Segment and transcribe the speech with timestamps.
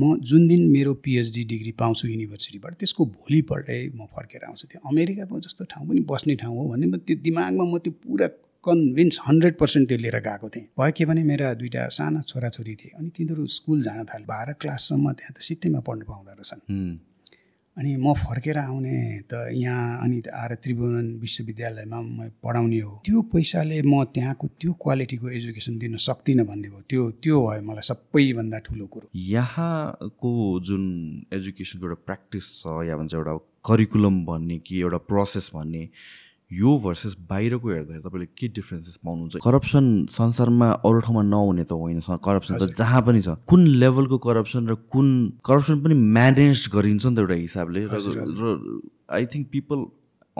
[0.00, 5.38] म जुन दिन मेरो पिएचडी डिग्री पाउँछु युनिभर्सिटीबाट त्यसको भोलिपल्टै म फर्केर आउँछु त्यो अमेरिकामा
[5.46, 8.28] जस्तो ठाउँ पनि बस्ने ठाउँ हो भन्ने त्यो दिमागमा म त्यो पुरा
[8.64, 12.92] कन्भिन्स हन्ड्रेड पर्सेन्ट त्यो लिएर गएको थिएँ। भयो के भने मेरा दुइटा साना छोराछोरी थिए
[12.98, 16.60] अनि तिनीहरू स्कुल जान थाले बाह्र क्लाससम्म त्यहाँ त सित्तैमा पढ्नु पाउँदो रहेछन्।
[17.80, 23.80] अनि म फर्केर आउने त यहाँ अनि आएर त्रिभुवन विश्वविद्यालयमा म पढाउने हो। त्यो पैसाले
[23.82, 28.86] म त्यहाँको त्यो क्वालिटीको एजुकेसन दिन सक्दिनँ भन्ने भयो। त्यो त्यो भयो मलाई सबैभन्दा ठुलो
[28.92, 30.30] कुरो। यहाँको
[30.68, 30.84] जुन
[31.32, 35.82] एजुकेसनको एउटा प्र्याक्टिस छ या भन्छ एउटा करिकुलम भन्ने कि एउटा प्रोसेस भन्ने
[36.50, 39.38] यो भर्सेस बाहिरको हेर्दाखेरि तपाईँले के डिफ्रेन्सेस पाउनुहुन्छ?
[39.44, 44.66] करप्सन संसारमा अरू ठाउँमा नहुने त होइन करप्सन त जहाँ पनि छ। कुन लेभलको करप्सन
[44.66, 45.06] र कुन
[45.46, 48.82] करप्सन पनि म्यानेज गरिन्छ नि त एउटा हिसाबले। र
[49.14, 49.78] आई थिङ्क पिपल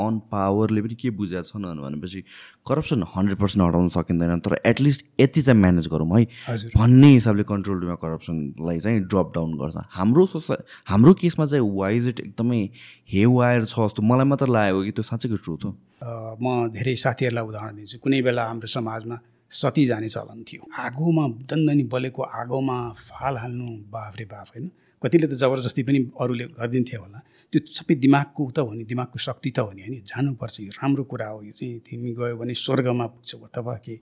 [0.01, 2.21] अन पावरले पनि के बुझाएको छन् भनेपछि
[2.69, 6.25] करप्सन हन्ड्रेड पर्सेन्ट हटाउन सकिँदैन तर एटलिस्ट यति चाहिँ म्यानेज गरौँ है।
[6.77, 12.09] भन्ने हिसाबले कन्ट्रोल रुममा करप्सनलाई चाहिँ ड्रप डाउन गर्छ। हाम्रो सोसाइ हाम्रो केसमा चाहिँ वाइज
[12.09, 12.61] इट एकदमै
[13.13, 15.71] हे वायर छ जस्तो मलाई मात्र लागेको कि त्यो साँच्चैको ट्रुथ हो।
[16.41, 19.17] म धेरै साथीहरूलाई उदाहरण दिन्छु। कुनै बेला हाम्रो समाजमा
[19.51, 24.71] सती जाने चलन थियो। आगोमा दन्दनी बलेको आगोमा फाल हाल्नु बाफ्रे बाफ होइन?
[25.03, 27.19] कतिले त जबरजस्ती पनि अरूले गरिदिन्थ्यो होला।
[27.51, 29.95] त्यो सबै दिमागको त हो नि दिमागको शक्ति त हो नि होइन?
[30.07, 33.95] जानुपर्छ यो राम्रो कुरा हो यो चाहिँ तिमी गयो भने स्वर्गमा पुग्छौ अथवा के?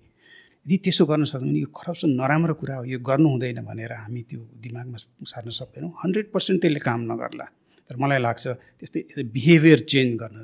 [0.67, 4.23] यदि त्यसो गर्न सक्छौँ भने यो करप्सन नराम्रो कुरा हो यो गर्नु हुँदैन भनेर हामी
[4.29, 7.47] त्यो दिमागमा सार्न सक्दैनौँ। हन्ड्रेड पर्सेन्ट त्यसले काम नगर्ला।
[7.89, 8.45] तर मलाई लाग्छ
[8.79, 10.37] त्यस्तै बिहेभियर चेन्ज गर्न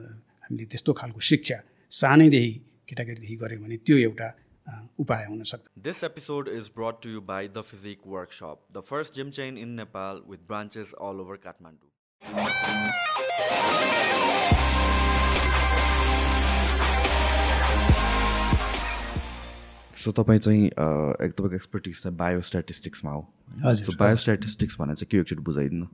[0.43, 1.59] हामीले त्यस्तो खालको शिक्षा
[1.93, 2.53] सानैदेखि
[2.89, 4.29] केटाकेटीदेखि गऱ्यौँ भने त्यो एउटा
[4.97, 9.15] उपाय हुन सक्छ। This episode is brought to you by the Physique Workshop the first
[9.15, 11.93] gym chain in Nepal with branches all over Kathmandu
[19.97, 23.21] so तपाईँ चाहिँ तपाईँको एक्सपर्टिज चाहिँ बायोस्ट्याटिस्टिक्समा हो।
[23.65, 25.87] हजुर। बायोस्ट्याटिस्टिक्स भने चाहिँ के एकचोटि बुझाइदिनु?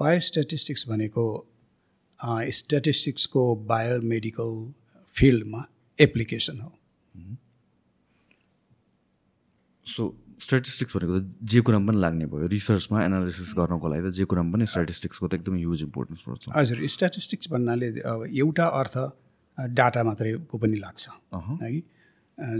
[0.00, 1.24] बायोस्ट्याटिस्टिक्स भनेको
[2.58, 4.50] स्ट्याटिस्टिक्सको बायोमेडिकल
[5.16, 5.64] फिल्डमा
[5.98, 6.72] एप्लिकेसन हो।
[9.86, 10.02] सो
[10.44, 14.50] स्ट्याटिस्टिक्स भनेको त जे कुरामा पनि लाग्ने भयो। रिसर्चमा एनालिसिस गर्नको लागि त जे कुरामा
[14.54, 18.96] पनि स्ट्याटिस्टिक्सको त एकदमै ह्युज इम्पोर्टेन्स पर्छ। हजुर स्ट्याटिस्टिक्स भन्नाले अब एउटा अर्थ
[19.58, 21.04] डाटा मात्रैको पनि लाग्छ।
[21.62, 21.70] है?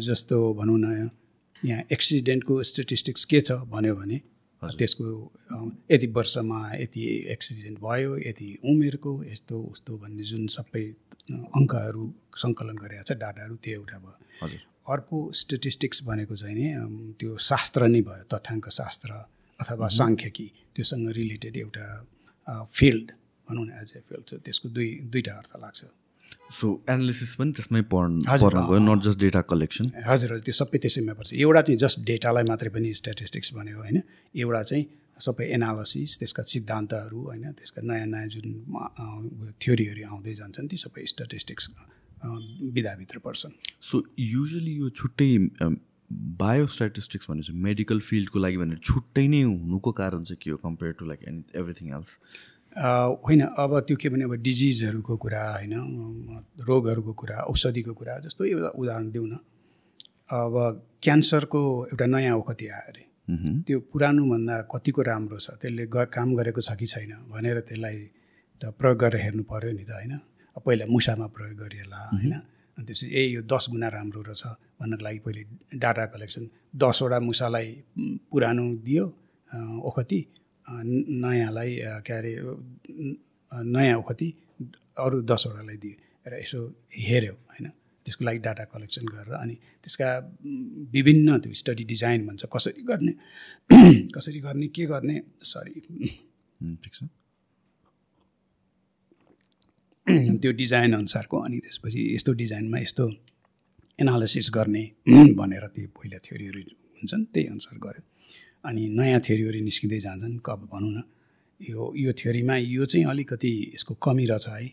[0.07, 1.11] जस्तो भनौँ न
[1.63, 4.19] यहाँ एक्सिडेन्टको स्ट्याटिस्टिक्स के छ भन्यो भने
[4.63, 5.07] त्यसको
[5.91, 7.03] यति वर्षमा यति
[7.33, 10.85] एक्सिडेन्ट भयो यति उमेरको यस्तो उस्तो भन्ने जुन सबै
[11.31, 12.05] अङ्कहरू
[12.43, 16.67] सङ्कलन गरेका छ डाटाहरू त्यो एउटा भयो। अर्को स्टेटिस्टिक्स भनेको चाहिँ नि
[17.21, 19.11] त्यो शास्त्र नै भयो तथ्याङ्क शास्त्र
[19.61, 21.87] अथवा साङ्ख्यिकी त्योसँग रिलेटेड एउटा
[22.79, 23.07] फिल्ड
[23.47, 25.81] भनौँ न एज ए फिल्ड त्यसको दुई दुईवटा अर्थ लाग्छ।
[26.59, 28.21] सो एनालिसिस पनि त्यसमै पढ्नु
[28.71, 32.45] गयो नट जस्ट डेटा कलेक्सन हजुर हजुर त्यो सबै त्यसैमा पर्छ। एउटा चाहिँ जस्ट डेटालाई
[32.51, 33.97] मात्रै पनि स्ट्याटिस्टिक्स भन्यो होइन?
[34.41, 34.85] एउटा चाहिँ
[35.27, 37.45] सबै एनालिसिस त्यसका सिद्धान्तहरू होइन?
[37.59, 38.49] त्यसका नयाँ नयाँ जुन
[39.63, 41.65] थ्योरीहरू आउँदै जान्छन् ती सबै स्ट्याटिस्टिक्स
[42.25, 45.29] विधाभित्र पर्छन्। सो युजली यो छुट्टै
[46.39, 50.93] बायोस्ट्याटिस्टिक्स भने चाहिँ मेडिकल फिल्डको लागि भनेर छुट्टै नै हुनुको कारण चाहिँ के हो compare
[50.99, 52.11] to like any everything else
[53.27, 55.75] होइन अब त्यो के भने अब डिजिजहरूको कुरा होइन
[56.69, 59.39] रोगहरूको कुरा औषधिको कुरा जस्तो उदाहरण दिउँ न
[60.31, 60.55] अब
[61.03, 65.51] क्यान्सरको एउटा नयाँ औषधि आयो अरे। त्यो पुरानोभन्दा कतिको राम्रो छ?
[65.61, 67.13] त्यसले ग काम गरेको छ कि छैन?
[67.29, 67.97] भनेर त्यसलाई
[68.61, 70.15] त प्रयोग गरेर हेर्नु पऱ्यो नि त होइन?
[70.65, 72.33] पहिला मुसामा प्रयोग गरिएला होइन?
[72.79, 74.43] अनि त्यसपछि ए यो दस गुणा राम्रो रहेछ
[74.81, 75.43] भन्नको लागि पहिले
[75.79, 76.45] डाटा कलेक्सन
[76.77, 77.69] दसवटा मुसालाई
[78.31, 79.05] पुरानो दियो
[79.89, 80.21] ओखती
[81.23, 81.71] नयाँलाई
[82.07, 82.33] के अरे
[83.75, 84.29] नयाँ ओखती
[84.99, 85.97] अरू दसवटालाई दियो
[86.27, 86.61] र यसो
[86.93, 87.67] हेऱ्यो होइन?
[88.07, 90.09] त्यसको लागि डाटा कलेक्सन गरेर अनि त्यसका
[90.95, 93.13] विभिन्न त्यो स्टडी डिजाइन भन्छ कसरी गर्ने?
[94.17, 95.17] कसरी गर्ने के गर्ने?
[95.43, 95.81] सरी।
[96.83, 97.05] ठिक छ।
[100.43, 103.05] त्यो डिजाइन अनुसारको अनि त्यसपछि यस्तो डिजाइनमा यस्तो
[104.01, 104.85] एनालिसिस गर्ने
[105.41, 106.61] भनेर त्यो पहिला थ्योरीहरू
[106.97, 108.03] हुन्छन् त्यही अनुसार गऱ्यो
[108.65, 111.03] अनि नयाँ थ्योरीहरू निस्किँदै जान्छन् अब भनौँ न
[111.61, 114.71] यो यो थ्योरीमा यो चाहिँ अलिकति यसको कमी रहेछ है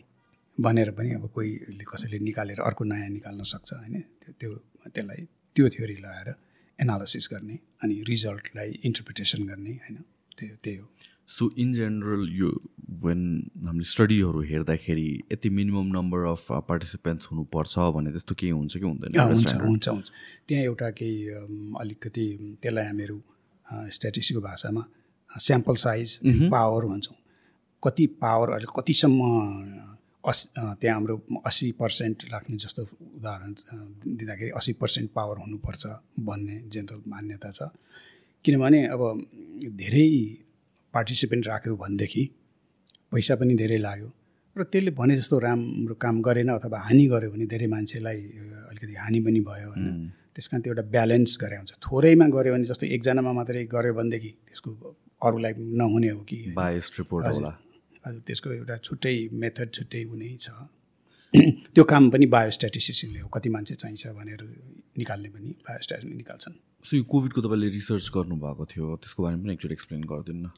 [0.58, 4.52] भनेर पनि अब कोहीले कसैले निकालेर अर्को नयाँ निकाल्न सक्छ होइन। त्यो त्यो
[4.94, 5.22] त्यसलाई
[5.56, 6.28] त्यो थ्योरी लगाएर
[6.78, 9.96] एनालिसिस गर्ने अनि रिजल्टलाई इन्टरप्रिटेसन गर्ने होइन
[10.38, 10.86] त्यो त्यही हो।
[11.26, 12.50] सो इन जेनरल यो
[12.88, 13.20] वेन
[13.66, 19.20] हामीले स्टडीहरू हेर्दाखेरि यति मिनिमम नम्बर अफ पार्टिसिपेन्ट्स हुनुपर्छ भने त्यस्तो केही हुन्छ कि हुँदैन?
[19.20, 20.08] हुन्छ हुन्छ हुन्छ।
[20.48, 21.16] त्यहाँ एउटा केही
[21.82, 22.26] अलिकति
[22.62, 23.18] त्यसलाई हामीहरू
[23.90, 24.82] स्ट्याटिस्टिकको भाषामा
[25.30, 26.18] स्याम्पल साइज
[26.52, 27.16] पावर भन्छौँ।
[27.82, 29.20] कति पावर अहिले कतिसम्म
[30.24, 31.16] अस त्यहाँ हाम्रो
[31.46, 32.82] अस्सी पर्सेन्ट राख्ने जस्तो
[33.18, 33.52] उदाहरण
[34.14, 35.86] दिँदाखेरि अस्सी पर्सेन्ट पावर हुनुपर्छ
[36.22, 37.70] भन्ने जेनरल मान्यता छ।
[38.44, 39.02] किनभने अब
[39.74, 40.08] धेरै
[40.94, 42.24] पार्टिसिपेन्ट राख्यो भनेदेखि
[43.16, 44.12] पैसा पनि धेरै लाग्यो।
[44.56, 48.20] र त्यसले भने जस्तो राम्रो काम गरेन अथवा हानि गर्यो भने धेरै मान्छेलाई
[48.70, 49.88] अलिकति हानि पनि भयो होइन।
[50.34, 54.30] त्यस कारण त्यो एउटा ब्यालेन्स गरे हुन्छ। थोरैमा गऱ्यो भने जस्तो एकजनामा मात्रै गऱ्यो भनेदेखि
[54.48, 54.70] त्यसको
[55.22, 57.52] अरूलाई नहुने हो कि। बायस रिपोर्ट होला।
[58.06, 60.48] हजुर त्यसको एउटा छुट्टै मेथड छुट्टै हुने छ।
[61.74, 64.40] त्यो काम पनि बायोस्ट्याटिस्टिक्सले हो कति मान्छे चाहिन्छ भनेर
[65.00, 69.74] निकाल्ने पनि बायोस्ट्याटिस निकाल्छन्। सो यो कोभिडको तपाईँले रिसर्च गर्नुभएको थियो त्यसको बारेमा पनि एकचोटि
[69.74, 70.48] एक्सप्लेन गरिदिनु न।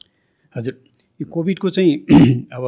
[0.55, 0.75] हजुर।
[1.19, 1.95] यो कोभिडको चाहिँ
[2.55, 2.65] अब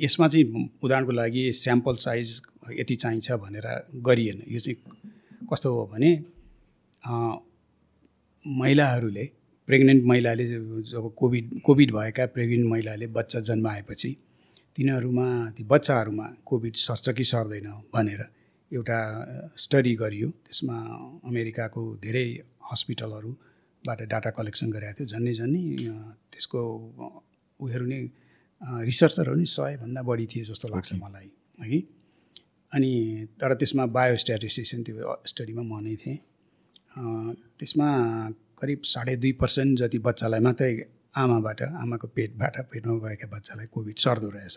[0.00, 2.40] यसमा चाहिँ उदाहरणको लागि स्याम्पल साइज
[2.80, 3.66] यति चाहिन्छ भनेर
[4.06, 4.76] गरिएन। यो चाहिँ
[5.52, 6.10] कस्तो हो भने
[8.44, 9.24] महिलाहरूले
[9.68, 10.44] प्रेग्नेन्ट महिलाले
[10.92, 14.16] जब कोभिड कोभिड भएका प्रेग्नेन्ट महिलाले बच्चा जन्माएपछि
[14.76, 18.24] तिनीहरूमा ती बच्चाहरूमा कोभिड सर्छ कि सर्दैन भनेर
[18.70, 18.98] एउटा
[19.64, 20.76] स्टडी गरियो। त्यसमा
[21.28, 22.26] अमेरिकाको धेरै
[23.82, 25.62] हस्पिटलहरूबाट डाटा कलेक्सन गरेको थियो। झन्डै झन्डै
[26.32, 26.60] त्यसको
[27.60, 28.00] उयोहरू नै
[28.86, 31.80] रिसर्चरहरू नि सयभन्दा बढी थिए जस्तो लाग्छ मलाई है
[32.72, 32.90] अनि
[33.40, 34.94] तर त्यसमा बायोस्ट्याटिस्टिक्सन त्यो
[35.26, 36.18] स्टडीमा म नै थिएँ।
[37.58, 37.88] त्यसमा
[38.60, 40.70] करिब साढे दुई पर्सेन्ट जति बच्चालाई मात्रै
[41.12, 44.56] आमाबाट आमाको पेटबाट पेटमा गएका बच्चालाई कोभिड सर्दो रहेछ।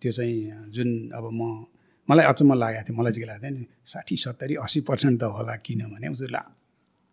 [0.00, 0.36] त्यो चाहिँ
[0.74, 1.40] जुन अब म
[2.08, 3.62] मलाई अचम्म लागेको थियो मलाई चाहिँ के लाग्थ्यो नि
[3.92, 6.28] साठी सत्तरी असी पर्सेन्ट त होला किनभने उसले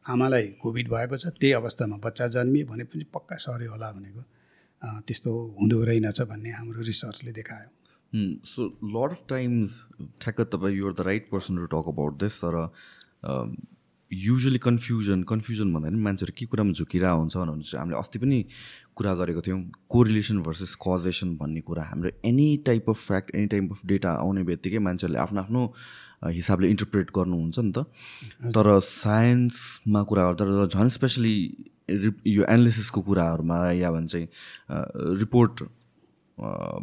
[0.05, 4.23] आमालाई कोभिड भएको छ त्यही अवस्थामा बच्चा जन्मियो भनेपछि पक्का सर्यो होला भनेको
[5.07, 7.69] त्यस्तो हुँदो रहेनछ भन्ने हाम्रो रिसर्चले देखायो।
[8.45, 8.61] सो
[8.95, 9.69] लट अफ टाइम्स
[10.21, 12.55] ठ्याक्क तपाईँ you're the right person to talk about this तर
[14.11, 18.39] युजली कन्फ्युजन कन्फ्युजन भन्दा पनि मान्छेहरू के कुरामा झुकिरहेको हुन्छ भने हामीले अस्ति पनि
[18.95, 19.60] कुरा गरेको थियौँ।
[19.90, 24.44] कोरिलेसन भर्सेस कजेसन भन्ने कुरा। हाम्रो any type of fact any type of data आउने
[24.44, 25.62] बित्तिकै मान्छेहरूले आफ्नो आफ्नो
[26.24, 27.78] हिसाबले इन्टरप्रेट गर्नुहुन्छ नि त।
[28.56, 31.36] तर साइन्समा कुरा गर्दा झन् स्पेसली
[31.90, 34.16] यो एनालिसिसको कुराहरूमा या भन्छ
[35.19, 35.63] रिपोर्ट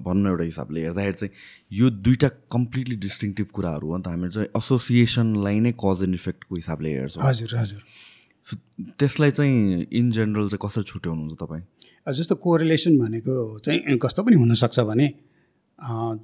[0.05, 1.33] भन्नु एउटा हिसाबले हेर्दाखेरि चाहिँ
[1.73, 6.55] यो दुइटा कम्प्लिटली डिस्टिङटिभ कुराहरू हो नि त। हामी चाहिँ एसोसिएसनलाई नै कज एन्ड इफेक्टको
[6.55, 7.83] हिसाबले हेर्छौँ। हजुर हजुर।
[8.99, 11.65] त्यसलाई चाहिँ इन जेनरल चाहिँ कसरी छुट्याउनुहुन्छ तपाईँ?
[12.13, 13.35] जस्तो कोरिलेसन भनेको
[13.65, 15.07] चाहिँ कस्तो पनि हुनसक्छ भने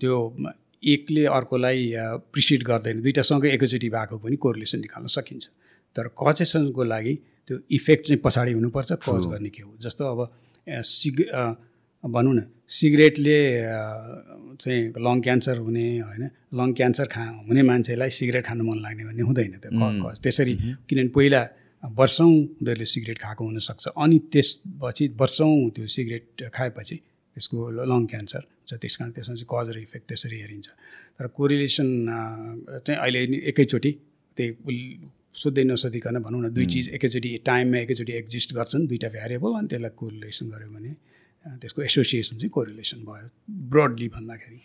[0.01, 0.15] त्यो
[0.83, 1.81] एकले अर्कोलाई
[2.33, 5.45] प्रिसिड गर्दैन। दुइटासँगै एकैचोटि भएको पनि कोरिलेसन निकाल्न सकिन्छ।
[5.97, 7.15] तर कजेसनको लागि
[7.49, 9.71] त्यो इफेक्ट चाहिँ पछाडि हुनुपर्छ कज गर्ने के हो?
[9.81, 10.21] जस्तो अब
[10.69, 11.17] सिग
[12.05, 13.39] भनौँ न सिगरेटले
[14.61, 16.25] चाहिँ लङ क्यान्सर हुने होइन?
[16.55, 19.71] लङ क्यान्सर खा हुने मान्छेलाई सिगरेट खानु मन लाग्ने भन्ने हुँदैन त्यो
[20.23, 20.55] त्यसरी
[20.87, 21.41] किनभने पहिला
[21.83, 26.97] वर्षौँ उनीहरूले सिगरेट खाएको हुनसक्छ। अनि त्यसपछि वर्षौँ त्यो सिगरेट खाएपछि
[27.37, 30.69] त्यसको लङ क्यान्सर छ। त्यस कारण त्यसमा चाहिँ कज र इफेक्ट त्यसरी हेरिन्छ।
[31.19, 31.89] तर कोरिलेसन
[32.87, 33.21] चाहिँ अहिले
[33.53, 33.93] एकैचोटि
[34.37, 34.81] त्यही
[35.37, 39.93] सोध्दै नसोधिकन भनौँ न दुई चिज एकैचोटि टाइममा एकैचोटि एक्जिस्ट गर्छन्। दुईवटा भ्यारिएबल अनि त्यसलाई
[40.01, 40.93] कोरिलेसन गऱ्यो भने
[41.61, 43.29] त्यसको एसोसिएसन चाहिँ कोरिलेसन भयो
[43.71, 44.61] ब्रडली भन्दाखेरि।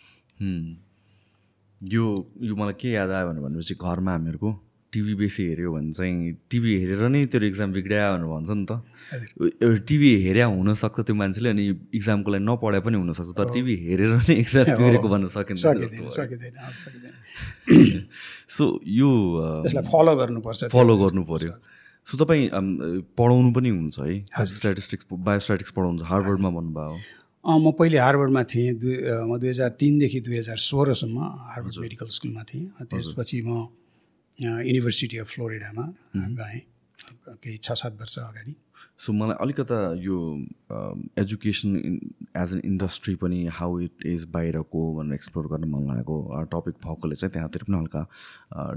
[1.80, 2.04] यो
[2.40, 4.50] यो मलाई के याद आयो भनेपछि घरमा हामीहरूको
[4.92, 8.72] टिभी बेसी हेऱ्यो भने चाहिँ टिभी हेरेर नै त्यो इक्जाम बिग्रियो भनेर भन्छ नि त।
[9.88, 11.64] टिभी हेरे हुनसक्छ त्यो मान्छेले अनि
[11.96, 15.64] इक्जामको लागि नपढाए पनि हुनसक्छ। तर टिभी हेरेर नै इक्जाम बिग्रेको भन्न सकिन्छ
[18.52, 19.10] सो यो
[19.88, 21.56] फलो गर्नुपर्छ फलो गर्नु पऱ्यो
[22.06, 22.44] सो तपाईँ
[23.16, 24.12] पढाउनु पनि हुन्छ है?
[24.28, 26.96] स्ट्याटिस्टिक्स बायोस्ट्याटिक्स पढाउनु हार्वर्डमा भन्नुभयो।
[27.42, 28.94] म पहिले हार्वर्डमा थिएँ दुई
[29.28, 31.16] म दुई हजार तिनदेखि दुई हजार सोह्रसम्म
[31.52, 33.66] हार्वर्ड मेडिकल स्कुलमा थिएँ। त्यसपछि म
[34.42, 36.60] युनिभर्सिटी अफ फ्लोरिडामा गएँ।
[37.28, 38.54] केही छ सात वर्ष अगाडि।
[38.98, 40.16] सो मलाई अलिकता यो
[41.18, 41.70] एजुकेसन
[42.36, 47.16] एज एन इन्डस्ट्री पनि हाउ इट इज बाहिरको भनेर एक्सप्लोर गर्न मन लागेको टपिक भएकोले
[47.16, 48.02] चाहिँ त्यहाँतिर पनि हल्का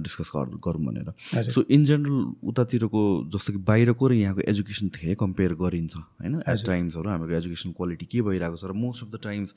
[0.01, 2.19] डिस्कस गरौँ भनेर। सो इन जेनरल
[2.50, 3.01] उतातिरको
[3.36, 6.41] जस्तो कि बाहिरको र यहाँको एजुकेसन धेरै कम्पेयर गरिन्छ होइन?
[6.48, 9.53] एज टाइम्सहरू हाम्रो एजुकेसन क्वालिटी के भइरहेको छ र मोस्ट अफ द टाइम्स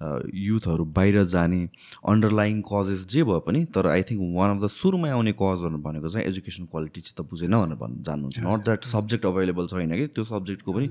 [0.00, 1.60] युथहरू बाहिर जाने
[2.12, 6.08] अन्डरलाइङ कजेस जे भए पनि तर I think one of the सुरुमै आउने कजहरू भनेको
[6.08, 10.06] चाहिँ एजुकेसन क्वालिटी चाहिँ त बुझेन भनेर भन् जान्नुहुन्छ। नट द्याट सब्जेक्ट अभाइलेबल छैन कि
[10.16, 10.88] त्यो सब्जेक्टको पनि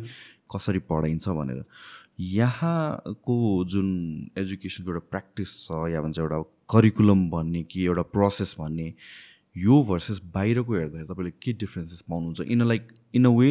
[0.56, 1.64] कसरी पढाइन्छ भनेर।
[2.20, 3.36] यहाँको
[3.74, 3.88] जुन
[4.38, 6.42] एजुकेसनको एउटा प्र्याक्टिस छ या भन्छ एउटा
[6.74, 8.94] करिकुलम भन्ने कि एउटा प्रोसेस भन्ने
[9.58, 12.42] यो भर्सेस बाहिरको हेर्दाखेरि तपाईँले के डिफ्रेन्सेस पाउनुहुन्छ?
[12.42, 13.50] In a like in a way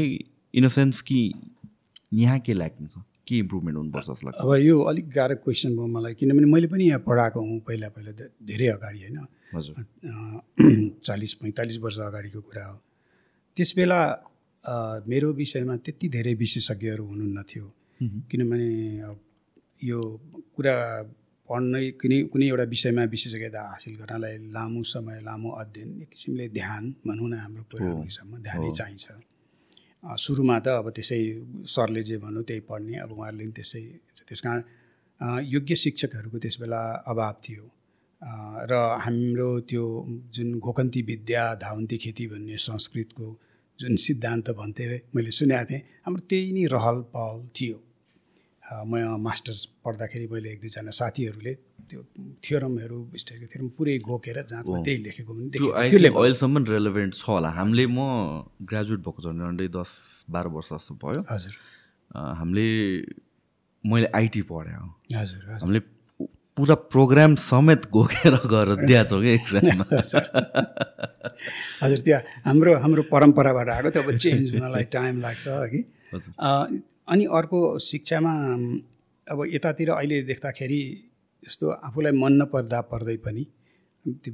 [0.55, 1.19] in a sense कि
[2.15, 2.99] यहाँ के ल्याकिङ छ?
[3.27, 4.39] के इम्प्रुभमेन्ट हुनुपर्छ जस्तो लाग्छ?
[4.43, 8.13] अब यो अलिक गाह्रो क्वेसन भयो मलाई किनभने मैले पनि यहाँ पढाएको हुँ पहिला पहिला
[8.51, 9.19] धेरै अगाडि होइन?
[9.55, 9.75] हजुर।
[11.07, 12.77] चालिस पैँतालिस वर्ष अगाडिको कुरा हो।
[13.57, 14.01] त्यस बेला
[15.09, 17.67] मेरो विषयमा त्यति धेरै विशेषज्ञहरू हुनुहुन्न थियो।
[18.31, 18.69] किनभने
[19.81, 19.99] यो
[20.57, 20.77] कुरा
[21.49, 26.83] पढ्नै कुनै कुनै एउटा विषयमा विशेषज्ञता हासिल गर्नलाई लामो समय लामो अध्ययन एक किसिमले ध्यान
[27.07, 29.07] भनौँ न हाम्रो पुरानो हिसाबमा ध्यानै चाहिन्छ।
[30.05, 31.21] सुरुमा त अब त्यसै
[31.75, 33.83] सरले जे भन्यो त्यही पढ्ने अब उहाँहरूले पनि त्यसै
[34.29, 34.61] त्यस कारण
[35.55, 36.83] योग्य शिक्षकहरूको त्यस बेला
[37.13, 37.65] अभाव थियो।
[38.71, 38.73] र
[39.05, 39.85] हाम्रो त्यो
[40.35, 43.27] जुन घोकन्ती विद्या धावन्ती खेती भन्ने संस्कृतको
[43.79, 47.79] जुन सिद्धान्त भन्थे मैले सुनेको थिएँ हाम्रो त्यही नै रहल पहल थियो
[48.91, 48.93] म
[49.27, 51.53] मास्टर्स पढ्दाखेरि मैले एक दुईजना साथीहरूले
[51.93, 52.01] त्यो
[52.47, 58.01] थियोरमहरू स्टेटको थियोरम पुरै घोकेर जाँचमा त्यही लेखेको पनि अहिलेसम्म रेलेभेन्ट छ होला। हामीले म
[58.71, 59.91] ग्रेजुएट भएको झन्डै झन्डै दस
[60.33, 61.55] बाह्र वर्ष जस्तो भयो। हजुर।
[62.41, 62.67] हामीले
[63.85, 64.87] मैले आइटी पढेँ हो।
[65.19, 65.81] हजुर हामीले
[66.57, 69.85] पुरा प्रोग्राम समेत घोकेर गएर दिएको छौँ कि एक्जाममा
[71.83, 76.51] हजुर। त्यो हाम्रो हाम्रो परम्पराबाट आएको त्यो अब चेन्ज हुनलाई टाइम लाग्छ अ,
[77.13, 77.59] अनि अर्को
[77.89, 78.33] शिक्षामा
[79.27, 80.81] अब यतातिर अहिले देख्दाखेरि
[81.47, 83.45] यस्तो आफूलाई मन नपर्दा पर्दै पनि
[84.05, 84.33] त्यो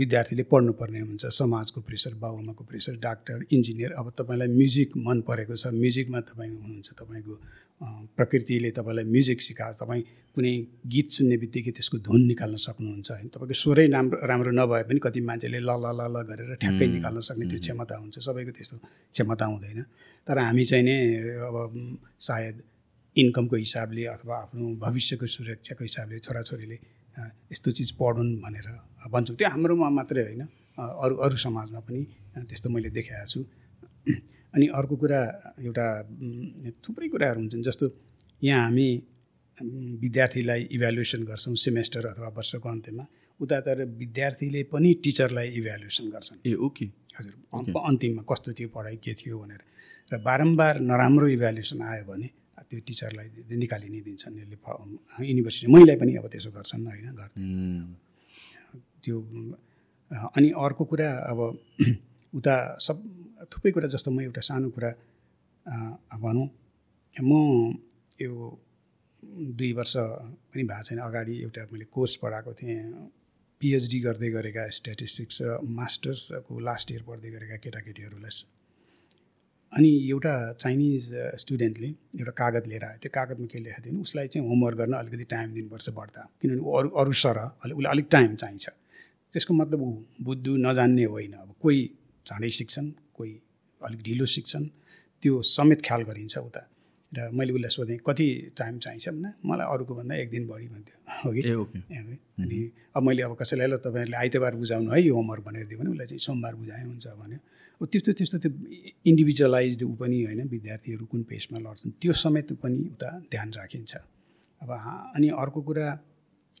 [0.00, 5.66] विद्यार्थीले पढ्नुपर्ने हुन्छ। समाजको प्रेसर बाबुआमाको प्रेसर डाक्टर इन्जिनियर। अब तपाईँलाई म्युजिक मन परेको छ।
[5.76, 7.34] म्युजिकमा तपाईँ हुनुहुन्छ। तपाईँको
[8.16, 10.02] प्रकृतिले तपाईँलाई म्युजिक सिकाएको तपाईँ
[10.36, 10.52] कुनै
[10.92, 15.20] गीत सुन्ने बित्तिकै त्यसको धुन निकाल्न सक्नुहुन्छ। होइन तपाईँको स्वरै राम्रो राम्रो नभए पनि कति
[15.28, 18.76] मान्छेले ल ल ल ल गरेर ठ्याक्कै निकाल्न सक्ने त्यो क्षमता हुन्छ। सबैको त्यस्तो
[19.12, 19.80] क्षमता हुँदैन।
[20.26, 20.96] तर हामी चाहिँ नै
[21.48, 21.56] अब
[22.16, 22.56] सायद
[23.16, 26.78] इन्कमको हिसाबले अथवा आफ्नो भविष्यको सुरक्षाको हिसाबले छोराछोरीले
[27.52, 28.68] यस्तो चिज पढुन् भनेर
[29.10, 30.42] भन्छौँ। त्यो हाम्रोमा मात्रै होइन।
[30.78, 32.00] अरू अरू समाजमा पनि
[32.48, 33.40] त्यस्तो मैले देखाएको छु।
[34.54, 35.20] अनि अर्को कुरा
[35.58, 35.86] एउटा
[36.84, 37.86] थुप्रै कुराहरू हुन्छन् जस्तो
[38.42, 38.88] यहाँ हामी
[40.02, 43.04] विद्यार्थीलाई इभ्यालुएसन गर्छौँ सेमेस्टर अथवा वर्षको अन्त्यमा।
[43.40, 46.84] उता तर विद्यार्थीले पनि टिचरलाई इभ्यालुएसन गर्छन्। ए ओके
[47.18, 47.34] हजुर।
[47.90, 49.62] अन्तिममा कस्तो थियो पढाइ के थियो भनेर।
[50.12, 52.28] र बारम्बार नराम्रो इभ्यालुएसन आयो भने
[52.70, 54.56] त्यो टिचरलाई निकालि नै दिन्छन् यसले
[55.24, 57.30] युनिभर्सिटी महिलाई पनि अब त्यसो गर्छन् होइन घर
[59.02, 59.16] त्यो
[60.30, 61.40] अनि अर्को कुरा अब
[62.38, 62.96] उता सब
[63.50, 64.90] थुप्रै कुरा जस्तो म एउटा सानो कुरा
[66.18, 66.48] भनौँ
[67.14, 67.32] म
[68.18, 68.32] यो
[69.52, 69.94] दुई वर्ष
[70.50, 72.78] पनि भएको छैन अगाडि एउटा मैले कोर्स पढाएको थिएँ
[73.60, 78.34] पिएचडी गर्दै गरेका स्ट्याटिस्टिक्स र मास्टर्सको लास्ट इयर पढ्दै गरेका केटाकेटीहरूलाई
[79.72, 81.04] अनि एउटा चाइनिज
[81.40, 81.88] स्टुडेन्टले
[82.20, 85.24] एउटा कागज लिएर आयो। त्यो कागजमा के लेखेको थियो भने उसलाई चाहिँ होमवर्क गर्न अलिकति
[85.30, 88.66] टाइम दिनुपर्छ बढ्दा किनभने ऊ अरू अरू सरह अलिक उसलाई अलिक टाइम चाहिन्छ।
[89.32, 89.90] त्यसको मतलब ऊ
[90.26, 91.80] बुद्धु नजान्ने होइन। अब कोही
[92.26, 93.32] चाँडै सिक्छन् कोही
[93.80, 94.66] अलिक ढिलो सिक्छन्।
[95.22, 96.62] त्यो समेत ख्याल गरिन्छ उता।
[97.12, 99.08] र मैले उसलाई सोधेँ कति टाइम चाहिन्छ?
[99.08, 101.78] भने मलाई अरूको भन्दा एक दिन बढी भन्थ्यो। हो कि।
[102.38, 102.58] अनि
[102.96, 106.06] अब मैले अब कसैलाई ल तपाईँहरूले आइतबार बुझाउनु है यो होमवर्क भनेर दियो भने उसलाई
[106.06, 107.38] चाहिँ सोमबार बुझाए हुन्छ भन्यो।
[107.80, 108.50] अब त्यस्तो त्यस्तो त्यो
[109.10, 113.92] इन्डिभिजुअलाइज्ड ऊ पनि होइन विद्यार्थीहरू कुन पेसमा लड्छन् त्यो समेत पनि उता ध्यान राखिन्छ।
[114.62, 114.70] अब
[115.16, 115.86] अनि अर्को कुरा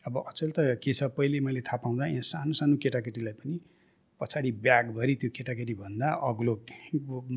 [0.06, 3.56] अब अचेल त के छ पहिले मैले थाहा पाउँदा यहाँ सानो सानो केटाकेटीलाई पनि
[4.20, 6.54] पछाडि ब्यागभरि त्यो केटाकेटी भन्दा अग्लो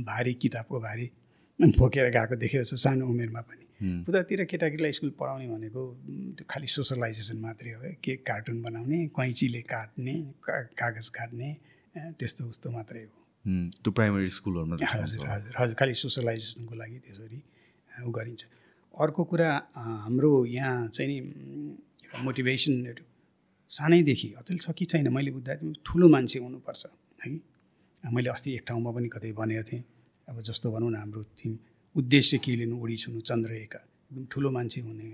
[0.08, 1.05] भारी किताबको भारी
[1.62, 3.65] बोकेर गएको देखेको छु सानो उमेरमा पनि।
[4.10, 5.81] उतातिर केटाकेटीलाई स्कुल पढाउने भनेको
[6.38, 10.13] त्यो खालि सोसलाइजेसन मात्रै हो है। के कार्टुन बनाउने कैँचीले काट्ने
[10.45, 11.50] का- कागज काट्ने
[12.19, 13.12] त्यस्तो उस्तो मात्रै हो।
[13.83, 17.39] त्यो प्राइमरी स्कुलहरूमा हजुर हजुर हजुर खालि सोसलाइजेसनको लागि त्यसरी
[18.07, 18.41] उ गरिन्छ।
[18.93, 19.50] अर्को कुरा
[20.05, 21.17] हाम्रो यहाँ चाहिँ नि
[22.05, 23.03] एउटा मोटिभेसनहरू
[23.69, 25.53] सानैदेखि अचेल छ कि छैन मैले बुझ्दा
[25.86, 26.83] ठुलो मान्छे हुनुपर्छ
[27.25, 27.29] है।
[28.13, 29.83] मैले अस्ति एक ठाउँमा पनि कतै भनेको थिएँ।
[30.30, 31.58] अब जस्तो भनौँ न हाम्रो थिम
[31.96, 35.08] उद्देश्य के लिनु उडी छुनु चन्द्र एका एकदम ठुलो मान्छे हुने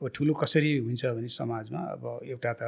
[0.00, 2.62] अब ठुलो कसरी हुन्छ भने समाजमा अब एउटा त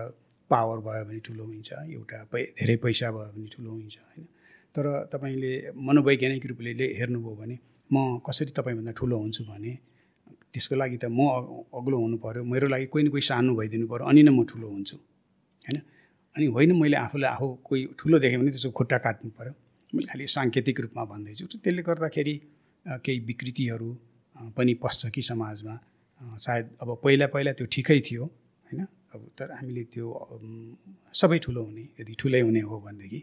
[0.51, 4.27] पावर भयो भने ठुलो हुन्छ एउटा पै धेरै पैसा भयो भने ठुलो हुन्छ होइन।
[4.75, 5.53] तर तपाईँले
[5.89, 7.57] मनोवैज्ञानिक रूपले हेर्नुभयो भने
[7.93, 9.73] म कसरी तपाईँभन्दा ठुलो हुन्छु भने
[10.53, 11.21] त्यसको लागि त म
[11.73, 14.69] अग्लो हुनु पऱ्यो मेरो लागि कोही न कोही सानो भइदिनु पऱ्यो अनि नै म ठुलो
[14.69, 14.97] हुन्छु
[15.65, 15.79] होइन।
[16.37, 19.53] अनि होइन मैले आफूलाई आफू कोही ठुलो देखेँ भने त्यसको खुट्टा काट्नु पऱ्यो
[19.93, 22.35] मैले खालि साङ्केतिक रूपमा भन्दैछु र त्यसले गर्दाखेरि
[23.05, 23.91] केही विकृतिहरू
[24.57, 25.75] पनि पस्छ कि समाजमा।
[26.39, 28.81] सायद अब पहिला पहिला त्यो ठिकै थियो होइन?
[29.15, 30.07] अब तर हामीले त्यो
[31.13, 33.21] सबै ठुलो हुने यदि ठुलै हुने हो भनेदेखि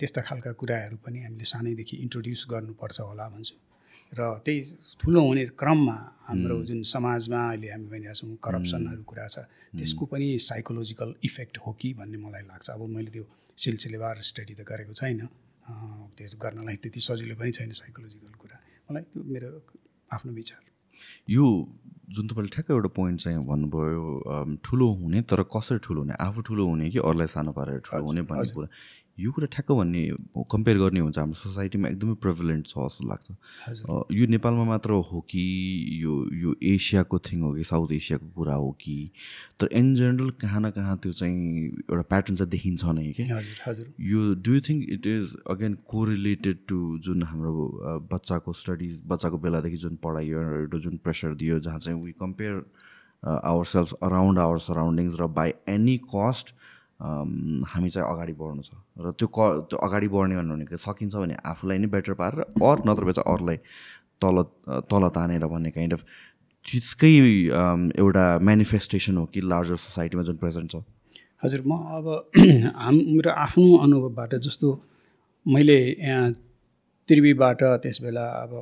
[0.00, 3.56] त्यस्ता खालका कुराहरू पनि हामीले सानैदेखि इन्ट्रोड्युस गर्नुपर्छ होला भन्छु।
[4.12, 4.60] र त्यही
[5.00, 9.36] ठुलो हुने क्रममा हाम्रो जुन समाजमा अहिले हामी भनिरहेको छौँ करप्सनहरू कुरा छ
[9.78, 14.60] त्यसको पनि साइकोलोजिकल इफेक्ट हो कि भन्ने मलाई लाग्छ। अब मैले त्यो सिलसिलेवार स्टडी त
[14.64, 15.20] गरेको छैन।
[16.16, 18.56] त्यो गर्नलाई त्यति सजिलो पनि छैन साइकोलोजिकल कुरा।
[18.90, 19.48] मलाई त्यो मेरो
[20.14, 20.62] आफ्नो विचार।
[21.30, 21.44] यो
[22.10, 24.04] जुन तपाईँले ठ्याक्कै एउटा पोइन्ट चाहिँ भन्नुभयो
[24.66, 26.14] ठुलो हुने तर कसरी ठुलो हुने?
[26.18, 28.68] आफू ठुलो हुने कि अरूलाई सानो पारेर ठुलो हुने भन्ने कुरा?
[29.20, 30.02] यो कुरा ठ्याक्क भन्ने
[30.52, 33.26] कम्पेयर गर्ने हुन्छ हाम्रो सोसाइटीमा एकदमै प्रिभिलेन्ट छ जस्तो लाग्छ।
[34.18, 35.44] यो नेपालमा मात्र हो कि
[36.02, 38.96] यो यो एसियाको थिङ हो कि साउथ एसियाको कुरा हो कि?
[39.60, 43.24] तर इन जेनरल कहाँ न कहाँ त्यो चाहिँ एउटा प्याटर्न चाहिँ देखिन्छ नै कि?
[44.12, 47.52] यो do you think it is again correlated to जुन हाम्रो
[48.12, 52.62] बच्चाको स्टडिज बच्चाको बेलादेखि जुन पढाइ एउटा जुन प्रेसर दियो जहाँ चाहिँ we compare
[53.28, 56.54] our self around our surroundings र बाई एनी कस्ट
[57.00, 59.38] हामी चाहिँ अगाडि बढ्नु छ। र त्यो क
[59.70, 63.58] त्यो अगाडि बढ्ने भनेको सकिन्छ भने आफूलाई नै बेटर पारेर अर नत्र चाहिँ अरूलाई
[64.20, 64.36] तल
[64.90, 66.02] तल तानेर भन्ने काइन्ड अफ
[67.56, 70.84] अम, एउटा मेनिफेस्टेसन हो कि लार्जर सोसाइटीमा जुन प्रेजेन्ट छ।
[71.42, 72.06] हजुर म अब
[72.84, 74.68] हाम मेरो आफ्नो अनुभवबाट जस्तो
[75.46, 76.32] मैले यहाँ
[77.08, 78.52] त्रिवीबाट त्यस बेला अब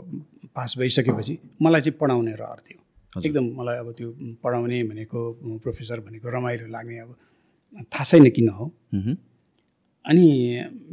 [0.54, 2.78] पास भइसकेपछि मलाई चाहिँ पढाउने रहर थियो।
[3.26, 4.08] एकदम मलाई अब त्यो
[4.44, 5.20] पढाउने भनेको
[5.64, 7.10] प्रोफेसर भनेको रमाइलो लाग्ने अब
[7.74, 8.66] थाहा छैन किन हो।
[10.04, 10.26] अनि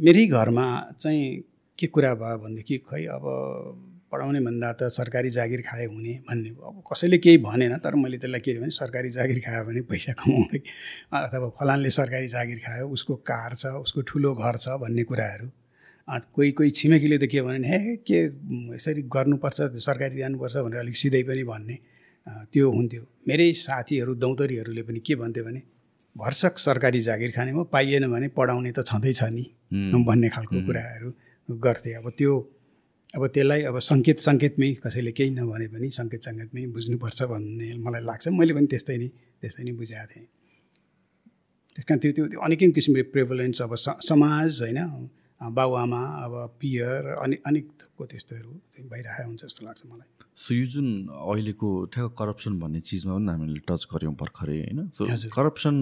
[0.04, 0.66] मेरै घरमा
[1.00, 1.42] चाहिँ
[1.78, 3.24] के कुरा भयो भनेदेखि खै अब
[4.12, 8.40] पढाउने भन्दा त सरकारी जागिर खाए हुने भन्ने। अब कसैले केही भनेन तर मैले त्यसलाई
[8.40, 10.60] के भने सरकारी जागिर खायो भने पैसा कमाउँदै
[11.26, 15.48] अथवा फलानले सरकारी जागिर खायो उसको कार छ उसको ठुलो घर छ भन्ने कुराहरू
[16.08, 18.18] कोही कोही छिमेकीले त के भने हे के
[18.74, 21.76] यसरी गर्नुपर्छ सरकारी जानुपर्छ भनेर अलिक सिधै पनि भन्ने
[22.52, 25.62] त्यो हुन्थ्यो मेरै साथीहरू दौतरीहरूले पनि के भन्थ्यो भने
[26.20, 29.44] भर्सक सरकारी जागिर खाने हो पाइएन भने पढाउने त छँदैछ नि
[30.08, 31.08] भन्ने खालको कुराहरू
[31.48, 32.32] गर्थे। अब त्यो
[33.16, 38.24] अब त्यसलाई अब सङ्केत सङ्केतमै कसैले केही नभने पनि सङ्केत सङ्केतमै बुझ्नुपर्छ भन्ने मलाई लाग्छ।
[38.38, 39.08] मैले पनि त्यस्तै नै
[39.40, 40.26] त्यस्तै नै बुझाएको थिएँ।
[41.74, 44.80] त्यस कारण त्यो त्यो अनेकै किसिमको प्रेभलेन्स अब स- समाज होइन
[45.40, 48.50] बाबुआमा अब पियर अनि अनेक थोकको त्यस्तोहरू
[48.92, 50.08] भइरहेको हुन्छ जस्तो लाग्छ मलाई।
[50.38, 55.04] सो यो जुन अहिलेको ठ्याक्क करप्सन भन्ने चिजमा पनि हामीले टच गऱ्यौँ भर्खरै होइन सो।
[55.34, 55.74] करप्सन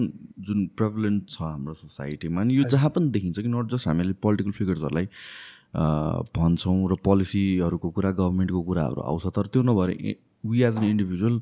[0.47, 4.51] जुन प्रेभलेन्ट छ हाम्रो सोसाइटीमा अनि यो जहाँ पनि देखिन्छ कि नट जस्ट हामीले पोलिटिकल
[4.59, 5.07] फिगर्सहरूलाई
[6.37, 9.89] भन्छौँ र पोलिसीहरूको कुरा गभर्मेन्टको कुराहरू आउँछ तर त्यो नभएर
[10.45, 11.39] we as an individual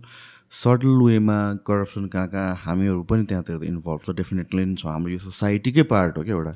[0.64, 5.20] subtle वेमा करप्सन कहाँ कहाँ हामीहरू पनि त्यहाँतिर इन्भल्भ छ डेफिनेटली नै छ हाम्रो यो
[5.20, 6.52] सोसाइटीकै पार्ट हो क्या एउटा।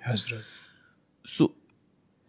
[1.26, 1.54] सो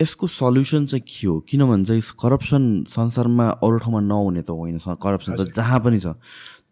[0.02, 1.40] यसको सल्युसन चाहिँ के हो?
[1.48, 6.14] किनभने चाहिँ करप्सन संसारमा अरू ठाउँमा नहुने त होइन करप्सन त जहाँ पनि छ।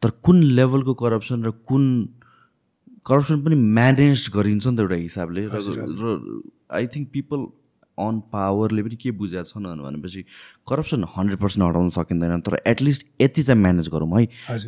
[0.02, 1.84] तर कुन लेभलको करप्सन र कुन
[3.06, 6.14] करप्सन पनि म्यानेज गरिन्छ नि त एउटा हिसाबले। र
[6.70, 7.40] आई थिङ्क पिपल
[7.98, 10.22] अन पावरले पनि के बुझेका छन् भनेपछि
[10.68, 14.26] करप्सन हन्ड्रेड पर्सेन्ट हटाउन सकिँदैन तर एटलिस्ट यति चाहिँ म्यानेज गरौँ है।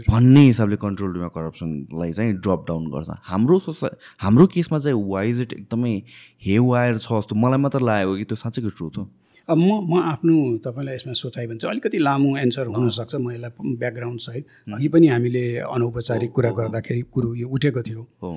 [0.08, 5.40] भन्ने हिसाबले कन्ट्रोल रुममा करप्सनलाई चाहिँ ड्रप डाउन गर्छ। हाम्रो सोसाइ हाम्रो केसमा चाहिँ वाइज
[5.40, 5.94] इट एकदमै
[6.42, 9.08] हे वायर छ जस्तो मलाई मात्र लागेको कि त्यो साँच्चैको ट्रुथ हो।
[9.48, 13.76] अब म म आफ्नो तपाईँलाई यसमा सोचाइ भने चाहिँ अलिकति लामो एन्सर हुनसक्छ म यसलाई
[13.76, 14.44] ब्याकग्राउन्ड सहित।
[14.76, 18.32] अघि पनि हामीले अनौपचारिक कुरा गर्दाखेरि कुरो यो उठेको थियो। हो।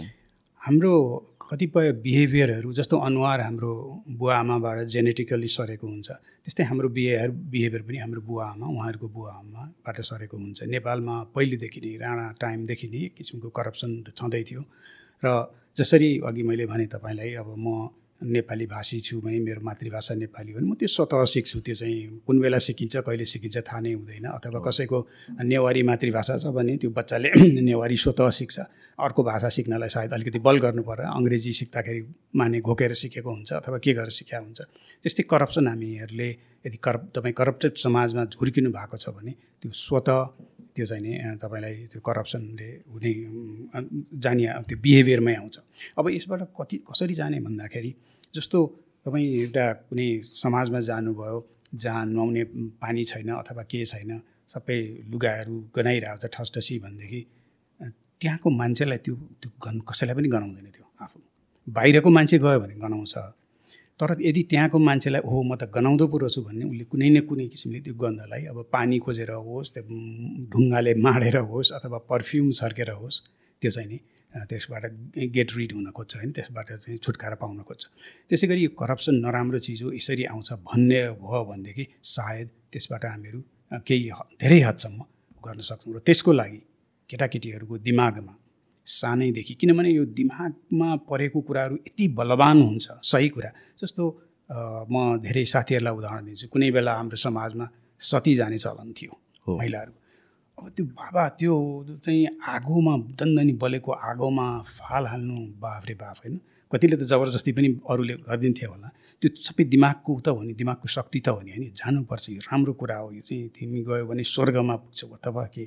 [0.62, 0.94] हाम्रो
[1.42, 3.74] कतिपय बिहेभियरहरू जस्तो अनुहार हाम्रो
[4.14, 6.10] बुवा आमाबाट जेनेटिकली सरेको हुन्छ
[6.46, 11.82] त्यस्तै हाम्रो बिहेवियर बिहेभियर पनि हाम्रो बुवा आमा उहाँहरूको बुवा आमाबाट सरेको हुन्छ। नेपालमा पहिलेदेखि
[11.82, 14.62] नै राणा टाइमदेखि नै एक किसिमको करप्सन छँदै थियो।
[15.24, 15.28] र
[15.78, 17.66] जसरी अघि मैले भने तपाईँलाई अब म
[18.24, 22.22] नेपाली भाषी छु भने मेरो मातृभाषा नेपाली हो भने म त्यो स्वतः सिक्छु त्यो चाहिँ
[22.28, 24.98] कुन बेला सिकिन्छ कहिले सिकिन्छ थाहा नै हुँदैन। अथवा कसैको
[25.42, 27.30] नेवारी मातृभाषा छ भने त्यो बच्चाले
[27.66, 28.60] नेवारी स्वतः सिक्छ।
[29.02, 32.02] अर्को भाषा सिक्नलाई सायद अलिकति बल गर्नु पर्यो अङ्ग्रेजी सिक्दाखेरि
[32.38, 34.62] माने घोकेर सिकेको हुन्छ अथवा के गरेर सिकेको हुन्छ।
[35.02, 36.30] त्यस्तै करप्सन हामीहरूले
[36.66, 40.20] यदि करप तपाईँ करप्टेड समाजमा हुर्किनु भएको छ भने त्यो स्वतः
[40.76, 43.12] त्यो चाहिँ नि तपाईँलाई त्यो करप्सनले हुने
[44.24, 45.58] जाने त्यो बिहेभियरमै आउँछ।
[45.98, 47.92] अब यसबाट कति कसरी जाने भन्दाखेरि
[48.34, 48.60] जस्तो
[49.06, 51.38] तपाईँ एउटा कुनै समाजमा जानुभयो
[51.76, 52.44] जहाँ नुहाउने
[52.80, 54.12] पानी छैन अथवा के छैन
[54.50, 54.78] सबै
[55.12, 57.22] लुगाहरू गनाइरहेको छ ठसठसी भनेदेखि
[58.22, 61.18] त्यहाँको मान्छेलाई त्यो त्यो गन कसैलाई पनि गनाउँदैन त्यो आफू।
[61.68, 63.16] बाहिरको मान्छे गयो भने गनाउँछ।
[64.00, 67.48] तर यदि त्यहाँको मान्छेलाई हो म त गनाउँदो पो रहेछु भन्ने उसले कुनै न कुनै
[67.48, 69.84] किसिमले त्यो गन्धलाई अब पानी खोजेर होस् त्यो
[70.52, 73.18] ढुङ्गाले माडेर होस् अथवा पर्फ्युम छर्केर होस्
[73.62, 73.98] त्यो चाहिँ नि
[74.50, 74.84] त्यसबाट
[75.36, 77.84] गेट रिड हुन खोज्छ होइन त्यसबाट चाहिँ छुटकारा पाउन खोज्छ।
[78.30, 83.40] त्यसै गरी यो करप्सन नराम्रो चिज हो यसरी आउँछ भन्ने भयो भनेदेखि सायद त्यसबाट हामीहरू
[83.88, 84.10] केही
[84.42, 85.00] धेरै हदसम्म
[85.44, 86.62] गर्न सक्छौँ। र त्यसको लागि
[87.10, 88.34] केटाकेटीहरूको दिमागमा
[88.88, 94.04] सानैदेखि किनभने यो दिमागमा परेको कुराहरू यति बलवान हुन्छ सही कुरा। जस्तो
[94.92, 97.66] म धेरै साथीहरूलाई उदाहरण दिन्छु। कुनै बेला हाम्रो समाजमा
[98.02, 99.14] सती जाने चलन थियो।
[99.48, 99.94] महिलाहरू।
[100.62, 101.54] अब त्यो बाबा त्यो
[102.06, 104.46] चाहिँ आगोमा दन्दनी बलेको आगोमा
[104.78, 106.36] फाल हाल्नु बाफ रे बाफ होइन।
[106.72, 108.88] कतिले त जबरजस्ती पनि अरूले गरिदिन्थे होला।
[109.22, 112.74] त्यो सबै दिमागको त हो नि दिमागको शक्ति त हो नि होइन। जानुपर्छ यो राम्रो
[112.78, 115.66] कुरा हो यो चाहिँ तिमी गयो भने स्वर्गमा पुग्छौ अथवा के?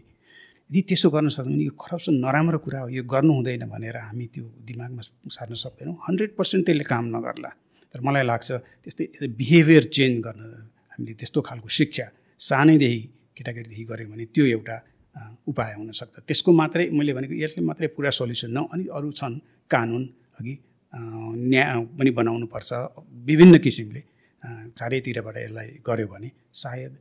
[0.70, 4.26] यदि त्यसो गर्न सक्छौँ भने यो करप्सन नराम्रो कुरा हो यो गर्नु हुँदैन भनेर हामी
[4.30, 5.02] त्यो दिमागमा
[5.37, 7.50] सार्न सक्दैनौँ। हन्ड्रेड पर्सेन्ट त्यसले काम नगर्ला।
[7.90, 8.48] तर मलाई लाग्छ
[8.83, 9.04] त्यस्तै
[9.38, 10.40] बिहेभियर चेन्ज गर्न
[10.92, 12.07] हामीले त्यस्तो खालको शिक्षा
[12.40, 13.02] सानैदेखि
[13.37, 14.77] केटाकेटीदेखि गऱ्यौँ भने त्यो एउटा
[15.51, 19.35] उपाय हुनसक्छ। त्यसको मात्रै मैले भनेको यसले मात्रै पुरा सल्युसन न अनि अरू छन्
[19.70, 20.05] कानुन
[20.38, 20.55] अघि
[21.51, 21.68] न्याय
[21.99, 22.70] पनि बनाउनुपर्छ।
[23.29, 24.03] विभिन्न किसिमले
[24.79, 26.29] चारैतिरबाट यसलाई गऱ्यो भने
[26.62, 26.92] सायद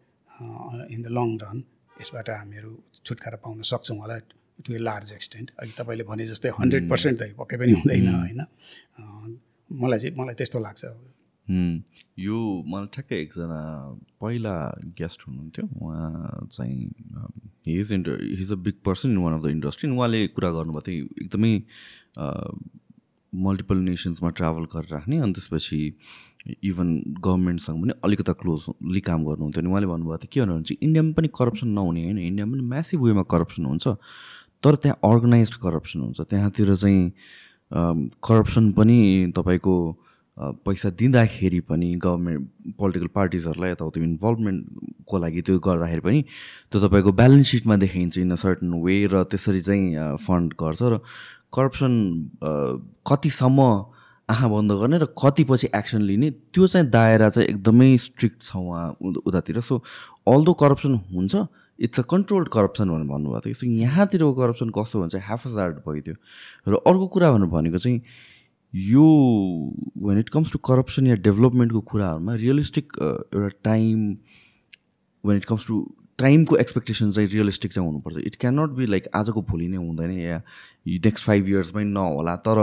[0.93, 1.57] इन द लङ रन
[2.01, 2.71] यसबाट हामीहरू
[3.05, 4.15] छुटकारा पाउन सक्छौँ होला
[4.65, 8.41] टु ए लार्ज एक्सटेन्ट। अघि तपाईँले भने जस्तै हन्ड्रेड पर्सेन्ट त पक्कै पनि हुँदैन होइन?
[9.69, 10.83] मलाई चाहिँ मलाई त्यस्तो लाग्छ।
[11.47, 13.59] यो मलाई ठ्याक्कै एकजना
[14.21, 14.53] पहिला
[14.99, 16.91] गेस्ट हुनुहुन्थ्यो। उहाँ चाहिँ
[17.67, 18.07] he's int
[18.39, 21.53] he's a big person in one of the industry उहाँले कुरा गर्नुभएको थियो एकदमै
[23.33, 25.81] मल्टिपल नेसन्समा ट्राभल गरेर राख्ने अनि त्यसपछि
[26.69, 26.87] इभन
[27.25, 31.27] गभर्मेन्टसँग पनि अलिकता क्लोजली काम गर्नुहुन्थ्यो। अनि उहाँले भन्नुभएको थियो के भन्नुहुन्छ चाहिँ इन्डियामा पनि
[31.39, 33.87] करप्सन नहुने होइन। इन्डियामा पनि म्यासिभ वेमा करप्सन हुन्छ।
[34.63, 37.11] तर त्यहाँ अर्गनाइज करप्सन हुन्छ। त्यहाँतिर चाहिँ
[38.23, 38.99] करप्सन पनि
[39.35, 39.75] तपाईँको
[40.37, 46.21] पैसा दिँदाखेरि पनि गभर्मेन्ट पोलिटिकल पार्टिजहरूलाई यताउति इन्भल्भमेन्टको लागि त्यो गर्दाखेरि पनि
[46.71, 50.97] त्यो तपाईँको ब्यालेन्स सिटमा देखाइन्छ इन अ सर्टन वे र त्यसरी चाहिँ फन्ड गर्छ र
[51.53, 51.93] करप्सन
[53.07, 53.59] कतिसम्म
[54.29, 58.55] आँखा बन्द गर्ने र कति पछि एक्सन लिने त्यो चाहिँ दायरा चाहिँ एकदमै स्ट्रिक्ट छ
[58.55, 58.97] उहाँ
[59.29, 59.83] उतातिर। सो
[60.33, 61.35] अल्दो करप्सन हुन्छ
[61.79, 66.15] इट्स अ कन्ट्रोल्ड करप्सन भनेर भन्नुभएको थियो। सो यहाँतिरको करप्सन कस्तो भन्छ हाफ हार्ड भइदियो।
[66.67, 68.01] र अर्को कुरा भनेर भनेको चाहिँ
[68.75, 69.03] यो
[70.07, 74.09] when it comes to corruption या डेभलपमेन्टको कुराहरूमा रियलिस्टिक एउटा time
[75.23, 75.83] when it comes to
[76.19, 80.11] टाइमको एक्सपेक्टेसन चाहिँ रियलिस्टिक चाहिँ हुनुपर्छ। It can not be like आजको भोलि नै हुँदैन
[80.11, 80.41] या
[80.87, 82.59] नेक्स्ट फाइभ इयर्समै नहोला तर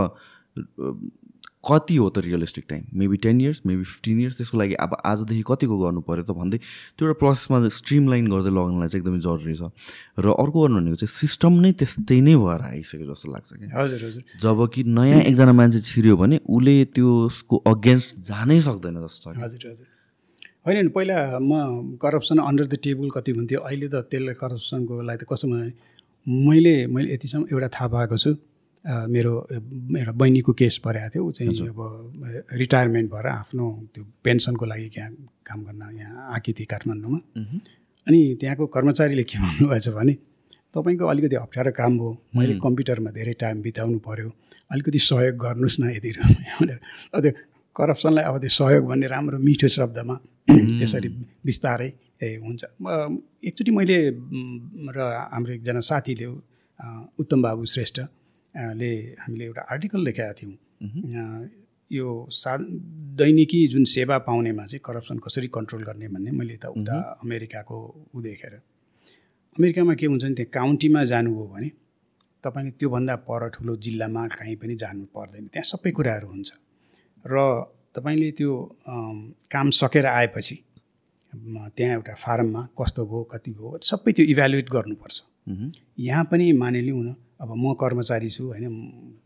[1.63, 5.43] कति हो त realistic time maybe ten years maybe fifteen years त्यसको लागि अब आजदेखि
[5.47, 9.55] कतिको गर्नु पऱ्यो त भन्दै त्यो एउटा प्रोसेसमा स्ट्रिम लाइन गर्दै लग्नलाई चाहिँ एकदमै जरुरी
[9.61, 9.69] छ।
[10.17, 13.99] र अर्को गर्नु भनेको चाहिँ सिस्टम नै त्यस्तै नै भएर आइसक्यो जस्तो लाग्छ कि हजुर
[14.09, 19.61] हजुर। जब कि नयाँ एकजना मान्छे छिर्यो भने उसले त्यसको अगेन्स्ट जानै सक्दैन जस्तो हजुर
[19.69, 19.87] हजुर।
[20.65, 25.17] होइन नि पहिला म करप्सन अन्डर द टेबल कति हुन्थ्यो अहिले त त्यसलाई करप्सनको लागि
[25.21, 25.45] त कसो
[26.45, 28.31] मैले मैले यतिसम्म एउटा थाहा पाएको छु।
[28.85, 31.79] मेरो एउटा बहिनीको केस परेको थियो। ऊ चाहिँ अब
[32.61, 35.11] रिटायरमेन्ट भएर आफ्नो त्यो पेन्सनको लागि यहाँ
[35.45, 37.19] काम गर्न यहाँ आएकी थिएँ काठमाडौँमा।
[38.07, 40.13] अनि त्यहाँको कर्मचारीले के भन्नुभएछ भने
[40.73, 44.29] तपाईँको अलिकति अप्ठ्यारो काम हो। मैले कम्प्युटरमा धेरै टाइम बिताउनु पऱ्यो
[44.73, 46.11] अलिकति सहयोग गर्नुहोस् न यदि
[46.61, 46.79] भनेर।
[47.13, 47.31] अब त्यो
[47.75, 50.15] करप्सनलाई अब त्यो सहयोग भन्ने राम्रो मिठो शब्दमा
[50.49, 51.09] त्यसरी
[51.45, 51.89] बिस्तारै
[52.23, 52.61] ए हुन्छ।
[53.45, 53.97] एकचोटि मैले
[54.95, 54.97] र
[55.33, 56.25] हाम्रो एकजना साथीले
[57.21, 57.99] उत्तम बाबु श्रेष्ठ
[58.53, 60.55] ले हामीले एउटा आर्टिकल लेखाएका थियौँ।
[61.91, 62.57] यो सा
[63.19, 67.77] दैनिकी जुन सेवा पाउनेमा चाहिँ करप्सन कसरी कन्ट्रोल गर्ने भन्ने मैले त उता अमेरिकाको
[68.15, 68.53] ऊ देखेर।
[69.57, 71.69] अमेरिकामा के हुन्छ भने त्यहाँ काउन्टीमा जानुभयो भने
[72.43, 76.49] तपाईँले त्योभन्दा पर ठुलो जिल्लामा कहीँ पनि जानु पर्दैन। त्यहाँ सबै कुराहरू हुन्छ।
[77.25, 77.35] र
[77.95, 78.51] तपाईँले त्यो
[79.51, 80.55] काम सकेर आएपछि
[81.75, 85.17] त्यहाँ एउटा फारममा कस्तो भयो कति भयो सबै त्यो इभ्यालुएट गर्नुपर्छ।
[85.99, 88.69] यहाँ पनि मानिलिउँ न अब म कर्मचारी छु होइन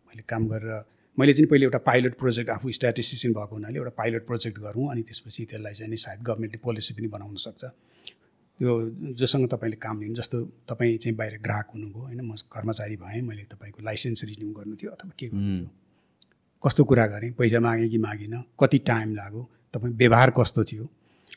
[0.08, 0.84] मैले काम गरेर
[1.18, 5.02] मैले चाहिँ पहिले एउटा पाइलट प्रोजेक्ट आफू स्ट्याटिस्टिसियन भएको हुनाले एउटा पाइलट प्रोजेक्ट गरौँ अनि
[5.02, 7.64] त्यसपछि त्यसलाई चाहिँ नि सायद गभर्मेन्टले पोलिसी पनि बनाउन सक्छ।
[8.60, 8.72] त्यो
[9.20, 10.38] जोसँग तपाईँले काम लिनु जस्तो
[10.70, 14.92] तपाईँ चाहिँ बाहिर ग्राहक हुनुभयो होइन म कर्मचारी भएँ मैले तपाईँको लाइसेन्स रिन्यू गर्नु थियो
[14.92, 15.70] अथवा के गर्नु थियो।
[16.64, 20.86] कस्तो कुरा गरेँ पैसा मागेँ कि मागिनँ कति टाइम लाग्यो तपाईँ व्यवहार कस्तो थियो।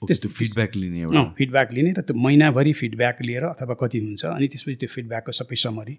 [0.07, 1.07] त्यस्तो फिडब्याक लिने
[1.39, 5.57] फिडब्याक लिने र त्यो महिनाभरि फिडब्याक लिएर अथवा कति हुन्छ अनि त्यसपछि त्यो फिडब्याकको सबै
[5.59, 5.99] समरी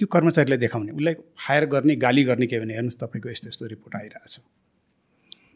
[0.00, 3.96] त्यो कर्मचारीलाई देखाउने उसलाई फायर गर्ने गाली गर्ने के भने हेर्नुहोस् तपाईँको यस्तो यस्तो रिपोर्ट
[3.96, 4.34] आइरहेछ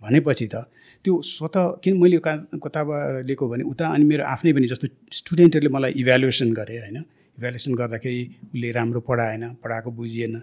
[0.02, 0.56] भनेपछि त
[1.04, 4.86] त्यो स्वत किन मैले कताबाट लिएको भने उता अनि मेरो आफ्नै पनि जस्तो
[5.18, 6.96] स्टुडेन्टहरूले मलाई इभ्यालुएसन गरे होइन।
[7.38, 8.22] इभ्यालुएसन गर्दाखेरि
[8.54, 10.34] उसले राम्रो पढाएन पढाएको बुझिएन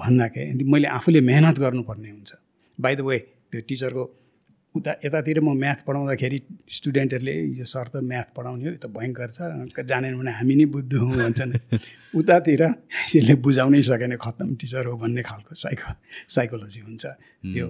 [0.00, 2.32] भन्दाखेरि मैले आफूले मेहनत गर्नुपर्ने हुन्छ।
[2.78, 3.18] बाई द वे
[3.52, 4.04] त्यो टिचरको
[4.74, 6.38] उता यतातिर म म्याथ पढाउँदाखेरि
[6.76, 10.66] स्टुडेन्टहरूले यो सर त म्याथ पढाउने हो यो त भयङ्कर छ जानेन भने हामी नै
[10.68, 11.52] बुद्धु हौँ भन्छन्।
[12.20, 12.62] उतातिर
[13.16, 15.88] यसले बुझाउनै सकेन खत्तम टिचर हो भन्ने खालको साइको
[16.28, 17.04] साइकोलोजी हुन्छ।
[17.54, 17.66] त्यो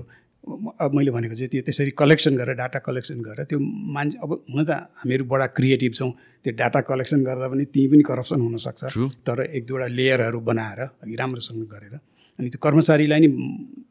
[0.81, 3.59] अब मैले भनेको चाहिँ त्यो त्यसरी कलेक्सन गरेर डाटा कलेक्सन गरेर त्यो
[3.95, 6.11] मान्छे अब हुन त हामीहरू बडा क्रिएटिभ छौँ
[6.45, 8.83] त्यो डाटा कलेक्सन गर्दा पनि त्यहीँ पनि करप्सन हुनसक्छ।
[9.27, 11.95] तर एक दुईवटा लेयरहरू बनाएर अघि राम्रोसँग गरेर
[12.39, 13.29] अनि त्यो कर्मचारीलाई नि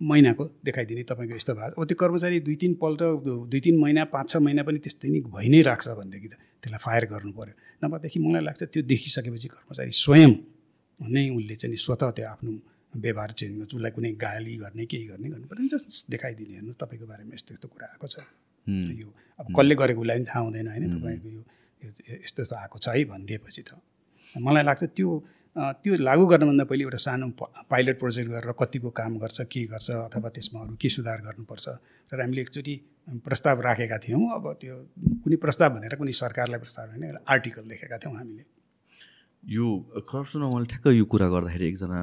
[0.02, 3.02] महिनाको देखाइदिने तपाईँको यस्तो भएको अब त्यो कर्मचारी दुई तिनपल्ट
[3.52, 6.82] दुई तिन महिना पाँच छ महिना पनि त्यस्तै नै भइ नै राख्छ भनेदेखि त त्यसलाई
[6.86, 10.32] फायर गर्नु पऱ्यो नभएदेखि मलाई लाग्छ त्यो देखिसकेपछि कर्मचारी स्वयं
[11.12, 12.52] नै उसले चाहिँ स्वत त्यो आफ्नो
[12.96, 17.06] व्यवहार चेन्ज गर्छ उसलाई कुनै गाली गर्ने केही गर्ने गर्नु पर्दैन जस्ट देखाइदिने। हेर्नुहोस् तपाईँको
[17.06, 18.18] बारेमा यस्तो यस्तो कुरा आएको छ।
[19.02, 19.08] यो
[19.40, 20.86] अब कसले गरेको उसलाई पनि थाहा हुँदैन होइन?
[20.96, 21.42] तपाईँको यो
[22.24, 23.72] यस्तो यस्तो आएको छ है भनिदिएपछि त।
[24.42, 25.10] मलाई लाग्छ त्यो
[25.58, 27.28] त्यो लागू गर्नुभन्दा पहिले एउटा सानो
[27.70, 31.66] पाइलट प्रोजेक्ट गरेर कतिको काम गर्छ के गर्छ अथवा त्यसमा अरू के सुधार गर्नुपर्छ
[32.14, 32.76] र हामीले एकचोटि
[33.26, 34.76] प्रस्ताव राखेका थियौँ। अब त्यो
[35.24, 38.44] कुनै प्रस्ताव भनेर कुनै सरकारलाई प्रस्ताव होइन आर्टिकल लेखेका थियौँ हामीले।
[39.58, 39.66] यो
[40.12, 42.02] करप्सनमा मैले ठ्याक्क यो कुरा गर्दाखेरि एकजना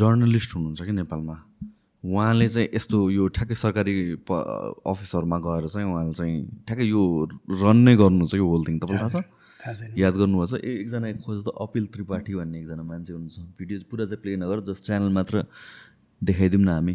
[0.00, 1.36] जर्नलिस्ट हुनुहुन्छ कि नेपालमा?
[2.04, 3.94] उहाँले चाहिँ यस्तो यो ठ्याक्कै सरकारी
[4.26, 4.30] प
[4.86, 7.02] अफिसहरूमा गएर चाहिँ उहाँले चाहिँ ठ्याक्कै यो
[7.62, 9.41] रन नै गर्नुहुन्छ कि होल थिङ तपाईँलाई थाहा छ?
[9.98, 14.04] याद गर्नुभएको छ ए- एकजना खोज त अपिल त्रिपाठी भन्ने एकजना मान्छे हुनुहुन्छ। भिडियो पुरा
[14.10, 15.44] चाहिँ प्ले नगर जस्ट च्यानल मात्र
[16.22, 16.94] देखाइदिउँ न हामी।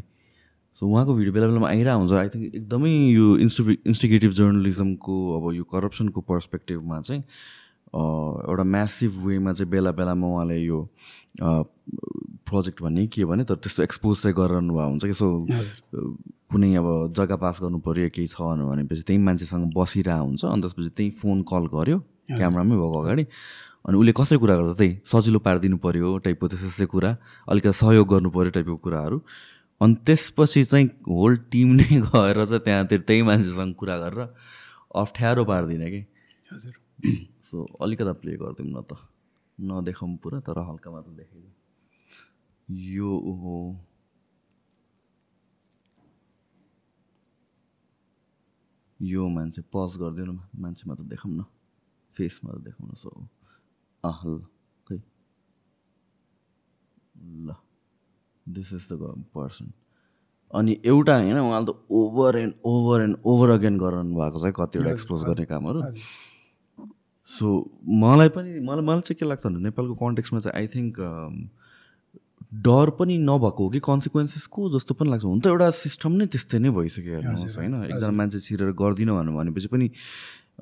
[0.78, 5.44] सो उहाँको भिडियो बेला बेलामा आइरहेको हुन्छ। आई थिङ्क एकदमै यो इन्स्टि इन्स्टिगेटिभ जर्नलिजमको अब
[5.56, 7.22] यो करप्सनको पर्सपेक्टिभमा चाहिँ
[8.52, 10.80] एउटा म्यासिभ वेमा चाहिँ बेला बेलामा उहाँले यो
[12.48, 15.14] प्रोजेक्ट भन्ने के भने तर त्यस्तो एक्सपोज चाहिँ गरिरहनु भएको हुन्छ कि?
[15.14, 15.28] सो
[16.52, 20.90] कुनै अब जग्गा पास गर्नु पऱ्यो केही छ भनेपछि त्यही मान्छेसँग बसिरहेको हुन्छ। अनि त्यसपछि
[21.00, 23.24] त्यही फोन कल गऱ्यो क्यामरामै भएको अगाडि।
[23.88, 27.12] अनि उसले कसरी कुरा गर्छ त्यही सजिलो पारिदिनु पऱ्यो टाइपको त्यस्तो त्यस्तै कुरा
[27.48, 29.18] अलिकति सहयोग गर्नु पऱ्यो टाइपको कुराहरू।
[29.82, 34.34] अनि त्यसपछि चाहिँ होल टिम नै गएर चाहिँ त्यहाँ त्यो त्यही मान्छेसँग कुरा गरेर
[34.96, 36.02] अप्ठ्यारो पारिदिने कि।
[36.52, 36.76] हजुर।
[37.48, 38.98] सो अलिकता प्ले गरिदिउँ न त।
[39.62, 41.54] नदेखाउँ पुरा तर हल्का मात्र देखाइदिउँ।
[42.70, 43.80] यो हो।
[49.02, 51.44] यो मान्छे पज गरिदिउँ न मान्छे मात्र देखाउँ न।
[52.18, 53.10] फेस मात्र देखाउन सो
[54.04, 54.38] अह ल
[54.88, 55.02] खै
[57.44, 57.56] ल
[58.46, 59.72] दिस इज द पर्सन
[60.54, 64.52] अनि एउटा होइन उहाँले त over and over and over again गराउनु भएको छ है
[64.56, 65.82] कतिवटा एक्सपोज गर्ने कामहरू
[67.30, 67.54] सो
[68.00, 71.00] मलाई पनि मलाई मलाई चाहिँ के लाग्छ भने नेपालको कन्टेक्समा चाहिँ आई थिङ्क
[72.62, 76.60] डर पनि नभएको हो कि कन्सिक्वेन्सेसको जस्तो पनि लाग्छ हुन त एउटा सिस्टम नै त्यस्तै
[76.60, 79.90] नै भइसक्यो हेर्नुहोस् होइन एकजना मान्छे छिरेर गर्दिनँ भनेर भनेपछि पनि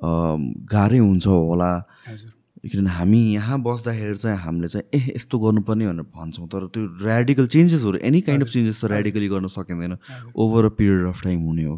[0.02, 1.72] गाह्रै हुन्छ होला।
[2.66, 7.48] किनभने हामी यहाँ बस्दाखेरि चाहिँ हामीले चाहिँ ए यस्तो गर्नुपर्ने भनेर भन्छौँ। तर त्यो ऱ्याडिकल
[7.54, 9.94] चेन्जेसहरू एनी काइन्ड अफ चेन्जेस त ऱ्याडिकली गर्न सकिँदैन।
[10.34, 11.78] Over a period of time हुने हो।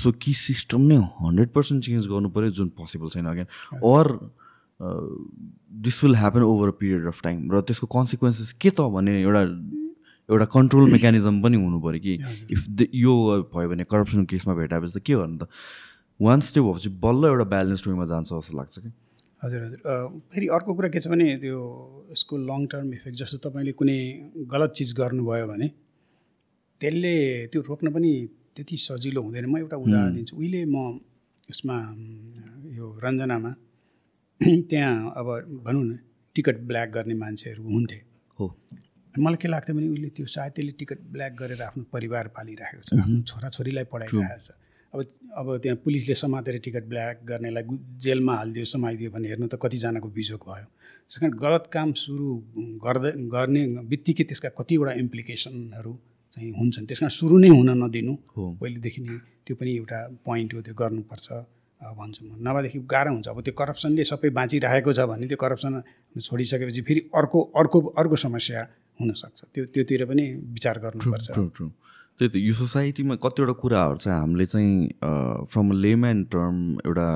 [0.00, 3.46] सो कि सिस्टम नै हन्ड्रेड पर्सेन्ट चेन्ज गर्नु पऱ्यो जुन पोसिबल छैन again
[3.84, 4.06] or
[5.84, 9.42] this will happen over a period of time र त्यसको कन्सिक्वेन्सेस के त भने एउटा
[10.28, 12.12] एउटा कन्ट्रोल मेकानिजम पनि हुनु पऱ्यो कि
[12.48, 13.14] इफ यो
[13.52, 15.52] भयो भने करप्सन केसमा भेटाएपछि त के गर्नु त
[16.20, 18.90] वान स्टेप भएपछि बल्ल एउटा ब्यालेन्स वेमा जान्छ जस्तो लाग्छ कि?
[19.44, 21.58] हजुर हजुर। फेरि अर्को कुरा के छ भने त्यो
[22.12, 23.98] यसको लङ टर्म इफेक्ट जस्तो तपाईँले कुनै
[24.52, 25.68] गलत चिज गर्नुभयो भने
[26.80, 27.14] त्यसले
[27.52, 28.12] त्यो रोक्न पनि
[28.54, 31.00] त्यति सजिलो हुँदैन। म एउटा उदाहरण दिन्छु। उहिले म
[31.50, 33.52] उसमा म, यो रञ्जनामा
[34.70, 35.26] त्यहाँ अब
[35.66, 35.98] भनौँ न
[36.36, 37.98] टिकट ब्ल्याक गर्ने मान्छेहरू हुन्थे।
[38.38, 38.46] हो।
[39.14, 42.98] मलाई के लाग्थ्यो भने उसले त्यो सायद त्यसले टिकट ब्ल्याक गरेर आफ्नो परिवार पालिराखेको छ
[43.02, 44.50] आफ्नो छोराछोरीलाई पढाइरहेको छ।
[44.94, 45.00] अब
[45.34, 47.64] अब त्यहाँ पुलिसले समातेर टिकट ब्ल्याक गर्नेलाई
[47.98, 50.66] जेलमा हालिदियो समाइदियो भने हेर्नु त कतिजनाको बिजोग भयो।
[51.06, 52.26] त्यस कारण गलत काम सुरु
[52.84, 55.92] गर्दै गर्ने बित्तिकै त्यसका कतिवटा इम्प्लिकेसनहरू
[56.32, 60.60] चाहिँ हुन्छन्। त्यस कारण सुरु नै हुन नदिनु। पहिलेदेखि नै त्यो पनि एउटा पोइन्ट हो
[60.62, 61.26] त्यो गर्नुपर्छ
[61.98, 65.72] भन्छु म। नभएदेखि गाह्रो हुन्छ। अब त्यो करप्सनले सबै बाँचिरहेको छ भने त्यो करप्सन
[66.22, 68.60] छोडिसकेपछि फेरि अर्को अर्को अर्को समस्या
[69.00, 71.26] हुनसक्छ। त्यो त्योतिर पनि विचार गर्नुपर्छ।
[72.14, 77.06] त्यही त यो सोसाइटीमा कतिवटा कुराहरू चाहिँ हामीले चाहिँ फ्रम लेम्यान टर्म एउटा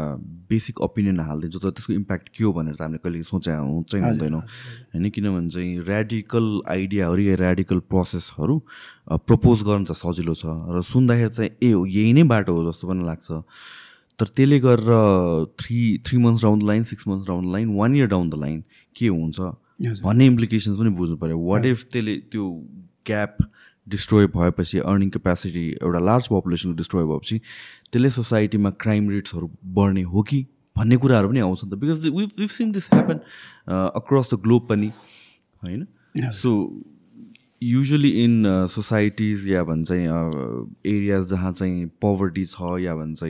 [0.51, 3.51] बेसिक ओपिनियन हालिदिन्छौँ तर त्यसको इम्प्याक्ट के हो भनेर चाहिँ हामीले कहिले सोचे
[3.91, 8.59] चाहिँ हुँदैनौँ। होइन किनभने चाहिँ ऱ्याडिकल आइडियाहरू या ऱ्याडिकल प्रोसेसहरू
[9.23, 12.89] प्रपोज गर्न चाहिँ सजिलो छ र सुन्दाखेरि चाहिँ ए हो यही नै बाटो हो जस्तो
[12.91, 13.31] पनि लाग्छ।
[14.19, 14.91] तर त्यसले गरेर
[15.63, 18.35] three three months down the line six months down the line one year down the
[18.35, 18.63] line
[18.97, 19.39] के हुन्छ।
[20.03, 22.51] भन्ने इम्प्लिकेसन्स पनि बुझ्नु पऱ्यो वाट इफ त्यसले त्यो
[23.07, 23.37] ग्याप
[23.89, 27.39] डिस्ट्रोय भएपछि अर्निङ क्यापेसिटी एउटा लार्ज पपुलेसन डिस्ट्रोय भएपछि
[27.93, 30.45] त्यसले सोसाइटीमा क्राइम रेट्सहरू बढ्ने हो कि
[30.77, 33.19] भन्ने कुराहरू पनि आउँछ नि त। Because we we've seen this happen
[33.97, 34.91] across the globe पनि
[35.63, 35.87] होइन?
[36.33, 36.51] सो
[37.63, 43.23] युजली इन सोसाइटिज या भन्छ एरियाज जहाँ चाहिँ पभर्टी छ या भन्छ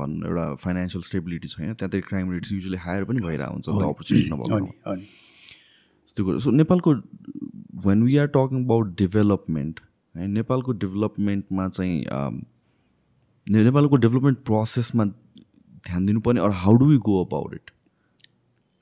[0.00, 4.96] भन्नु एउटा फाइनेन्सियल स्टेबिलिटी छैन त्यहाँ क्राइम रेट्स युजली हायर पनि भइरहेको हुन्छ अपर्च्युनिटी नभएको
[6.16, 6.92] त्यो कुरो सो नेपालको
[7.86, 9.80] when we are talking about development
[10.14, 11.96] है नेपालको डेभलपमेन्टमा चाहिँ
[13.46, 17.70] नेपालको डेभलपमेन्ट प्रोसेसमा ध्यान दिनुपर्ने अरू how do we go about it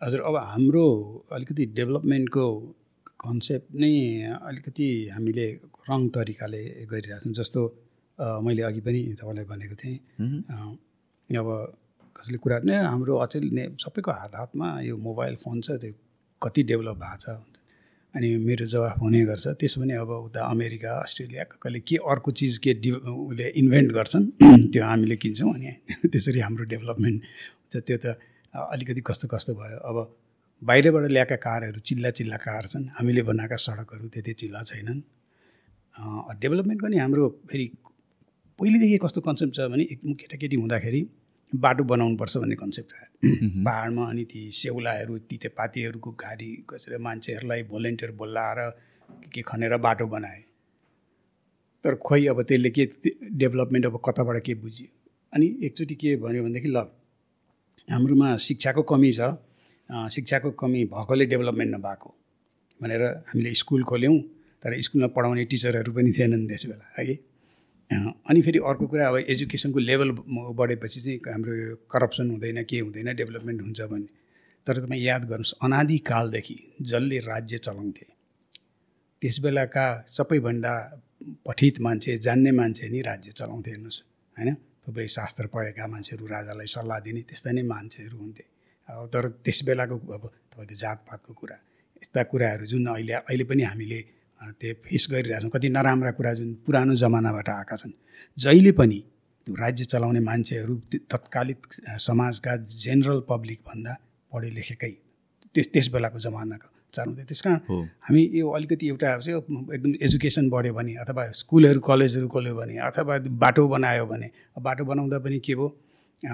[0.01, 0.87] हजुर अब हाम्रो
[1.33, 2.47] अलिकति डेभलपमेन्टको
[3.25, 3.93] कन्सेप्ट नै
[4.51, 5.47] अलिकति हामीले
[5.91, 7.63] रङ तरिकाले गरिरहेको छौँ जस्तो
[8.47, 9.99] मैले अघि पनि तपाईँलाई भनेको थिएँ।
[11.41, 11.49] अब
[12.17, 15.93] कसैले कुरा नै हाम्रो अचेल ने सबैको हात हातमा यो मोबाइल फोन छ त्यो
[16.43, 17.55] कति डेभलप भएको छ।
[18.15, 22.59] अनि मेरो जवाफ हुने गर्छ। त्यसो भने अब उता अमेरिका अस्ट्रेलिया कसले के अर्को चिज
[22.65, 24.27] के डि उसले इन्भेन्ट गर्छन्
[24.73, 25.71] त्यो हामीले किन्छौँ। अनि
[26.13, 28.19] त्यसरी हाम्रो डेभलपमेन्ट हुन्छ। त्यो त
[28.55, 29.79] अलिकति कस्तो कस्तो भयो?
[29.91, 29.97] अब
[30.63, 35.01] बाहिरबाट ल्याएका कारहरू चिल्ला चिल्ला कार छन्। हामीले बनाएका सडकहरू त्यति चिल्ला छैनन्।
[36.43, 37.67] डेभलपमेन्टको नि हाम्रो फेरि
[38.59, 41.01] पहिलेदेखि कस्तो कन्सेप्ट छ भने एक केटाकेटी हुँदाखेरि
[41.55, 48.59] बाटो बनाउनुपर्छ भन्ने कन्सेप्ट आयो। पाहाडमा अनि ती सेउलाहरू तितेपातीहरूको गाडी कसरी मान्छेहरूलाई भोलिन्टियर बोलाएर
[49.33, 50.43] के खनेर बाटो बनाए।
[51.85, 52.85] तर खोइ अब त्यसले के
[53.33, 54.87] डेभलपमेन्ट अब कताबाट के बुझ्यो?
[55.33, 56.87] अनि एकचोटि के भन्यो भनेदेखि ल
[57.91, 59.21] हाम्रोमा शिक्षाको कमी छ।
[60.13, 62.11] शिक्षाको कमी भएकोले डेभलपमेन्ट नभएको
[62.83, 64.19] भनेर हामीले स्कुल खोल्यौँ
[64.63, 67.05] तर स्कुलमा पढाउने टिचरहरू पनि थिएनन् त्यस बेला है?
[67.93, 70.11] अनि फेरि अर्को कुरा अब एजुकेसनको लेभल
[70.57, 74.07] बढेपछि चाहिँ हाम्रो करप्सन हुँदैन के हुँदैन डेभलपमेन्ट हुन्छ भन्ने
[74.67, 78.07] तर तपाईँ याद गर्नुहोस् अनादिकालदेखि जसले राज्य चलाउँथे
[79.23, 80.73] त्यस बेलाका सबैभन्दा
[81.47, 84.01] पठित मान्छे जान्ने मान्छे नि राज्य चलाउँथे हेर्नुहोस्
[84.37, 84.55] होइन?
[84.55, 88.45] थुप्रै शास्त्र पढेका मान्छेहरू राजालाई सल्लाह दिने त्यस्ता नै मान्छेहरू हुन्थे।
[88.89, 91.57] अब तर त्यस बेलाको अब तपाईँको जातपातको कुरा
[91.97, 94.01] यस्ता कुराहरू जुन अहिले अहिले पनि हामीले
[94.61, 97.93] त्यो फेस गरिरहेछौँ कति नराम्रा कुरा जुन पुरानो जमानाबाट आएका छन्।
[98.39, 98.99] जहिले पनि
[99.47, 100.75] त्यो राज्य चलाउने मान्छेहरू
[101.13, 101.61] तत्कालिक
[102.01, 103.93] समाजका जेनरल पब्लिकभन्दा
[104.33, 104.93] पढे लेखेकै
[105.55, 110.95] त्यस त्यस बेलाको जमानाको चार त्यस कारण हामी यो अलिकति एउटा एकदम एजुकेसन बढ्यो भने
[111.05, 114.31] अथवा स्कुलहरू कलेजहरू खोल्यो भने अथवा बाटो बनायो भने
[114.63, 115.69] बाटो बनाउँदा पनि के भयो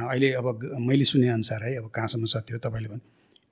[0.09, 0.47] अहिले अब
[0.89, 3.07] मैले सुनेअनुसार है अब कहाँसम्म सत्य हो तपाईँले भन्नु।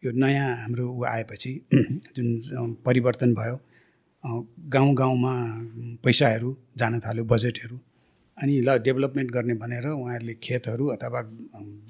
[0.05, 1.53] यो नयाँ हाम्रो ऊ आएपछि
[2.17, 3.57] जुन परिवर्तन भयो
[4.25, 5.33] गाउँ गाउँमा
[6.05, 7.77] पैसाहरू जान थाल्यो बजेटहरू
[8.39, 11.21] अनि ल डेभलपमेन्ट गर्ने भनेर उहाँहरूले खेतहरू अथवा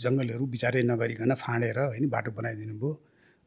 [0.02, 2.92] जङ्गलहरू बिचारै नगरिकन फाँडेर होइन बाटो बनाइदिनु भयो।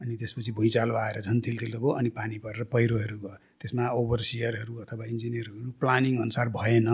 [0.02, 5.04] अनि त्यसपछि भुइँचालो आएर झन् थिल्थिलो भयो अनि पानी परेर पहिरोहरू गयो त्यसमा ओभरसियरहरू अथवा
[5.14, 6.88] इन्जिनियरहरू प्लानिङ अनुसार भएन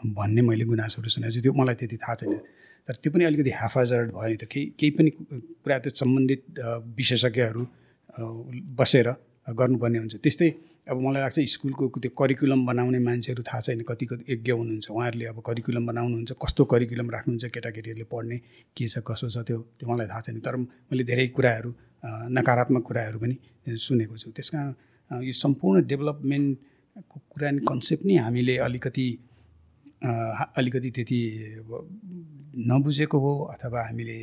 [0.00, 2.32] भन्ने मैले गुनासोहरू सुनेको छु। त्यो मलाई त्यति थाहा छैन।
[2.88, 5.10] तर त्यो पनि अलिकति हाफाजर्ड भयो नि त। केही केही पनि
[5.64, 6.42] पुरा त्यो सम्बन्धित
[7.00, 7.62] विशेषज्ञहरू
[8.80, 9.08] बसेर
[9.60, 10.48] गर्नुपर्ने हुन्छ। त्यस्तै
[10.90, 15.26] अब मलाई लाग्छ स्कुलको त्यो करिकुलम बनाउने मान्छेहरू थाहा छैन कति कति यज्ञ हुनुहुन्छ। उहाँहरूले
[15.32, 18.36] अब करिकुलम बनाउनुहुन्छ कस्तो करिकुलम राख्नुहुन्छ केटाकेटीहरूले पढ्ने
[18.76, 21.70] के छ कसो छ त्यो त्यो मलाई थाहा छैन। तर मैले धेरै कुराहरू
[22.34, 23.36] नकारात्मक कुराहरू पनि
[23.86, 29.06] सुनेको छु। त्यस कारण यो सम्पूर्ण डेभलपमेन्टको कुरा कन्सेप्ट नै हामीले अलिकति
[30.58, 31.20] अलिकति त्यति
[32.66, 34.18] नबुझेको हो अथवा हामीले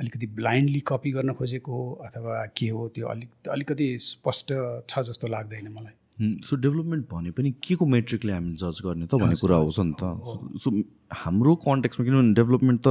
[0.00, 4.48] अलिकति ब्लाइन्डली कपी गर्न खोजेको हो अथवा के हो त्यो अलिक अलिकति स्पष्ट
[4.90, 9.14] छ जस्तो लाग्दैन मलाई। सो डेभलपमेन्ट भने पनि के को मेट्रिकले हामी जज गर्ने त
[9.20, 10.02] भन्ने कुरा आउँछ नि त।
[10.62, 10.70] सो
[11.24, 12.88] हाम्रो कन्टेक्समा किनभने डेभलपमेन्ट त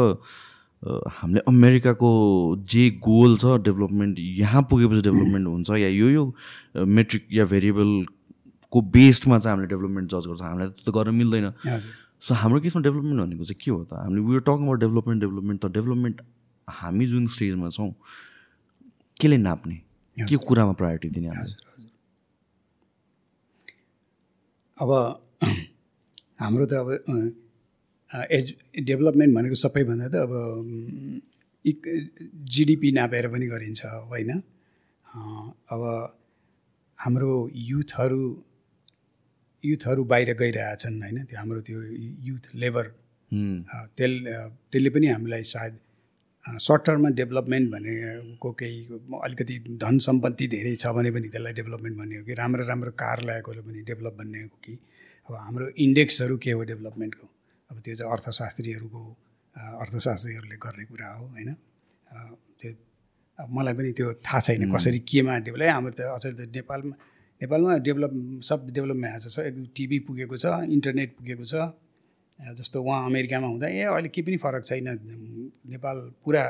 [1.12, 2.10] हामीले अमेरिकाको
[2.74, 6.24] जे गोल छ डेभलपमेन्ट यहाँ पुगेपछि डेभलपमेन्ट हुन्छ या यो यो
[6.98, 11.52] मेट्रिक या भेरिएबलको बेस्डमा चाहिँ हामीले डेभलपमेन्ट जज गर्छ। हामीलाई त गर्न मिल्दैन।
[12.26, 13.94] सो हाम्रो केसमा डेभलपमेन्ट भनेको चाहिँ के हो त?
[13.94, 16.22] हामीले we talking about development development त डेभलपमेन्ट
[16.68, 17.92] हामी जुन स्टेजमा छौँ
[19.22, 19.78] केले नाप्ने?
[20.18, 21.30] के कुरामा प्रायोरिटी दिने
[24.80, 24.92] अब
[26.42, 26.89] हाम्रो त अब
[28.38, 28.46] एज
[28.89, 30.34] डेभलपमेन्ट भनेको सबैभन्दा त अब
[31.65, 31.80] इक
[32.54, 34.32] जिडिपी नापेर पनि गरिन्छ होइन?
[35.74, 35.82] अब
[37.00, 37.32] हाम्रो
[37.72, 38.24] युथहरू
[39.63, 41.18] युथहरू बाहिर गइरहेछन् होइन?
[41.28, 41.80] त्यो हाम्रो त्यो
[42.30, 42.86] युथ लेबर
[44.00, 44.13] तेल
[44.72, 45.74] त्यसले पनि हामीलाई सायद
[46.58, 48.80] सर्ट टर्ममा डेभलपमेन्ट भनेको केही
[49.24, 53.24] अलिकति धन सम्पत्ति धेरै छ भने पनि त्यसलाई डेभलपमेन्ट भन्ने हो कि राम्रो राम्रो कार
[53.26, 54.74] ल्याएकोले पनि डेभलप भन्ने हो कि।
[55.30, 57.28] अब हाम्रो इन्डेक्सहरू के हो डेभलपमेन्टको
[57.70, 59.04] अब त्यो चाहिँ अर्थशास्त्रीहरूको
[59.56, 61.50] अर्थशास्त्रीहरूले गर्ने कुरा हो होइन?
[62.60, 62.70] त्यो
[63.38, 66.96] मलाई पनि त्यो थाहा छैन कसरी केमा डेभलप हाम्रो त अझै त नेपालमा
[67.42, 68.14] नेपालमा डेभलप
[68.50, 69.38] सब डेभलपमा आएको छ।
[69.76, 71.56] टिभी पुगेको छ इन्टरनेट पुगेको छ।
[72.39, 74.88] जस्तो उहाँ अमेरिकामा हुँदा ए अहिले केही पनि फरक छैन
[75.67, 76.43] नेपाल पुरा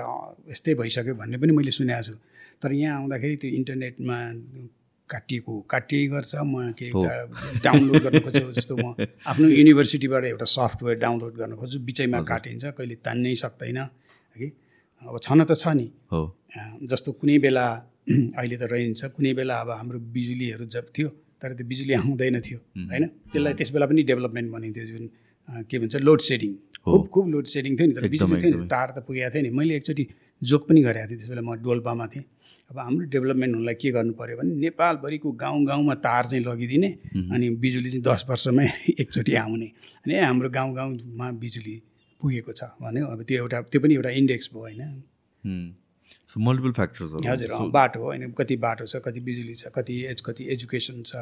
[0.49, 2.13] यस्तै भइसक्यो भन्ने पनि मैले सुनेको छु।
[2.61, 4.17] तर यहाँ आउँदाखेरि त्यो इन्टरनेटमा
[5.09, 6.93] काटिएको काटिए गर्छ। म के
[7.65, 8.93] डाउनलोड गर्न खोज्छु। जस्तो म
[9.25, 13.79] आफ्नो युनिभर्सिटीबाट एउटा सफ्टवेयर डाउनलोड गर्न खोज्छु। बिचैमा काटिन्छ कहिले तान्नै सक्दैन
[14.37, 14.47] कि
[15.01, 16.21] अब छन त छ नि। हो।
[16.85, 17.65] जस्तो कुनै बेला
[18.37, 21.09] अहिले त रहन्छ। कुनै बेला अब हाम्रो बिजुलीहरू जब थियो
[21.41, 23.05] तर त्यो बिजुली आउँदैन थियो होइन?
[23.33, 25.09] त्यसलाई त्यस बेला पनि डेभलपमेन्ट भनिन्थ्यो जुन
[25.69, 26.51] के भन्छ लोड सेडिङ
[26.85, 29.49] खुब खुब लोड सेडिङ थियो नि तर बिजुली थियो नि तार त पुगेको थियो नि।
[29.57, 30.05] मैले एकचोटि
[30.41, 32.25] जोक पनि गरेको थिएँ त्यस बेला म डोल्पामा थिएँ।
[32.71, 36.89] अब हाम्रो डेभलपमेन्ट हुनलाई के गर्नु पऱ्यो भने नेपालभरिको गाउँ गाउँमा तार चाहिँ लगिदिने
[37.33, 38.67] अनि बिजुली चाहिँ दस वर्षमै
[39.01, 39.69] एकचोटि आउने।
[40.05, 41.75] अनि हाम्रो गाउँ गाउँमा बिजुली
[42.21, 44.81] पुगेको छ भन्यो। अब त्यो एउटा त्यो पनि एउटा इन्डेक्स भयो होइन।
[46.37, 51.01] मल्टिपल फ्याक्टर्स हजुर बाटो होइन कति बाटो छ कति बिजुली छ कति एज कति एजुकेसन
[51.03, 51.13] छ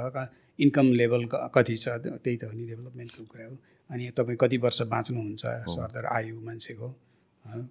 [0.60, 3.56] इन्कम लेभल कति छ त्यही त हो नि डेभलपमेन्टको कुरा हो।
[3.90, 5.46] अनि तपाईँ कति वर्ष बाँच्नुहुन्छ
[5.76, 6.88] सरदर आयु मान्छेको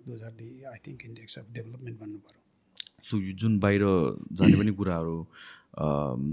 [0.08, 2.42] those are the I think index of development भन्नु पऱ्यो
[3.10, 3.82] सो यो जुन बाहिर
[4.38, 5.16] जाने पनि कुराहरू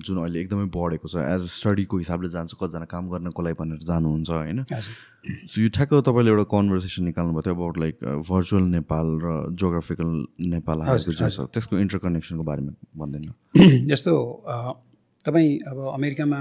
[0.08, 4.30] जुन अहिले एकदमै बढेको छ एज स्टडीको हिसाबले जान्छ कतिजना काम गर्नको लागि भनेर जानुहुन्छ
[4.30, 4.64] होइन?
[4.72, 7.96] सो यो ठ्याक्क तपाईँले एउटा कन्भर्सेसन निकाल्नु भएको थियो अबाउट लाइक
[8.30, 10.16] भर्चुअल नेपाल र जोग्राफिकल
[10.56, 12.74] नेपाल त्यसको इन्टरकनेक्सनको बारेमा
[13.04, 14.16] भन्दैन। जस्तो
[14.48, 14.58] अ,
[15.26, 16.40] तपाईँ अब अमेरिकामा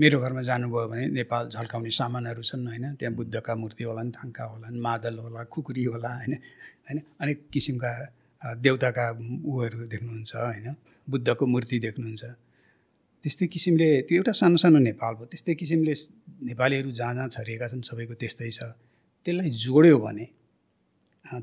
[0.00, 2.94] मेरो घरमा जानुभयो भने नेपाल झल्काउने सामानहरू छन् होइन?
[2.94, 6.34] त्यहाँ बुद्धका मूर्ति होलान् थाङ्का होलान् मादल होला खुकुरी होला होइन?
[6.86, 6.98] होइन?
[7.20, 7.92] अनेक किसिमका
[8.42, 9.06] अ, देवताका
[9.44, 10.74] उहरू देख्नुहुन्छ होइन?
[11.10, 12.24] बुद्धको मूर्ति देख्नुहुन्छ।
[13.22, 15.94] त्यस्तै किसिमले त्यो एउटा सानो सानो नेपाल भयो। त्यस्तै किसिमले
[16.42, 18.62] नेपालीहरू जहाँ जहाँ छरिएका छन् सबैको त्यस्तै छ।
[19.26, 20.26] त्यसलाई जोड्यो भने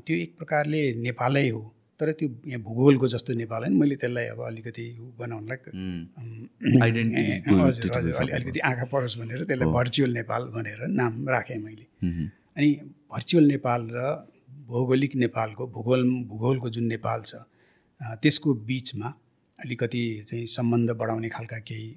[0.06, 4.40] त्यो एक प्रकारले नेपालै हो। तर त्यो यहाँ भूगोलको जस्तो नेपाल होइन मैले त्यसलाई अब
[4.46, 4.84] अलिकति
[5.18, 5.58] बनाउनलाई
[7.56, 11.86] हजुर अलिकति आँखा परोस् भनेर त्यसलाई भर्चुअल नेपाल भनेर नाम राखेँ मैले।
[12.56, 12.68] अनि
[13.12, 13.98] भर्चुअल नेपाल र
[14.68, 17.34] भौगोलिक नेपालको भूगोल भूगोलको जुन नेपाल छ
[18.22, 19.08] त्यसको बिचमा
[19.58, 21.88] अलिकति चाहिँ सम्बन्ध बढाउने खालका केही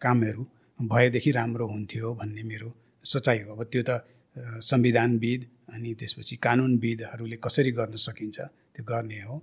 [0.00, 0.46] कामहरू
[0.78, 2.68] भएदेखि राम्रो हुन्थ्यो भन्ने मेरो
[3.04, 3.90] सोचाइ हो। अब त्यो त
[4.62, 5.40] संविधानविद
[5.74, 8.38] अनि त्यसपछि कानुनविदहरूले कसरी गर्न सकिन्छ
[8.74, 9.36] त्यो गर्ने हो।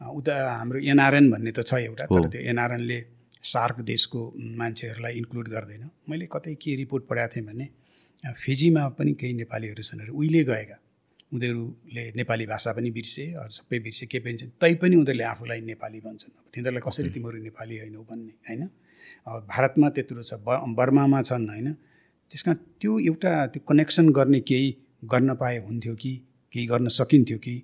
[0.00, 2.98] उता हाम्रो एनआरएन भन्ने त छ एउटा तर। त्यो एनआरएनले
[3.44, 4.20] सार्क देशको
[4.60, 7.66] मान्छेहरूलाई इन्क्लुड गर्दैन। मैले कतै के रिपोर्ट पढाएको थिएँ भने
[8.34, 10.76] फिजीमा पनि केही नेपालीहरू छन् अरे उहिले गएका।
[11.34, 15.98] उनीहरूले नेपाली भाषा पनि बिर्से अरू सबै बिर्से के पनि छन् तैपनि उनीहरूले आफूलाई नेपाली
[16.00, 18.62] भन्छन्। अब तिनीहरूलाई कसरी तिमीहरू नेपाली होइनौ भन्ने होइन?
[19.28, 21.68] अब भारतमा त्यत्रो छ ब बर्मामा छन् होइन?
[22.30, 24.68] त्यस कारण त्यो एउटा त्यो कनेक्सन गर्ने केही
[25.04, 26.12] गर्न पाए हुन्थ्यो कि
[26.52, 27.54] केही गर्न सकिन्थ्यो कि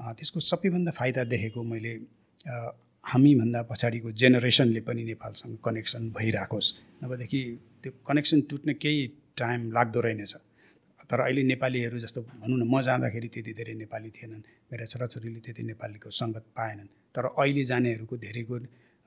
[0.00, 1.92] त्यसको सबैभन्दा फाइदा देखेको मैले
[3.04, 6.68] हामीभन्दा पछाडिको जेनेरेसनले पनि नेपालसँग कनेक्सन भइराखोस्।
[7.04, 7.40] नभएदेखि
[7.82, 9.06] त्यो कनेक्सन टुट्ने केही
[9.40, 10.34] टाइम लाग्दो रहेनछ।
[11.10, 14.42] तर अहिले नेपालीहरू जस्तो भनौँ न म जाँदाखेरि त्यति धेरै नेपाली थिएनन्।
[14.72, 18.56] मेरा छोराछोरीले त्यति नेपालीको सङ्गत पाएनन्। तर अहिले जानेहरूको धेरैको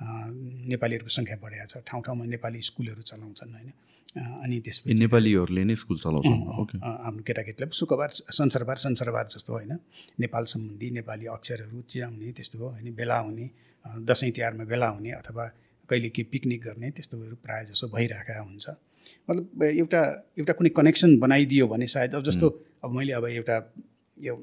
[0.03, 3.71] नेपालीहरूको सङ्ख्या बढेको छ ठाउँ ठाउँमा नेपाली स्कुलहरू चलाउँछन् होइन।
[4.13, 6.79] अनि त्यसपछि नेपालीहरूले नै स्कुल चलाउँछन्?
[7.07, 9.73] आफ्नो केटाकेटीलाई शुक्रबार संसारबार संसारबार जस्तो होइन।
[10.19, 13.45] नेपाल सम्बन्धी नेपाली अक्षरहरू चिनाउने त्यस्तो हो होइन भेला हुने
[14.05, 15.45] दसैँ तिहारमा भेला हुने अथवा
[15.89, 18.65] कहिले के पिकनिक गर्ने त्यस्तोहरू प्रायः जसो भइरहेका हुन्छ।
[19.29, 20.01] मतलब एउटा
[20.37, 22.47] एउटा कुनै कनेक्सन बनाइदियो भने सायद अब जस्तो
[22.83, 23.57] अब मैले अब एउटा
[24.17, 24.33] यो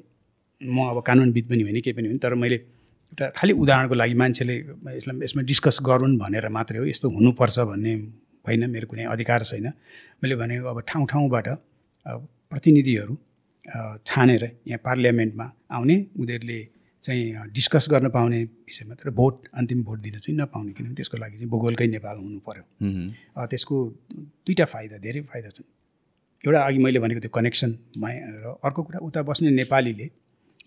[0.61, 2.57] म अब कानुनविद पनि होइन केही पनि होइन तर मैले
[3.11, 4.55] एउटा खालि उदाहरणको लागि मान्छेले
[4.95, 7.93] यसलाई यसमा डिस्कस गरून् भनेर मात्रै हो यस्तो हुनुपर्छ भन्ने
[8.47, 9.67] होइन मेरो कुनै अधिकार छैन।
[10.23, 11.47] मैले भनेको अब ठाउँ ठाउँबाट
[12.51, 13.13] प्रतिनिधिहरू
[14.07, 15.45] छानेर यहाँ पार्लियामेन्टमा
[15.75, 16.59] आउने उनीहरूले
[17.03, 21.35] चाहिँ डिस्कस गर्न पाउने विषयमा तर भोट अन्तिम भोट दिन चाहिँ नपाउने किनभने त्यसको लागि
[21.37, 22.63] चाहिँ भूगोलकै नेपाल हुनु पऱ्यो
[23.51, 23.75] त्यसको
[24.47, 25.67] दुईवटा फाइदा धेरै फाइदा छन्।
[26.43, 27.71] एउटा अघि मैले भनेको त्यो कनेक्सन
[28.43, 30.07] र अर्को कुरा उता बस्ने नेपालीले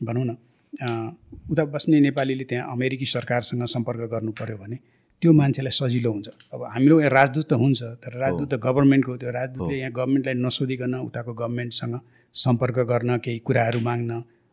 [0.05, 0.37] भनौँ न
[0.83, 4.77] उता बस्ने नेपालीले त्यहाँ अमेरिकी सरकारसँग सम्पर्क गर्नु पऱ्यो भने
[5.23, 9.17] त्यो मान्छेलाई सजिलो हुन्छ। अब हाम्रो यहाँ राजदूत त हुन्छ तर राजदूत त गभर्मेन्टको हो
[9.17, 11.95] त्यो। राजदूतले यहाँ गभर्मेन्टलाई नसोधिकन उताको गभर्मेन्टसँग
[12.35, 14.11] सम्पर्क गर्न केही कुराहरू माग्न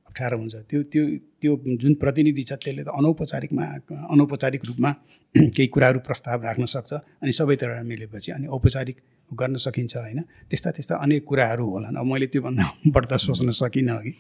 [0.08, 1.04] अप्ठ्यारो हुन्छ। त्यो त्यो
[1.42, 1.52] त्यो
[1.82, 3.64] जुन प्रतिनिधि छ त्यसले त अनौपचारिकमा
[4.14, 4.92] अनौपचारिक रूपमा
[5.56, 6.92] केही कुराहरू प्रस्ताव राख्न सक्छ
[7.24, 8.98] अनि सबैतिर मिलेपछि अनि औपचारिक
[9.32, 10.20] गर्न सकिन्छ होइन?
[10.50, 12.66] त्यस्ता त्यस्ता अनेक कुराहरू होलान्। अब मैले त्योभन्दा
[12.96, 14.14] बढ्ता सोच्न सकिनँ अघि।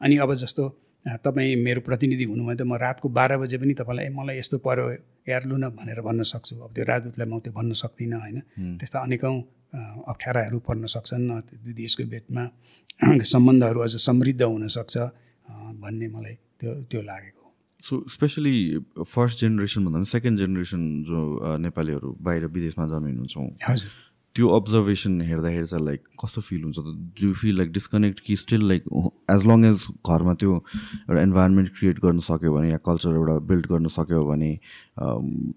[0.00, 0.64] अनि अब जस्तो
[1.04, 4.86] तपाईँ मेरो प्रतिनिधि हुनुभयो त म रातको बाह्र बजे पनि तपाईँलाई "ए, मलाई यस्तो पऱ्यो
[5.28, 8.38] यार लु न भनेर भन्न सक्छु। अब त्यो राजदूतलाई म त्यो भन्न सक्दिनँ होइन।
[8.78, 9.36] त्यस्ता अनेकौँ
[10.12, 11.24] अप्ठ्याराहरू पर्न सक्छन्।
[11.64, 12.44] दुई देशको बिचमा
[13.32, 14.94] सम्बन्धहरू अझ समृद्ध हुनसक्छ
[15.82, 17.44] भन्ने मलाई त्यो त्यो लागेको
[17.80, 18.54] सो स्पेसली
[19.00, 21.18] फर्स्ट जेनेरेसन भन्दा पनि सेकेन्ड जेनेरेसन जो
[21.64, 23.34] नेपालीहरू बाहिर विदेशमा जन्मिनुहुन्छ
[23.68, 23.92] हजुर।
[24.40, 26.78] त्यो अब्जर्भेसन हेर्दाखेरि चाहिँ लाइक कस्तो फिल हुन्छ
[27.20, 28.84] do you feel like disconnect कि still like
[29.36, 33.66] as long as घरमा त्यो एउटा इन्भाइरोमेन्ट क्रिएट गर्न सक्यो भने या कल्चर एउटा बिल्ड
[33.72, 34.50] गर्न सक्यो भने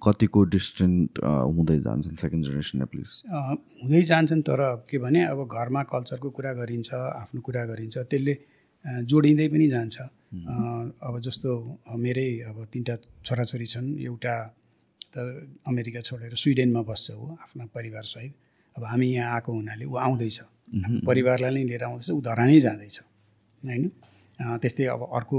[0.08, 3.40] कतिको डिस्टेन्ट हुँदै जान्छन् सेकेन्ड जेनेरेसन एटलिस्ट अ,
[3.84, 8.36] हुँदै जान्छन् तर के भने अब घरमा कल्चरको कुरा गरिन्छ आफ्नो कुरा गरिन्छ त्यसले
[9.12, 9.98] जोडिँदै पनि जान्छ।
[11.08, 11.52] अब जस्तो
[12.06, 14.36] मेरै अब तिनवटा छोराछोरी छन् एउटा
[15.16, 15.16] त
[15.72, 18.34] अमेरिका छोडेर स्विडेनमा बस्छ ऊ आफ्ना परिवारसहित
[18.78, 20.40] अब हामी यहाँ आएको हुनाले ऊ आउँदैछ।
[21.06, 22.98] परिवारलाई नै लिएर आउँदैछ ऊ धरानै जाँदैछ
[23.64, 23.84] होइन?
[24.62, 25.38] त्यस्तै अब अर्को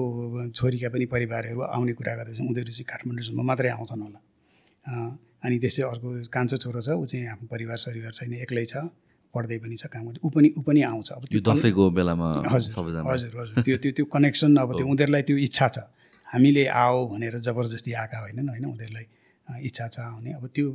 [0.54, 4.20] छोरीका पनि परिवारहरू आउने कुरा गर्दैछन् उनीहरू चाहिँ काठमाडौँसम्म मात्रै आउँछन् होला।
[5.44, 8.86] अनि त्यस्तै अर्को कान्छो छोरो छ ऊ चाहिँ आफ्नो परिवार सरिवार छैन एक्लै छ
[9.34, 12.72] पढ्दै पनि छ काम गर्दै ऊ पनि ऊ पनि आउँछ। अब यो दसैँको बेलामा हजुर
[13.10, 15.78] हजुर हजुर। त्यो त्यो त्यो कनेक्सन अब त्यो उनीहरूलाई त्यो इच्छा छ।
[16.30, 18.64] हामीले आओ भनेर जबरजस्ती आएका होइनन् होइन?
[18.74, 19.06] उनीहरूलाई
[19.66, 20.66] इच्छा छ आउने। अब त्यो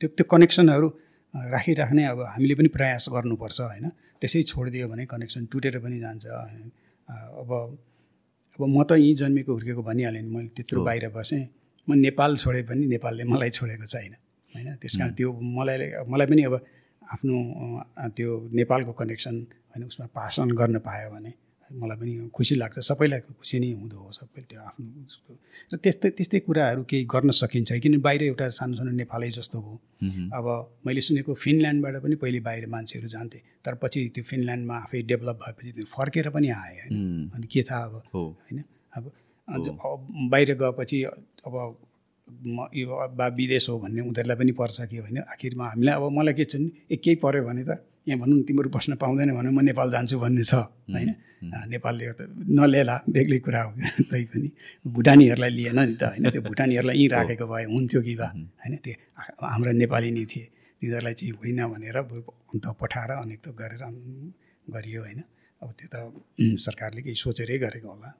[0.00, 0.88] त्यो त्यो कनेक्सनहरू
[1.34, 3.86] राखिराख्ने अब हामीले पनि प्रयास गर्नुपर्छ होइन?
[4.20, 7.50] त्यसै छोडिदियो भने कनेक्सन टुटेर पनि जान्छ अब
[8.58, 11.44] अब म त यहीँ जन्मेको हुर्केको भनिहालेँ नि मैले त्यत्रो बाहिर बसेँ।
[11.88, 14.14] म नेपाल छोडे पनि नेपालले मलाई छोडेको छैन
[14.54, 14.68] होइन?
[14.80, 15.76] त्यस कारण त्यो मलाई
[16.08, 16.54] मलाई पनि अब
[17.14, 17.36] आफ्नो
[18.16, 19.34] त्यो नेपालको कनेक्सन
[19.70, 21.32] होइन उसमा पास अन गर्न पायो भने
[21.70, 25.34] मलाई पनि खुसी लाग्छ। सबैलाई खुसी नै हुँदो हो सबै त्यो आफ्नो
[25.72, 29.72] र त्यस्तै त्यस्तै कुराहरू केही गर्न सकिन्छ किन बाहिर एउटा सानो सानो नेपालै जस्तो हो
[30.38, 30.46] अब
[30.86, 35.70] मैले सुनेको फिनल्यान्डबाट पनि पहिले बाहिर मान्छेहरू जान्थे तर पछि त्यो फिनल्यान्डमा आफै डेभलप भएपछि
[35.72, 38.64] त्यो फर्केर पनि आए होइन। अनि के थाहा अब होइन?
[38.92, 39.04] अब
[40.32, 41.02] बाहिर गएपछि
[41.46, 41.54] अब
[42.28, 45.18] म यो बा विदेश हो भन्ने उनीहरूलाई पनि पर्छ कि होइन?
[45.34, 47.70] आखिरमा हामीलाई अब मलाई के छ नि केही पऱ्यो भने त
[48.08, 50.54] यहाँ भनौँ न तिमीहरू बस्न पाउँदैन भने म नेपाल जान्छु भन्ने छ
[50.88, 51.10] होइन?
[51.68, 53.70] नेपालले त नलिएला बेग्लै कुरा हो
[54.10, 54.48] तै पनि
[54.86, 56.30] भुटानीहरूलाई लिएन नि त होइन?
[56.30, 58.74] त्यो भुटानीहरूलाई यहीँ राखेको भए हुन्थ्यो कि बा होइन?
[58.84, 58.94] त्यो
[59.44, 60.46] हाम्रा नेपाली नै थिए
[60.80, 63.84] तिनीहरूलाई चाहिँ होइन भनेर अन्त पठाएर अनेक त गरेर
[64.66, 65.20] गरियो होइन?
[65.62, 65.96] अब त्यो त
[66.58, 68.10] सरकारले केही सोचेरै गरेको होला।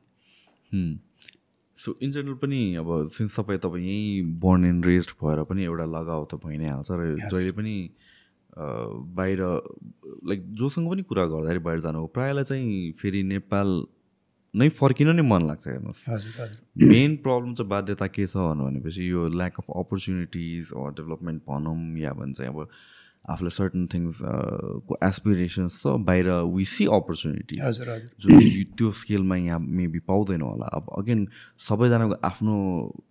[1.76, 5.86] सो इन जेनरल पनि अब सिन्स तपाईँ तपाईँ यहीँ बोर्न एन्ड रेस्ड भएर पनि एउटा
[5.86, 7.74] लगाव त भइ नै हाल्छ र जहिले पनि
[8.58, 9.40] बाहिर
[10.28, 13.68] लाइक जोसँग पनि कुरा गर्दाखेरि बाहिर जानु प्रायःलाई चाहिँ फेरि नेपाल
[14.54, 16.00] नै फर्किन नै मन लाग्छ हेर्नुहोस्।
[16.82, 22.40] मेन प्रब्लम चाहिँ बाध्यता के छ भनेपछि यो ल्याक अफ अपर्च्युनिटिज डेभलपमेन्ट भनौँ या भन्छ
[22.40, 22.66] अब
[23.28, 24.18] आफूलाई सर्टन थिङ्स
[24.88, 27.88] को एसपिरेसन्स छ बाहिर वी सी हजुर
[28.24, 28.40] जुन
[28.78, 31.26] त्यो स्केलमा यहाँ मेबी पाउँदैन होला। अब अगेन
[31.68, 32.54] सबैजनाको आफ्नो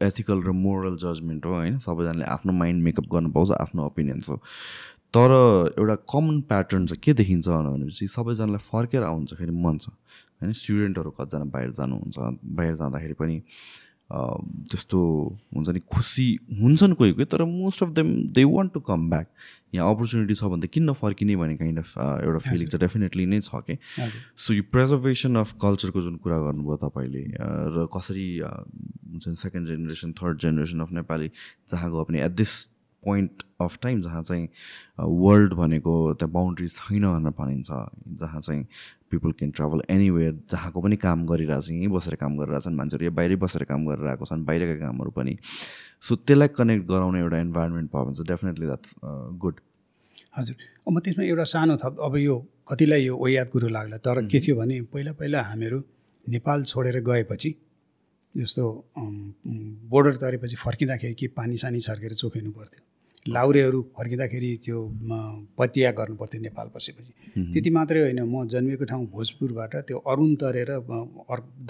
[0.02, 1.78] एथिकल र मोरल जजमेन्ट हो होइन?
[1.80, 4.42] सबैजनाले आफ्नो माइन्ड मेकअप गर्नु पाउँछ आफ्नो ओपिनियन्स हो।
[5.18, 5.34] तर
[5.80, 9.90] एउटा कमन प्याटर्न चाहिँ के देखिन्छ भनेपछि सबैजनालाई फर्केर चाहिँ फेरि मन छ।
[10.38, 12.16] होइन स्टुडेन्टहरू कतिजना बाहिर जानुहुन्छ
[12.58, 13.42] बाहिर जाँदाखेरि पनि
[14.08, 15.00] त्यस्तो
[15.56, 16.28] हुन्छ नि खुसी
[16.62, 19.28] हुन्छन् कोही कोही तर most of them they want to come back
[19.76, 23.40] यहाँ अपर्च्युनिटी छ भने त किन नफर्किने भन्ने काइन्ड अफ एउटा फिलिङ चाहिँ डेफिनेटली नै
[23.42, 23.76] छ कि
[24.38, 27.24] सो यो प्रेजर्भेसन अफ कल्चरको जुन कुरा गर्नुभयो तपाईँले
[27.76, 31.32] र कसरी हुन्छ नि second generation third generation of Nepali
[31.72, 32.54] जहाँ गयो पनि at this
[33.08, 34.48] point of time जहाँ चाहिँ
[35.00, 37.70] वर्ल्ड भनेको त्यहाँ बााउन्ड्री छैन भनेर भनिन्छ।
[38.22, 38.64] जहाँ चाहिँ
[39.12, 43.16] पिपल क्यान ट्राभल एनिवेयर जहाँको पनि काम गरिरहेको छ यहीँ बसेर काम गरिरहेछन् मान्छेहरू यहाँ
[43.16, 45.38] बाहिरै बसेर काम गरेर आएको छन् बाहिरका कामहरू पनि।
[46.04, 48.96] सो त्यसलाई कनेक्ट गराउने एउटा इन्भाइरोमेन्ट भयो भने चाहिँ डेफिनेटली द्याट्स
[49.44, 49.56] गुड
[50.38, 50.56] हजुर।
[50.88, 52.36] अब म त्यसमा एउटा सानो थप अब यो
[52.70, 55.80] कतिलाई यो ओयाद कुरो लाग्ला तर के थियो भने पहिला पहिला हामीहरू
[56.36, 57.52] नेपाल छोडेर गएपछि
[58.38, 58.64] जस्तो
[59.92, 62.82] बोर्डर तरेपछि फर्किँदाखेरि के पानी सानी छर्केर चोखिनु पर्थ्यो।
[63.28, 64.78] लाउरेहरू फर्किँदाखेरि त्यो
[65.60, 67.12] पतिया गर्नु पर्थ्यो नेपाल बसेपछि।
[67.54, 70.72] त्यति मात्रै होइन म जन्मेको ठाउँ भोजपुरबाट त्यो अरुण तरेर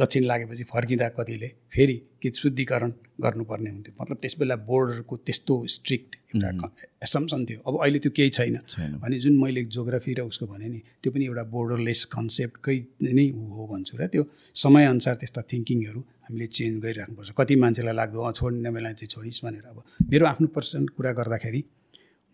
[0.02, 2.92] दक्षिण लागेपछि फर्किँदा कतिले फेरि कि शुद्धिकरण
[3.24, 6.68] गर्नुपर्ने हुन्थ्यो। मतलब त्यस बेला बोर्डरको त्यस्तो स्ट्रिक्ट एउटा
[7.04, 10.68] एसम्सन थियो। अब अहिले त्यो केही छैन। छैन। अनि जुन मैले जोग्राफी र उसको भने
[10.68, 12.78] नि त्यो पनि एउटा बोर्डरलेस कन्सेप्टकै
[13.18, 13.28] नै
[13.58, 14.24] हो भन्छु र त्यो
[14.56, 19.66] समयअनुसार त्यस्ता थिङ्किङहरू हामीले चेन्ज गरिराख्नुपर्छ। कति मान्छेलाई लाग्दो अँ छोड्ने बेला चाहिँ छोडिस् भनेर।
[19.72, 21.64] अब मेरो आफ्नो पर्सेन्ट कुरा गर्दाखेरि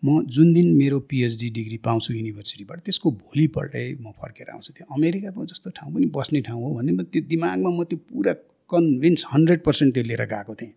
[0.02, 5.44] म जुन दिन मेरो पिएचडी डिग्री पाउँछु युनिभर्सिटीबाट त्यसको भोलिपल्टै म फर्केर आउँछु। त्यो अमेरिकाको
[5.46, 8.32] जस्तो ठाउँ पनि बस्ने ठाउँ हो भन्ने म त्यो दिमागमा म त्यो पुरा
[8.70, 10.72] कन्भिन्स हन्ड्रेड पर्सेन्ट त्यो लिएर गएको थिएँ।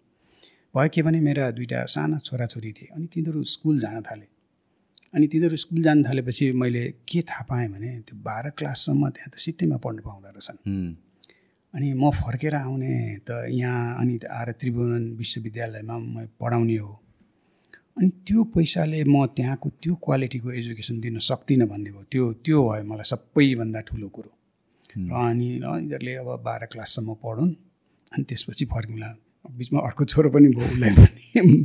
[0.76, 4.28] भयो के भने मेरा दुइटा साना छोराछोरी थिए अनि तिनीहरू स्कुल जान थाले।
[5.16, 9.36] अनि तिनीहरू स्कुल जान थालेपछि मैले के थाहा पाएँ भने त्यो बाह्र क्लाससम्म त्यहाँ त
[9.40, 10.58] सित्तैमा पढ्नु पाउँदो रहेछन्।
[11.74, 12.94] अनि म फर्केर आउने
[13.28, 16.94] त यहाँ अनि आएर त्रिभुवन विश्वविद्यालयमा म पढाउने हो।
[17.98, 22.84] अनि त्यो पैसाले म त्यहाँको त्यो क्वालिटीको एजुकेसन दिन सक्दिनँ भन्ने भयो। त्यो त्यो भयो
[22.90, 24.32] मलाई सबैभन्दा ठुलो कुरो।
[24.98, 27.54] र अनि यिनीहरूले अब बाह्र क्लाससम्म पढुन्
[28.14, 29.10] अनि त्यसपछि फर्किउँला
[29.58, 31.56] बिचमा अर्को छोरो पनि भयो उसलाई पनि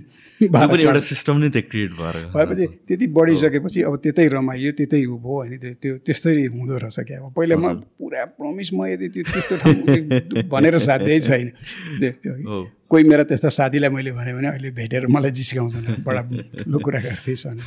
[0.41, 5.17] त्यो एउटा सिस्टम नै त्यहाँ क्रिएट भएर भएपछि त्यति बढिसकेपछि अब त्यतै रमाइयो त्यतै उ
[5.23, 9.09] भयो होइन त्यो त्यो त्यस्तै हुँदो रहेछ क्या। अब पहिला म पुरा प्रमिस म यदि
[9.15, 11.49] त्यो त्यस्तो ठाउँ भनेर साध्यै छैन।
[12.01, 12.33] त्यो- त्यो
[12.91, 16.23] कोही मेरा त्यस्ता साथीलाई मैले भने अहिले भेटेर मलाई जिस्काउँछन् बडा
[16.65, 17.63] ठुलो कुरा गर्दैछु। भने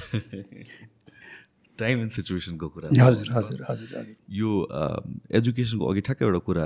[1.80, 4.49] टाइम एन्ड सिचुएसनको कुरा हजुर हजुर हजुर हजुर। यो
[5.39, 6.65] एजुकेसनको अघि ठ्याक्कै एउटा कुरा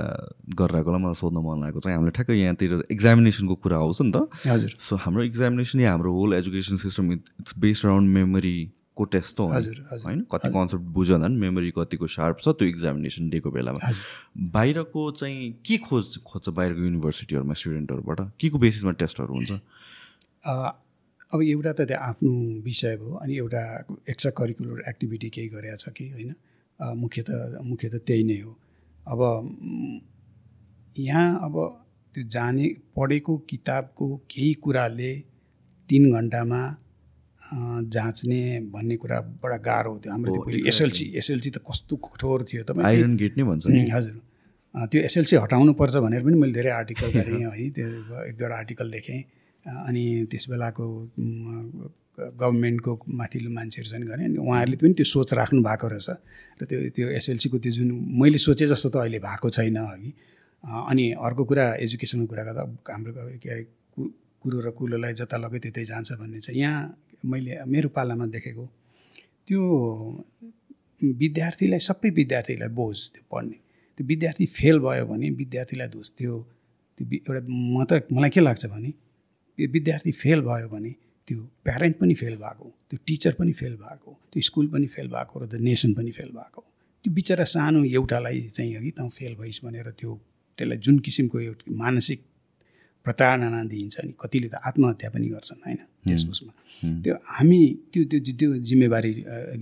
[0.54, 4.70] गरिरहेकोलाई मलाई सोध्न मन लागेको चाहिँ हामीले ठ्याक्कै यहाँतिर एक्जामिनेसनको कुरा आउँछ नि त। हजुर।
[4.78, 9.76] सो हाम्रो एक्जामिनेसन या हाम्रो whole education system it's based around मेमोरीको test हो। हजुर,
[9.92, 10.20] हजुर, होइन?
[10.30, 13.80] कति कन्सेप्ट बुझ्दा नि मेमोरी कतिको सार्प छ त्यो एक्जामिनेसन दिएको बेलामा।
[14.52, 19.52] बाहिरको चाहिँ के खोज खोज्छ बाहिरको युनिभर्सिटीहरूमा स्टुडेन्टहरूबाट के को बेसिसमा टेस्टहरू हुन्छ?
[21.30, 22.30] अब एउटा त त्यो आफ्नो
[22.64, 23.62] विषय भयो अनि एउटा
[24.10, 26.30] एक्स्ट्रा करिकुलर एक्टिभिटी केही गरेका छ कि होइन?
[26.80, 27.30] मुख्य त
[27.62, 28.52] मुख्य त त्यही नै हो।
[29.06, 29.20] अब
[30.94, 31.54] यहाँ अब
[32.14, 32.66] त्यो जाने
[32.96, 35.12] पढेको किताबको केही कुराले
[35.88, 36.62] तिन घन्टामा
[37.94, 38.42] जाँच्ने
[38.74, 40.68] भन्ने कुरा बडा गाह्रो थियो। हाम्रो त्यो पहिले.
[40.68, 44.16] एसएलसी एसएलसी त कस्तो कठोर थियो। तपाईँ गेट नै भन्छ हजुर।
[44.90, 47.86] त्यो एसएलसी हटाउनुपर्छ भनेर पनि मैले धेरै आर्टिकल गरेँ है। त्यो
[48.26, 49.20] एक दुईवटा आर्टिकल लेखेँ
[49.66, 50.84] अनि त्यस बेलाको
[52.20, 56.08] गभर्मेन्टको माथिल्लो मान्छेहरू छन् भने अनि उहाँहरूले पनि त्यो सोच राख्नु भएको रहेछ।
[56.60, 57.88] र त्यो त्यो एसएलसीको त्यो जुन
[58.20, 60.10] मैले सोचेँ जस्तो त अहिले भएको छैन अघि।
[60.64, 63.62] अनि अर्को कुरा एजुकेसनको कुरा गर्दा हाम्रो के अरे
[64.42, 66.80] कुरो र कुलोलाई जता लग्यो त्यतै जान्छ भन्ने छ यहाँ
[67.24, 68.64] मैले मेरो पालामा देखेको
[69.46, 69.60] त्यो
[71.00, 73.56] विद्यार्थीलाई सबै विद्यार्थीलाई बोझ त्यो पढ्ने।
[73.96, 76.32] त्यो विद्यार्थी फेल भयो भने विद्यार्थीलाई दोष त्यो
[76.96, 78.92] त्यो एउटा म त मलाई के लाग्छ भने
[79.60, 80.92] त्यो विद्यार्थी फेल भयो भने
[81.28, 85.34] त्यो प्यारेन्ट पनि फेल भएको त्यो टिचर पनि फेल भएको त्यो स्कुल पनि फेल भएको
[85.40, 86.60] र द नेसन पनि फेल भएको।
[87.04, 90.12] त्यो बिचरा सानो एउटालाई चाहिँ अघि त फेल भइस् भनेर त्यो
[90.58, 92.20] त्यसलाई जुन किसिमको एउटा मानसिक
[93.04, 95.80] प्रताडना दिइन्छ नि कतिले त आत्महत्या पनि गर्छन् होइन?
[96.08, 96.52] त्यस उसमा
[97.04, 97.60] त्यो हामी
[97.92, 99.12] त्यो त्यो त्यो जिम्मेवारी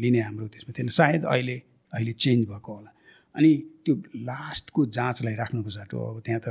[0.02, 1.56] लिने हाम्रो त्यसमा थिएन। सायद अहिले
[1.92, 2.90] अहिले चेन्ज भएको होला।
[3.34, 3.50] अनि
[3.84, 3.94] त्यो
[4.30, 6.48] लास्टको जाँचलाई राख्नुको साटो अब त्यहाँ त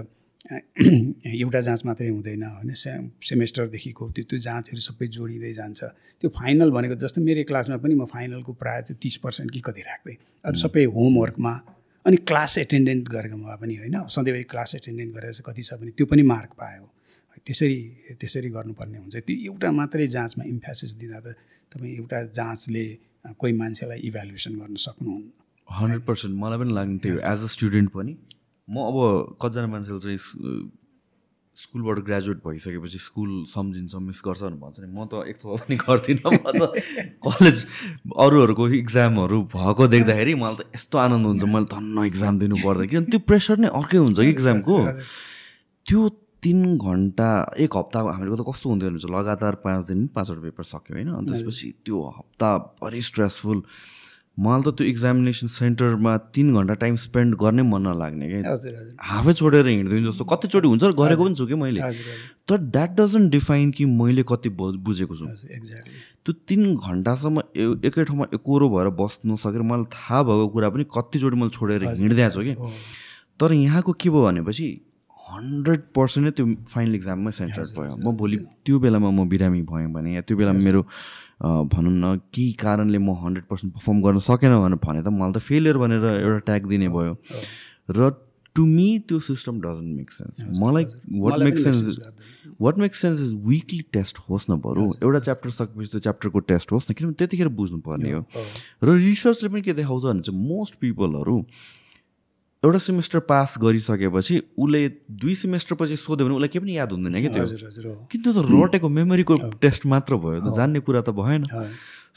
[0.48, 2.74] एउटा जाँच मात्रै हुँदैन होइन?
[2.74, 2.92] से
[3.30, 5.84] सेमेस्टरदेखिको त्यो त्यो जाँचहरू सबै जोडिँदै जान्छ।
[6.22, 9.82] त्यो फाइनल भनेको जस्तो मेरो क्लासमा पनि म फाइनलको प्रायः चाहिँ तिस पर्सेन्ट कि कति
[9.82, 10.16] राख्दै।
[10.48, 11.54] अरू सबै होमवर्कमा
[12.06, 13.96] अनि क्लास एटेन्डेन्ट गरेकोमा पनि होइन?
[14.08, 16.86] सधैँभरि क्लास एटेन्डेन्ट गरेर चाहिँ कति छ भने त्यो पनि मार्क पायो।
[17.46, 17.80] त्यसरी
[18.20, 21.36] त्यसरी गर्नुपर्ने हुन्छ। त्यो एउटा मात्रै जाँचमा इम्फेसिस दिँदा त
[21.72, 22.86] तपाईँ एउटा जाँचले
[23.36, 25.28] कोही मान्छेलाई इभ्यालुएसन गर्न सक्नुहुन्न।
[25.68, 26.34] Hundred percent.
[26.40, 28.14] मलाई पनि लाग्ने थियो एज अ स्टुडेन्ट पनि
[28.68, 28.98] म अब
[29.42, 30.20] कतिजना मान्छेले चाहिँ
[31.58, 35.76] स्कुलबाट ग्रेजुएट भइसकेपछि स्कुल सम्झिन्छ मिस गर्छ भनेर भन्छ नि म त एक थोपा पनि
[35.82, 36.62] गर्दिनँ म त
[37.26, 37.58] कलेज
[38.14, 43.10] अरूहरूको इक्जामहरू भएको देख्दाखेरि मलाई त यस्तो आनन्द हुन्छ मैले धन्न इक्जाम दिनु पर्दा किनभने
[43.10, 44.76] त्यो प्रेसर नै अर्कै हुन्छ कि इक्जामको।
[45.90, 46.02] त्यो
[46.46, 50.64] तिन घन्टा एक हप्ता हामीहरूको त कस्तो हुन्थ्यो भने चाहिँ लगातार पाँच दिन पाँचवटा पेपर
[50.64, 53.60] सक्यो होइन अनि त्यसपछि त्यो हप्ताभरि स्ट्रेसफुल
[54.38, 58.42] मलाई त त्यो इक्जामिनेसन सेन्टरमा तिन घन्टा टाइम स्पेन्ड गर्ने मन नलाग्ने क्या
[59.12, 61.82] हाफै छोडेर हिँड्दिनु जस्तो कतिचोटि हुन्छ र गरेको पनि छु कि मैले?
[62.46, 67.42] तर द्याट डजन्ट डिफाइन कि मैले कति बुझेको छु। त्यो तिन घन्टासम्म
[67.82, 72.34] एकै ठाउँमा एकोरो भएर बस्नु सकेर मलाई थाहा भएको कुरा पनि कतिचोटि मैले छोडेर हिँडिदिएको
[72.38, 72.54] छु कि?
[73.42, 74.66] तर यहाँको के भयो भनेपछि
[75.28, 79.88] हन्ड्रेड पर्सेन्ट नै त्यो फाइनल इक्जाममै सेन्टर भयो। म भोलि त्यो बेलामा म बिरामी भएँ
[79.92, 80.82] भने या त्यो बेलामा मेरो
[81.42, 85.38] भनौँ न केही कारणले म हन्ड्रेड पर्सेन्ट पर्फर्म गर्न सकेन भनेर भने त मलाई त
[85.38, 87.18] फेलियर भनेर एउटा ट्याग दिने भयो।
[87.90, 88.10] र
[88.56, 90.86] टु मी त्यो सिस्टम डजन्ट मेक सेन्स मलाई
[91.22, 92.00] what make sense
[92.62, 96.72] what make sense is weekly test होस् न बरु। एउटा च्याप्टर सकेपछि त्यो च्याप्टरको टेस्ट
[96.72, 98.26] होस् न किनभने त्यतिखेर बुझ्नुपर्ने हो।
[98.84, 101.38] र रिसर्चले पनि के देखाउँछ भने चाहिँ मोस्ट पिपलहरू
[102.66, 104.82] एउटा सेमेस्टर पास गरिसकेपछि उसले
[105.22, 107.46] दुई सेमेस्टर पछि सोध्यो भने उसलाई केही पनि याद हुँदैन कि त्यो?
[108.12, 111.46] किन त्यो त रटेको मेमोरीको टेस्ट मात्र भयो त जान्ने कुरा त भएन।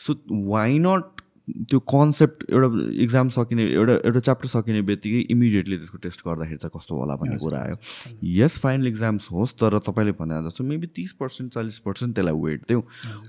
[0.01, 2.69] सो वाइ नट त्यो कन्सेप्ट एउटा
[3.03, 7.37] इक्जाम सकिने एउटा एउटा च्याप्टर सकिने बित्तिकै इमिडिएटली त्यसको टेस्ट गर्दाखेरि चाहिँ कस्तो होला भन्ने
[7.43, 7.77] कुरा आयो।
[8.39, 12.61] यस फाइनल इक्जाम्स होस् तर तपाईँले भने जस्तो मेबी तिस पर्सेन्ट चालिस पर्सेन्ट त्यसलाई वेट
[12.69, 12.81] दियो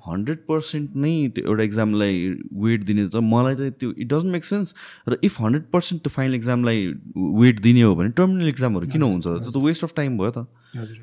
[0.08, 2.14] हन्ड्रेड पर्सेन्ट नै त्यो एउटा इक्जामलाई
[2.66, 4.74] वेट दिने चाहिँ मलाई चाहिँ त्यो इट डजन्ट मेक सेन्स
[5.10, 6.86] र इफ हन्ड्रेड पर्सेन्ट त्यो फाइनल इक्जामलाई
[7.42, 9.26] वेट दिने हो भने टर्मिनल इक्जामहरू किन हुन्छ?
[9.26, 10.46] त्यो त वेस्ट अफ टाइम भयो त।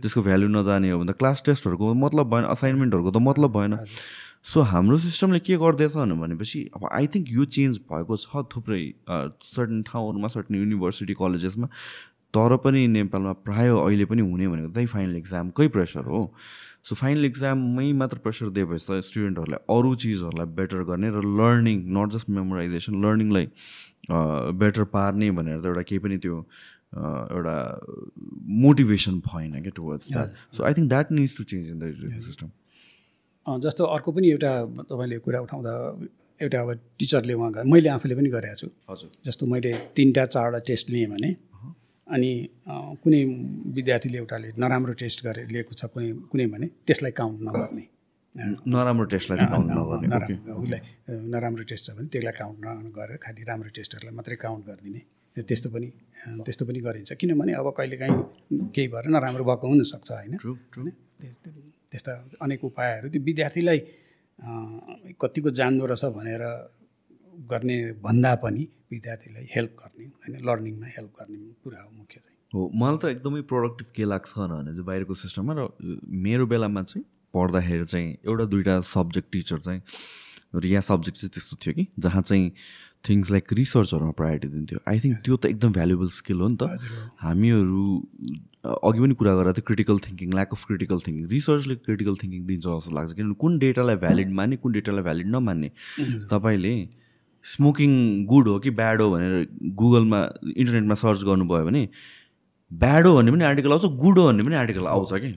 [0.01, 3.77] त्यसको भ्याल्यु नजाने हो भने त क्लास टेस्टहरूको मतलब भएन असाइनमेन्टहरूको त मतलब भएन।
[4.47, 9.83] सो हाम्रो सिस्टमले के गर्दैछ भनेपछि अब आई थिङ्क यो चेन्ज भएको छ थुप्रै सर्टन
[9.83, 11.69] ठाउँहरूमा सर्टन युनिभर्सिटी कलेजेसमा
[12.35, 16.23] तर पनि नेपालमा प्राय अहिले पनि हुने भनेको त्यही फाइनल इक्जामकै प्रेसर हो।
[16.85, 22.13] सो फाइनल इक्जाममै मात्र प्रेसर दिएपछि त स्टुडेन्टहरूलाई अरू चिजहरूलाई बेटर गर्ने र लर्निङ नट
[22.13, 23.47] जस्ट मेमोराइजेसन लर्निङलाई
[24.63, 26.39] बेटर पार्ने भनेर त एउटा केही पनि त्यो
[26.95, 27.57] एउटा
[28.61, 30.13] मोटिभेसन भएन क्या towards
[30.57, 32.51] so I think that needs to change in the education system
[33.65, 34.53] जस्तो अर्को पनि एउटा
[34.91, 35.73] तपाईँले कुरा उठाउँदा
[36.41, 40.87] एउटा अब टिचरले उहाँ मैले आफूले पनि गरेको छु। हजुर। जस्तो मैले तिनवटा चारवटा टेस्ट
[40.91, 41.31] लिएँ भने
[42.07, 42.31] अनि
[43.03, 43.21] कुनै
[43.77, 47.85] विद्यार्थीले एउटाले नराम्रो टेस्ट गरे लिएको छ कुनै कुनै भने त्यसलाई काउन्ट नगर्ने।
[48.73, 49.39] नराम्रो टेस्टलाई
[50.55, 50.81] उसलाई
[51.33, 55.01] नराम्रो टेस्ट छ भने त्यसलाई काउन्ट नगरेर खालि राम्रो टेस्टहरूलाई मात्रै काउन्ट गरिदिने।
[55.49, 55.89] त्यस्तो पनि
[56.47, 60.35] त्यस्तो पनि गरिन्छ। किनभने अब कहिलेकाहीँ केही भएर नराम्रो भएको हुनसक्छ होइन?
[61.93, 62.13] त्यस्ता
[62.43, 63.79] अनेक उपायहरू त्यो विद्यार्थीलाई
[65.21, 66.43] कतिको जान्दो रहेछ भनेर
[67.51, 67.77] गर्ने
[68.07, 68.63] भन्दा पनि
[68.93, 73.41] विद्यार्थीलाई हेल्प गर्ने होइन लर्निङमा हेल्प गर्ने कुरा हो मुख्य चाहिँ। हो मलाई त एकदमै
[73.53, 75.69] प्रोडक्टिभ के लाग्छ भने चाहिँ बाहिरको सिस्टममा र
[76.27, 79.81] मेरो बेलामा चाहिँ पढ्दाखेरि चाहिँ एउटा दुइटा सब्जेक्ट टिचर चाहिँ
[80.55, 82.53] र यहाँ सब्जेक्ट चाहिँ त्यस्तो थियो कि जहाँ चाहिँ
[83.05, 86.63] थिङ्स लाइक रिसर्चहरूमा प्रायोरिटी दिन्थ्यो आई थिङ्क त्यो त एकदम भ्यालुएबल स्किल हो नि त।
[87.23, 87.83] हामीहरू
[88.69, 92.65] अघि पनि कुरा गरेर थियो critical thinking lack of critical thinking रिसर्चले critical thinking दिन्छ
[92.67, 95.71] जस्तो लाग्छ। किनभने कुन डेटालाई भ्यालिड मान्ने कुन डेटालाई भ्यालिड नमान्ने
[96.31, 96.75] तपाईँले
[97.45, 97.93] स्मोकिङ
[98.27, 99.35] गुड हो कि ब्याड हो भनेर
[99.81, 100.21] गुगलमा
[100.57, 101.89] इन्टरनेटमा सर्च गर्नुभयो भने
[102.71, 105.31] ब्याड हो भन्ने पनि आर्टिकल आउँछ गुड हो भन्ने पनि आर्टिकल आउँछ कि?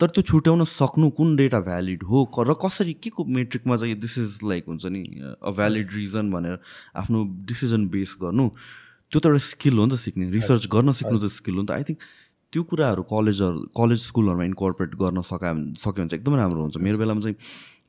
[0.00, 2.24] तर त्यो छुट्याउन सक्नु कुन डेटा भ्यालिड हो?
[2.38, 5.02] र कसरी के को मेट्रिकमा चाहिँ दिस इज लाइक हुन्छ नि
[5.42, 6.58] अ भ्यालिड रिजन भनेर
[6.96, 8.48] आफ्नो डिसिजन बेस गर्नु?
[9.12, 11.68] त्यो त एउटा स्किल हो नि त सिक्ने। रिसर्च गर्न सिक्नु त स्किल हो नि
[11.68, 12.00] त। आई थिङ्क
[12.52, 16.98] त्यो कुराहरू कलेजहरू कलेज स्कुलहरूमा इन्कर्पोरेट गर्न भने सक्यो भने चाहिँ एकदमै राम्रो हुन्छ। मेरो
[16.98, 17.36] बेलामा चाहिँ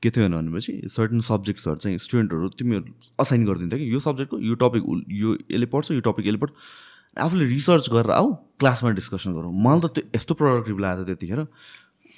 [0.04, 2.91] के थियो भनेपछि सर्टन सब्जेक्ट्सहरू चाहिँ स्टुडेन्टहरू तिमीहरू
[3.24, 6.51] असाइन गरिदिन्थ्यो कि यो सब्जेक्टको यो टपिक यो यसले पढ्छ यो टपिक यसले पढ्छ।
[7.24, 8.28] आफूले रिसर्च गरेर आऊ
[8.60, 11.39] क्लासमा डिस्कसन गरौँ। मलाई त त्यो यस्तो प्रोडक्टिभ लाग्यो त्यतिखेर।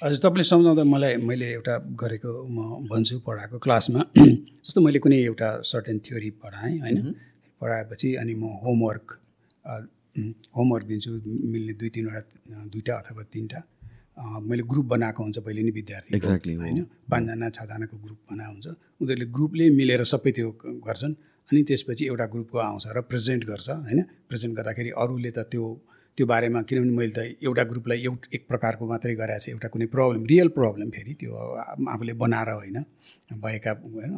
[0.02, 4.00] हजुर तपाईँले सम्झाउँदा मलाई मैले एउटा गरेको म भन्छु पढाएको क्लासमा।
[4.60, 6.96] जस्तो मैले कुनै एउटा सर्टेन थ्योरी पढाएँ होइन?
[7.60, 9.06] पढाएपछि अनि म होमवर्क
[10.52, 11.10] होमवर्क दिन्छु
[11.48, 12.20] मिल्ने दुई तिनवटा
[12.68, 13.60] दुईवटा अथवा तिनवटा।
[14.44, 16.28] मैले ग्रुप बनाएको हुन्छ पहिले नै विद्यार्थी हो।
[16.60, 16.84] होइन?
[17.10, 18.66] पाँचजना छजनाको ग्रुप बनाएको हुन्छ।
[19.00, 21.14] उनीहरूले ग्रुपले मिलेर सबै त्यो गर्छन्।
[21.48, 24.00] अनि त्यसपछि एउटा ग्रुपको आउँछ र प्रेजेन्ट गर्छ होइन?
[24.28, 25.64] प्रेजेन्ट गर्दाखेरि अरूले त त्यो
[26.18, 29.86] त्यो बारेमा किनभने मैले त एउटा ग्रुपलाई एउटा एक प्रकारको मात्रै गराएको छु एउटा कुनै
[29.94, 31.32] प्रब्लम रियल प्रब्लम फेरि त्यो
[31.94, 32.78] आफूले बनाएर होइन
[33.44, 33.72] भएका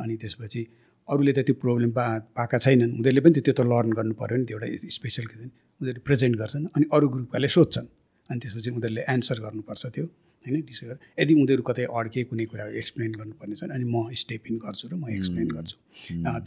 [0.04, 0.62] अनि त्यसपछि
[1.08, 2.04] अरूले त त्यो प्रब्लम पा
[2.38, 6.34] पाएका छैनन् उनीहरूले पनि त्यो त लर्न गर्नु पऱ्यो नि त्यो एउटा स्पेसल उनीहरूले प्रेजेन्ट
[6.42, 7.88] गर्छन् अनि अरू ग्रुपकाले सोध्छन्
[8.30, 10.06] अनि त्यसपछि उनीहरूले एन्सर गर्नुपर्छ त्यो।
[10.46, 14.56] होइन गरेर। यदि उनीहरू कतै अड्के कुनै कुरा एक्सप्लेन गर्नुपर्ने छ अनि म स्टेप इन
[14.64, 15.76] गर्छु र म एक्सप्लेन गर्छु।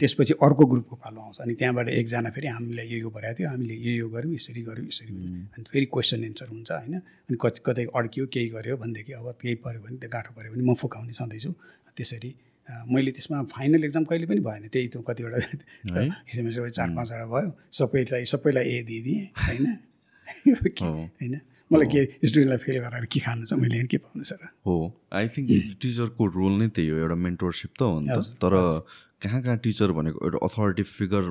[0.00, 3.74] त्यसपछि अर्को ग्रुपको पालो आउँछ अनि त्यहाँबाट एकजना फेरि हामीलाई यो यो भराएको थियो हामीले
[3.74, 5.12] यो यो गऱ्यौँ यसरी गऱ्यौँ यसरी
[5.52, 6.94] अनि फेरि क्वेसन एन्सर हुन्छ होइन?
[7.28, 10.64] अनि कति कतै अड्कियो केही गऱ्यो भनेदेखि अब केही पऱ्यो भने त्यो गाँठो पऱ्यो भने
[10.64, 11.52] म फुकाउने छँदैछु।
[11.96, 12.30] त्यसरी
[12.88, 15.38] मैले त्यसमा फाइनल एक्जाम कहिले पनि भएन त्यही त कतिवटा
[16.32, 19.66] सेमेस्टर चार पाँचवटा भयो सबैलाई सबैलाई ए दिइदिएँ होइन।
[20.82, 21.34] होइन?
[21.72, 24.50] मलाई के स्टुडेन्टलाई फेल गराएर के खानु छ मैले के पाउनु छ र?
[24.66, 24.74] हो
[25.18, 25.48] आई थिङ्क
[25.82, 28.52] टिचरको रोल नै त्यही हो एउटा मेन्टरसिप त हो नि त। तर
[29.22, 31.24] कहाँ कहाँ टिचर भनेको एउटा अथोरिटी फिगर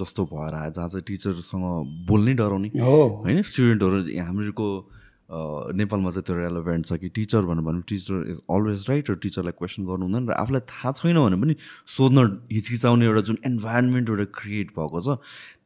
[0.00, 1.64] जस्तो भएर आयो जहाँ चाहिँ टिचरसँग
[2.08, 5.01] बोल्नै डराउने। हो। होइन स्टुडेन्टहरू हामीहरूको अ,
[5.32, 9.52] नेपालमा चाहिँ त्यो रेलोभेन्ट छ कि टिचर भन्नु भने टिचर इज अलवेज राइट र टिचरलाई
[9.58, 11.54] क्वेसन गर्नु हुँदैन र आफूलाई थाहा छैन भने पनि
[11.88, 15.16] सोध्न हिचकिचाउने एउटा जुन इन्भाइरोमेन्ट एउटा क्रिएट भएको छ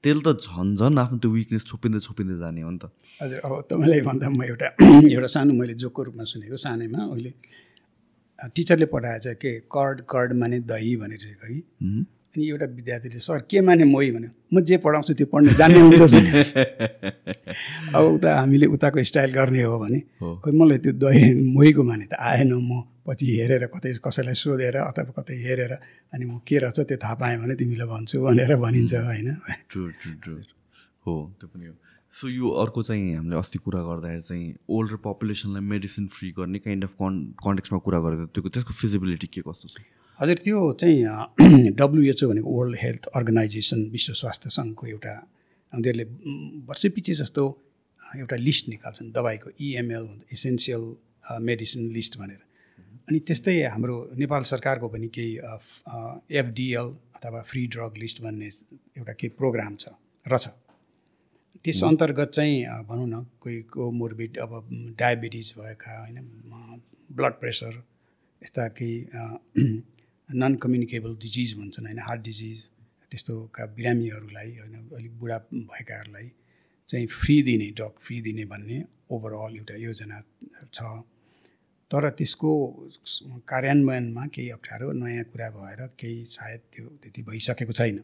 [0.03, 2.91] त्यसले त झन् झन् आफ्नो त्यो विकनेस छोपिँदै छोपिँदै जाने हो नि त
[3.21, 4.69] हजुर अब तपाईँलाई भन्दा म एउटा
[5.11, 7.33] एउटा सानो मैले जोकको रूपमा सुनेको सानैमा अहिले
[8.55, 11.63] टिचरले पठाएछ के कर्ड कर्ड माने दही भनेर कि.
[12.37, 14.31] अनि एउटा विद्यार्थीले सर के माने मोही भन्यो?
[14.53, 16.05] म जे पढाउँछु त्यो पढ्ने जान्ने हुन्छ
[17.97, 21.25] अब उता हामीले उताको स्टाइल गर्ने हो भने। खोइ मलाई त्यो दही
[21.57, 25.73] मोहीको माने त आएन म पछि हेरेर कतै कसैलाई सोधेर अथवा कतै हेरेर
[26.13, 29.29] अनि म के रहेछ त्यो थाहा पाएँ भने तिमीलाई भन्छु भनेर भनिन्छ होइन।
[31.07, 31.75] हो त्यो पनि हो।
[32.13, 36.85] सो यो अर्को चाहिँ हामीले अस्ति कुरा गर्दाखेरि चाहिँ ओल्डर पपुलेसनलाई मेडिसिन फ्री गर्ने काइन्ड
[36.85, 39.81] अफ कन् कन्टेक्समा कुरा गरेको त्यो त्यसको फिजिबिलिटी के कस्तो छ?
[40.21, 45.13] हजुर त्यो चाहिँ डब्लुएचओ भनेको वर्ल्ड हेल्थ अर्गनाइजेसन विश्व स्वास्थ्य सङ्घको एउटा
[45.73, 46.05] उनीहरूले
[46.69, 47.43] वर्षै पछि जस्तो
[48.03, 50.85] एउटा लिस्ट निकाल्छन् दबाईको इएमएल इसेन्सियल
[51.49, 52.41] मेडिसिन लिस्ट भनेर।
[53.09, 55.35] अनि त्यस्तै हाम्रो नेपाल सरकारको पनि केही
[56.41, 58.49] एफडिएल अथवा फ्री ड्रग लिस्ट भन्ने
[58.99, 59.93] एउटा केही प्रोग्राम छ
[60.25, 60.49] र छ।
[61.65, 62.57] त्यस अन्तर्गत चाहिँ
[62.89, 64.53] भनौँ न कोही कोमोर्बिड अब
[64.99, 66.17] डायबिटिज भएका होइन
[67.13, 67.73] ब्लड प्रेसर
[68.43, 68.97] यस्ता केही
[70.29, 72.59] नन कम्युनिकेबल डिजिज भन्छन् होइन हार्ट डिजिज
[73.11, 76.29] त्यस्तोका बिरामीहरूलाई होइन अलिक बुढा भएकाहरूलाई
[76.89, 80.19] चाहिँ फ्री दिने ड्रग फ्री दिने भन्ने ओभरअल एउटा योजना
[80.75, 80.83] छ।
[81.91, 82.51] तर त्यसको
[83.47, 88.03] कार्यान्वयनमा केही अप्ठ्यारो नयाँ कुरा भएर केही सायद त्यो त्यति भइसकेको छैन।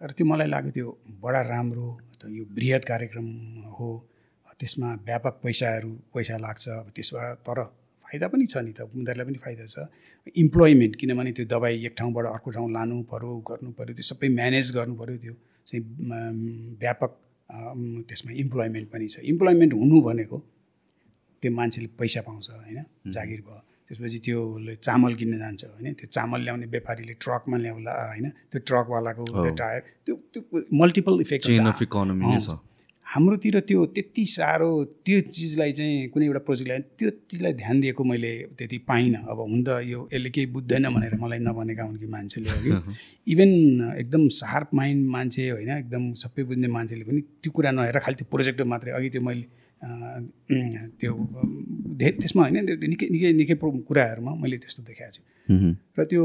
[0.00, 0.88] र त्यो मलाई लाग्यो त्यो
[1.20, 1.88] बडा राम्रो
[2.28, 3.28] यो बृहत कार्यक्रम
[3.76, 3.90] हो
[4.60, 7.60] त्यसमा व्यापक पैसाहरू पैसा लाग्छ अब त्यसबाट तर
[8.10, 9.86] फाइदा पनि छ नि त उनीहरूलाई पनि फाइदा छ।
[10.44, 14.66] इम्प्लोइमेन्ट किनभने त्यो दबाई एक ठाउँबाट अर्को ठाउँ लानु पऱ्यो गर्नु पऱ्यो त्यो सबै म्यानेज
[14.76, 15.34] गर्नु पऱ्यो त्यो।
[15.66, 15.82] चाहिँ
[16.82, 17.12] व्यापक
[18.08, 20.38] त्यसमा इम्प्लोइमेन्ट पनि छ। इम्प्लोइमेन्ट हुनु भनेको
[21.42, 22.78] त्यो मान्छेले पैसा पाउँछ होइन?
[23.14, 25.92] जागिर भयो। त्यसपछि त्योले चामल किन्न जान्छ होइन?
[25.98, 28.26] त्यो चामल ल्याउने व्यापारीले ट्रकमा ल्याउला होइन?
[28.50, 30.40] त्यो ट्रकवालाको त्यो टायर त्यो त्यो
[30.82, 31.44] मल्टिपल इफेक्ट
[31.86, 32.58] इकोनोमी छ।
[33.10, 38.32] हाम्रोतिर त्यो त्यति साह्रो त्यो चिजलाई चाहिँ कुनै एउटा प्रोजेक्टलाई त्यो चिजलाई ध्यान दिएको मैले
[38.58, 42.50] त्यति पाइनँ। अब हुन त यो यसले केही बुझ्दैन भनेर मलाई नभनेका हुन् कि मान्छेले
[42.50, 42.70] हो कि।
[43.32, 43.50] इभन
[43.98, 48.26] एकदम सार्प माइन्ड मान्छे होइन एकदम सबै बुझ्ने मान्छेले पनि त्यो कुरा नहेरेर खालि त्यो
[48.30, 49.44] प्रोजेक्ट मात्रै अघि त्यो मैले
[51.00, 51.12] त्यो
[51.98, 52.56] धेरै त्यसमा होइन
[52.88, 55.22] निकै निकै निकै कुराहरूमा मैले त्यस्तो देखाएको छु।
[55.98, 56.24] र त्यो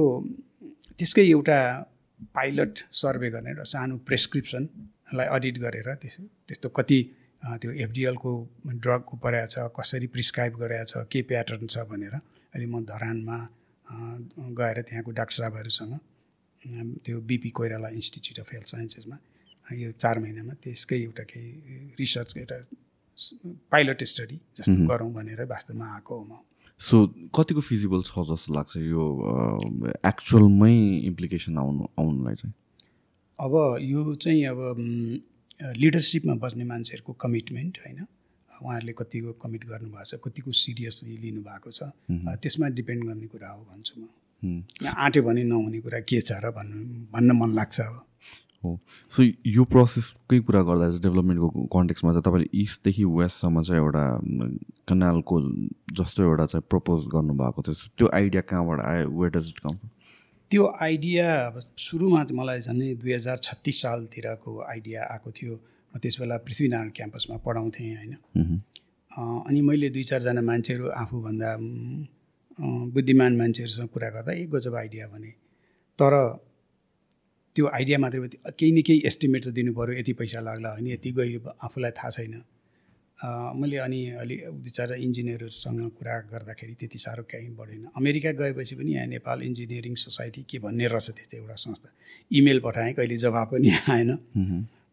[0.97, 1.57] त्यसकै एउटा
[2.35, 3.97] पाइलट सर्वे गर्ने एउटा सानो
[5.05, 6.99] प्रेसक्रिप्सनलाई अडिट गरेर त्यस त्यस्तो कति
[7.61, 8.31] त्यो एफडिएलको
[8.83, 13.37] ड्रगको परेको छ कसरी प्रिस्क्राइब गरेको छ के प्याटर्न छ भनेर अहिले म धरानमा
[14.59, 15.93] गएर त्यहाँको डाक्टर साहबहरूसँग
[17.05, 19.17] त्यो BP Koirala institute of health साइन्सेसमा
[19.77, 21.49] यो चार महिनामा त्यसकै एउटा केही
[21.99, 22.57] रिसर्चको एउटा
[23.71, 26.41] पाइलट स्टडी जस्तो गरौँ भनेर वास्तवमा आएको हो म।
[26.81, 26.95] सो
[27.37, 29.03] कतिको फिजिबल छ जस्तो लाग्छ यो
[30.11, 30.75] एक्चुअलमै
[31.09, 32.53] इम्प्लिकेसन आउनु आउनुलाई चाहिँ?
[33.39, 34.59] अब यो चाहिँ अब
[35.77, 37.99] लिडरसिपमा बस्ने मान्छेहरूको कमिटमेन्ट होइन।
[38.51, 41.91] उहाँहरूले कतिको कमिट गर्नुभएको छ कतिको सिरियसली लिनुभएको छ।
[42.39, 47.11] त्यसमा डिपेन्ड गर्ने कुरा हो भन्छु म। आँट्यो भने नहुने कुरा के छ र भन्नु
[47.11, 47.95] भन्न मन लाग्छ अब।
[48.63, 48.79] हो।
[49.11, 54.03] सो यो प्रोसेसकै कुरा गर्दा चाहिँ डेभलपमेन्टको कन्टेक्समा चाहिँ तपाईँले इस्टदेखि वेस्टसम्म चाहिँ एउटा
[54.87, 55.35] कनालको
[55.99, 59.75] जस्तो एउटा चाहिँ प्रपोज गर्नुभएको थियो। त्यो आइडिया कहाँबाट आयो वेयर डज इट कम
[60.51, 65.53] त्यो आइडिया अब सुरुमा मलाई झन् दुई हजार छत्तिस सालतिरको आइडिया आएको थियो।
[65.93, 68.13] म त्यस बेला पृथ्वीनारायण क्याम्पसमा पढाउँथेँ होइन।
[69.47, 71.49] अनि मैले दुई चारजना मान्छेहरू आफूभन्दा
[72.93, 75.31] बुद्धिमान मान्छेहरूसँग कुरा गर्दा एक गजब आइडिया भने
[75.99, 76.13] तर
[77.55, 78.19] त्यो आइडिया मात्रै
[78.51, 82.09] केही न केही एस्टिमेट त दिनु पऱ्यो यति पैसा लाग्ला होइन यति गहिरो आफूलाई थाहा
[82.15, 82.35] छैन।
[83.55, 88.91] मैले अनि अलि दुई चारवटा इन्जिनियरहरूसँग कुरा गर्दाखेरि त्यति साह्रो केही बढेन। अमेरिका गएपछि पनि
[88.93, 91.89] यहाँ नेपाल इन्जिनियरिङ सोसाइटी के भन्ने रहेछ त्यस्तै एउटा संस्था।
[92.31, 94.11] इमेल पठाएँ कहिले जवाब पनि आएन।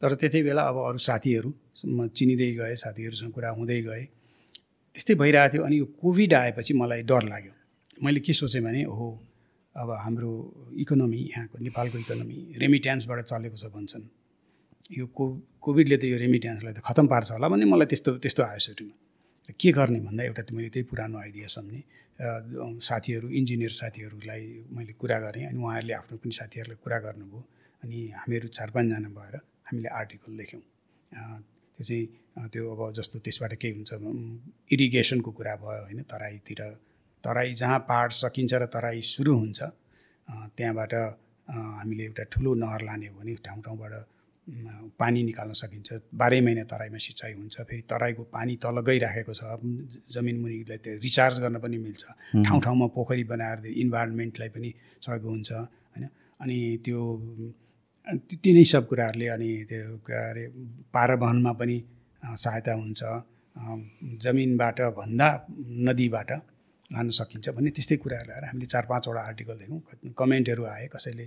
[0.03, 1.53] तर त्यति बेला अब अरू साथीहरू
[1.87, 4.07] म चिनिँदै गएँ साथीहरूसँग कुरा हुँदै गएँ।
[4.95, 7.53] त्यस्तै भइरहेको थियो अनि यो कोभिड आएपछि मलाई डर लाग्यो।
[8.05, 9.09] मैले के सोचेँ भने ओहो
[9.75, 10.31] अब हाम्रो
[10.83, 14.03] इकोनोमी यहाँको नेपालको इकोनोमी रेमिट्यान्सबाट चलेको छ भन्छन्।
[14.91, 15.25] यो को
[15.63, 18.95] कोभिडले त यो रेमिट्यान्सलाई त खतम पार्छ होला भन्ने मलाई त्यस्तो त्यस्तो आयो सुरुमा।
[19.55, 21.83] के गर्ने भन्दा एउटा त मैले त्यही पुरानो आइडिया सम्झेँ।
[22.83, 24.43] साथीहरू इन्जिनियर साथीहरूलाई
[24.75, 27.41] मैले कुरा गरेँ अनि उहाँहरूले आफ्नो पनि साथीहरूलाई कुरा गर्नुभयो
[27.83, 29.35] अनि हामीहरू चार पाँचजना भएर
[29.67, 30.63] हामीले आर्टिकल लेख्यौँ।
[31.75, 32.07] त्यो चाहिँ
[32.53, 33.91] त्यो अब जस्तो त्यसबाट के हुन्छ
[34.75, 36.61] इरिगेसनको कुरा भयो होइन तराईतिर
[37.25, 39.61] तराई जहाँ पाहाड सकिन्छ र तराई सुरु हुन्छ
[40.57, 40.95] त्यहाँबाट
[41.79, 43.95] हामीले एउटा ठुलो नहर लाने हो भने ठाउँ ठाउँबाट
[44.47, 45.89] पानी निकाल्न सकिन्छ।
[46.19, 49.43] बाह्रै महिना तराईमा सिँचाइ हुन्छ फेरि तराईको पानी तल गइराखेको छ।
[50.15, 52.05] जमिन मुनिलाई त्यो रिचार्ज गर्न पनि मिल्छ।
[52.47, 56.05] ठाउँ ठाउँमा पोखरी बनाएर इन्भाइरोमेन्टलाई पनि सहयोग हुन्छ होइन?
[56.43, 57.01] अनि त्यो
[58.27, 60.45] ती ती नै सब कुराहरूले अनि त्यो के अरे
[60.91, 61.77] पारवहनमा पनि
[62.43, 63.01] सहायता हुन्छ।
[64.23, 65.29] जमिनबाट भन्दा
[65.87, 66.31] नदीबाट
[66.93, 71.27] लान सकिन्छ भन्ने त्यस्तै कुराहरू आएर हामीले चार पाँचवटा आर्टिकल कति- कमेन्टहरू आए कसैले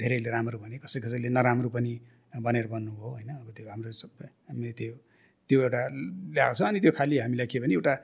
[0.00, 1.92] धेरैले राम्रो भने कसै कसैले नराम्रो पनि
[2.34, 3.30] भनेर भन्नुभयो होइन?
[3.42, 4.94] अब त्यो हाम्रो सबै हामीले त्यो
[5.48, 5.82] त्यो एउटा
[6.34, 7.94] ल्याएको छ। अनि त्यो खालि हामीलाई के भने एउटा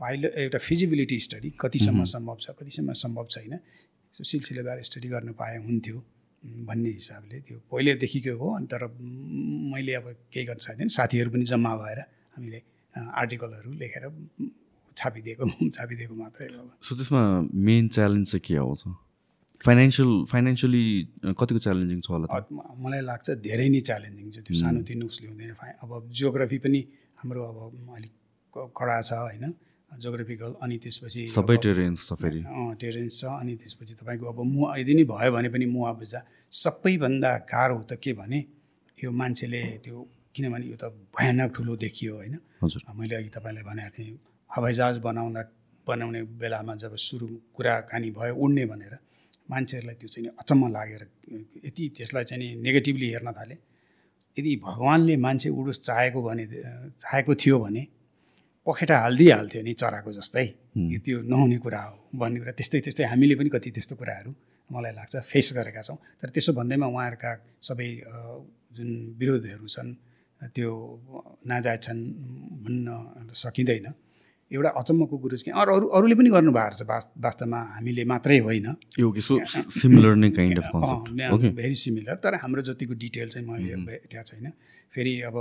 [0.00, 3.58] पाइलट एउटा फिजिबिलिटी स्टडी कतिसम्म सम्भव छ कतिसम्म सम्भव छैन।
[4.14, 5.98] सो सिलसिलेबार स्टडी गर्न पाए हुन्थ्यो
[6.68, 8.82] भन्ने हिसाबले त्यो पहिलेदेखिको हो। अनि तर
[9.72, 11.98] मैले अब केही गर्न सक्दैन साथीहरू पनि जम्मा भएर
[12.36, 12.60] हामीले
[12.94, 14.04] आर्टिकलहरू लेखेर
[14.96, 15.44] छापिदिएको
[15.76, 17.22] छापिदिएको मात्रै हो अब। सो त्यसमा
[17.66, 18.82] मेन च्यालेन्ज चाहिँ के आउँछ
[19.64, 20.84] फाइनेन्सियल फाइनेन्सियली
[21.40, 22.26] कतिको च्यालेन्जिङ छ होला?
[22.36, 25.50] अब म- मलाई लाग्छ धेरै नै च्यालेन्जिङ छ त्यो सानोतिनो उसले हुँदैन।
[25.84, 26.80] अब जियोग्राफी पनि
[27.20, 27.56] हाम्रो अब
[27.96, 28.12] अलिक
[28.78, 29.44] कडा छ होइन
[29.90, 32.40] जियोग्राफिकल अनि त्यसपछि सबै अब- टेरेन्स छ फेरि।
[32.82, 36.20] टेरेन्स छ अनि त्यसपछि तपाईँको अब मुवा यदि नै भयो भने पनि मुआवजा
[36.52, 38.40] सबैभन्दा गाह्रो त के भने
[38.98, 39.96] यो मान्छेले त्यो
[40.34, 40.84] किनभने यो त
[41.16, 42.34] भयानक ठुलो देखियो होइन।
[42.96, 44.16] मैले अघि तपाईँलाई भनेको थिएँ
[44.50, 45.42] हवाईजहाज बनाउँदा
[45.86, 48.94] बनाउने बेलामा जब सुरु कुराकानी भयो उड्ने भनेर
[49.50, 51.02] मान्छेहरूलाई त्यो चाहिँ अचम्म लागेर
[51.66, 53.56] यति त्यसलाई चाहिँ नेगेटिभली हेर्न थाले।
[54.36, 56.44] यदि भगवान्ले मान्छे उडोस् चाहेको भने
[57.02, 57.82] चाहेको थियो भने
[58.66, 60.46] पखेटा हालिदिइहाल्थ्यो नि चराको जस्तै।
[60.94, 64.30] यो त्यो नहुने कुरा हो भन्ने कुरा। त्यस्तै त्यस्तै हामीले पनि कति त्यस्तो कुराहरू
[64.70, 67.30] मलाई लाग्छ फेस गरेका छौँ। तर त्यसो भन्दैमा उहाँहरूका
[67.68, 67.88] सबै
[68.76, 69.90] जुन विरोधहरू छन्
[70.54, 70.70] त्यो
[71.50, 72.00] नाजायज छन्
[72.64, 72.86] भन्न
[73.34, 73.86] सकिँदैन।
[74.50, 78.66] एउटा अचम्मको कुरो चाहिँ अरू अरू अरूले पनि गर्नुभएको छ वास- वास्तवमा हामीले मात्रै होइन।
[79.80, 84.46] सिमिलर नै काइन्ड अफ भेरी सिमिलर तर हाम्रो जतिको डिटेल चाहिँ म यो भेटेको छैन।
[84.94, 85.36] फेरि अब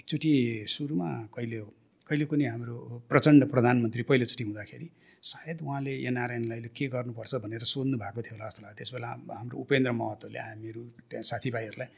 [0.00, 0.32] एकचोटि
[0.74, 1.68] सुरुमा कहिले हो
[2.08, 2.74] कहिले पनि हाम्रो
[3.10, 4.88] प्रचण्ड प्रधानमन्त्री पहिलोचोटि हुँदाखेरि
[5.30, 9.08] सायद उहाँले एनआरएनलाई के गर्नुपर्छ भनेर सोध्नु भएको थियो होला जस्तो लाग्छ त्यस बेला
[9.38, 11.88] हाम्रो उपेन्द्र महतोले हामीहरू त्यहाँ साथीभाइहरूलाई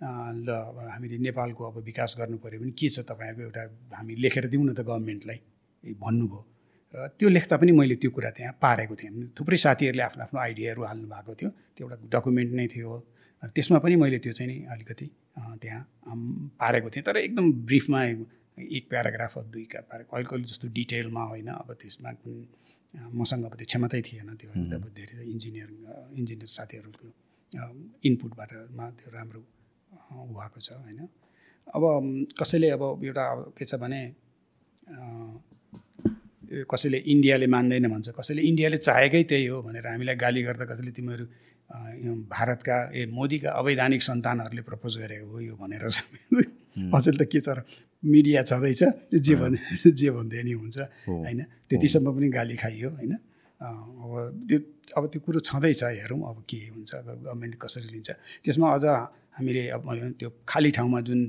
[0.00, 3.62] ल अब हामीले नेपालको अब विकास गर्नु पऱ्यो भने के छ तपाईँहरूको एउटा
[3.96, 5.38] हामी लेखेर दिउँ न त गभर्मेन्टलाई?
[5.84, 6.40] भन्नुभयो।
[6.94, 10.82] र त्यो लेख्दा पनि मैले त्यो कुरा त्यहाँ पारेको थिएँ। थुप्रै साथीहरूले आफ्नो आफ्नो आइडियाहरू
[10.90, 12.90] हाल्नु भएको थियो। त्यो एउटा डकुमेन्ट नै थियो।
[13.54, 15.06] त्यसमा पनि मैले त्यो चाहिँ नि अलिकति
[15.62, 15.80] त्यहाँ
[16.60, 18.00] पारेको थिएँ। तर एकदम ब्रिफमा
[18.76, 22.36] एक प्याराग्राफ अफ दुई प्यारा कहिले कहिले जस्तो डिटेलमा होइन। अब त्यसमा कुन
[23.20, 25.68] मसँग अब त्यो क्षमतै थिएन त्यो अब धेरै इन्जिनियर
[26.18, 27.06] इन्जिनियर साथीहरूको
[28.08, 28.50] इनपुटबाट
[28.98, 29.40] त्यो राम्रो
[30.10, 31.08] भएको छ होइन?
[31.68, 31.82] अब
[32.40, 33.24] कसैले अब एउटा
[33.56, 34.00] के छ भने
[36.66, 41.24] कसैले इन्डियाले मान्दैन भन्छ कसैले इन्डियाले चाहेकै त्यही हो भनेर हामीलाई गाली गर्दा कसैले तिमीहरू
[42.28, 45.82] भारतका ए मोदीका अवैधानिक सन्तानहरूले प्रपोज गरेको हो यो भनेर
[46.96, 47.62] अचेल त के छ र
[48.02, 48.82] मिडिया छँदैछ
[49.16, 49.58] जे भने
[50.00, 51.40] जे भन्दै नि हुन्छ होइन?
[51.70, 53.12] त्यतिसम्म पनि गाली खाइयो होइन?
[53.60, 54.12] अब
[54.48, 54.58] त्यो
[54.96, 58.10] अब त्यो कुरो छँदैछ हेरौँ अब के हुन्छ अब गभर्मेन्ट कसरी लिन्छ।
[58.44, 58.84] त्यसमा अझ
[59.36, 59.82] हामीले अब
[60.18, 61.20] त्यो खाली ठाउँमा जुन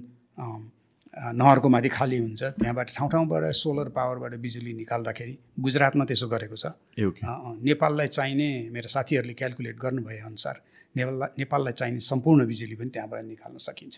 [1.11, 6.65] नहरको माथि खाली हुन्छ त्यहाँबाट ठाउँ ठाउँबाट सोलर पावरबाट बिजुली निकाल्दाखेरि गुजरातमा त्यसो गरेको छ।
[6.97, 10.55] नेपाललाई चाहिने मेरो साथीहरूले क्यालकुलेट गर्नुभए अनुसार
[10.95, 13.95] नेपाललाई नेपाललाई चाहिने सम्पूर्ण बिजुली पनि त्यहाँबाट निकाल्न सकिन्छ।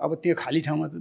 [0.00, 0.94] अब त्यो खाली ठाउँमा त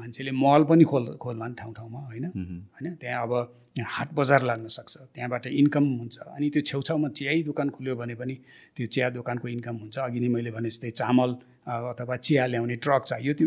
[0.00, 2.26] मान्छेले मल पनि खोल खोल्लान् ठाउँ ठाउँमा होइन?
[2.74, 2.94] होइन?
[3.00, 3.32] त्यहाँ अब
[3.72, 8.34] हाट बजार लाग्न सक्छ। त्यहाँबाट इन्कम हुन्छ। अनि त्यो छेउछाउमा चिया दोकान खुल्यो भने पनि
[8.76, 11.30] त्यो चिया दोकानको इन्कम हुन्छ। अघि नै मैले भने जस्तै चामल
[11.92, 13.46] अथवा चिया ल्याउने ट्रक चाहियो त्यो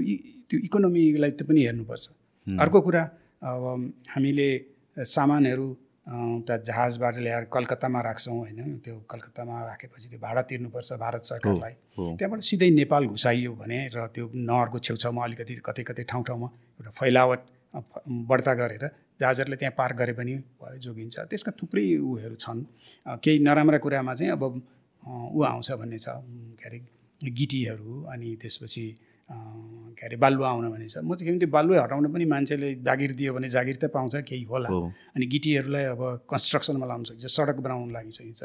[0.50, 2.06] त्यो इकोनोमीलाई त पनि हेर्नुपर्छ।
[2.48, 3.04] अर्को कुरा
[3.46, 3.64] अब
[4.14, 4.50] हामीले
[4.98, 5.68] सामानहरू
[6.06, 12.42] उता जहाजबाट ल्याएर कलकत्तामा राख्छौँ होइन। त्यो कलकत्तामा राखेपछि त्यो भाडा तिर्नुपर्छ भारत सरकारलाई। त्यहाँबाट
[12.46, 16.48] सिधै नेपाल घुसाइयो भने र त्यो नहरको छेउछाउमा अलिकति कतै कतै ठाउँ ठाउँमा
[16.78, 17.42] एउटा फैलावट
[18.30, 18.86] बढ्ता गरेर
[19.20, 22.60] जहाजहरूले त्यहाँ पार गरे पनि भयो जोगिन्छ। त्यसका थुप्रै उयोहरू छन्।
[23.24, 24.44] केही नराम्रा कुरामा चाहिँ अब
[25.34, 26.08] ऊ आउँछ भन्ने छ
[26.60, 26.80] के अरे
[27.34, 28.86] गिटीहरू अनि त्यसपछि
[29.30, 32.70] के अरे बालुवा आउन भन्ने छ। म चाहिँ के भने त्यो बालुवा हटाउन पनि मान्छेले
[32.84, 34.70] जागिर दियो भने जागिर त पाउँछ केही होला।
[35.16, 38.42] अनि गिटीहरूलाई अब कन्स्ट्रक्सनमा लगाउन सकिन्छ सडक बनाउन लागि सकिन्छ।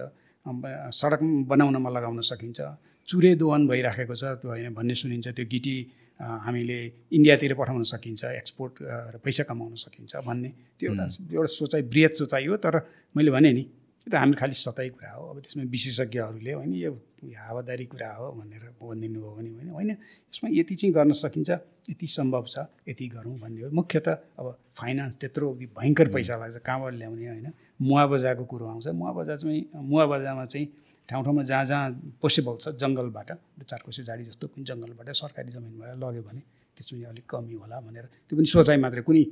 [0.95, 1.21] सडक
[1.53, 2.61] बनाउनमा लगाउन सकिन्छ।
[3.09, 5.77] चुरे दोहन भइराखेको छ त्यो होइन भन्ने सुनिन्छ। त्यो गिटी
[6.21, 6.79] हामीले
[7.17, 8.73] इन्डियातिर पठाउन सकिन्छ एक्सपोर्ट
[9.13, 11.05] र पैसा कमाउन सकिन्छ भन्ने। त्यो एउटा
[11.35, 12.75] एउटा सोचाइ बृहत सोचाइ हो। तर
[13.17, 13.63] मैले भने नि
[14.01, 16.93] त्यो त हामी खालि सतै कुरा हो। अब त्यसमा विशेषज्ञहरूले होइन यो
[17.37, 19.91] हावादारी कुरा हो भनेर भनिदिनु भयो भने होइन। होइन
[20.33, 21.51] यसमा यति चाहिँ गर्न सकिन्छ
[21.91, 24.09] यति सम्भव छ यति गरौँ भन्ने हो। मुख्यत
[24.41, 25.47] अब फाइनेन्स त्यत्रो
[25.77, 27.49] भयङ्कर पैसा लाग्छ कहाँबाट ल्याउने होइन।
[27.81, 30.67] मुवाबजाको कुरो आउँछ। मुवाबजा चाहिँ मुवाबजामा चाहिँ
[31.09, 31.85] ठाउँ ठाउँमा जहाँ जहाँ
[32.23, 33.31] पोसिबल छ जङ्गलबाट
[33.69, 36.43] चारकोसे झाडी जस्तो पनि जङ्गलबाट सरकारी जमिनबाट लग्यो भने
[36.77, 39.23] त्यसमा अलिक कमी होला भनेर त्यो पनि सोचाइ मात्रै कुनै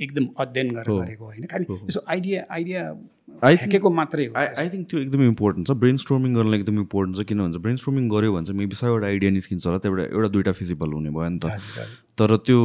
[0.00, 2.82] एकदम अध्ययन गरेर गरेको होइन। खालि यसो आइडिया आइडिया
[3.28, 6.80] Think- फ्याँकेको मात्रै हो आई आई थिङ्क त्यो एकदमै इम्पोर्टेन्ट छ। ब्रेन स्टोर्मिङ गर्नलाई एकदमै
[6.82, 10.10] इम्पोर्टेन्ट छ। किन भन्छ ब्रेन स्टोर्मिङ गऱ्यो भने चाहिँ मेबी सयवटा आइडिया निस्किन्छ होला। त्यहाँबाट
[10.10, 11.46] एउटा दुइटा फिजिबल हुने भयो नि त।
[12.18, 12.58] तर त्यो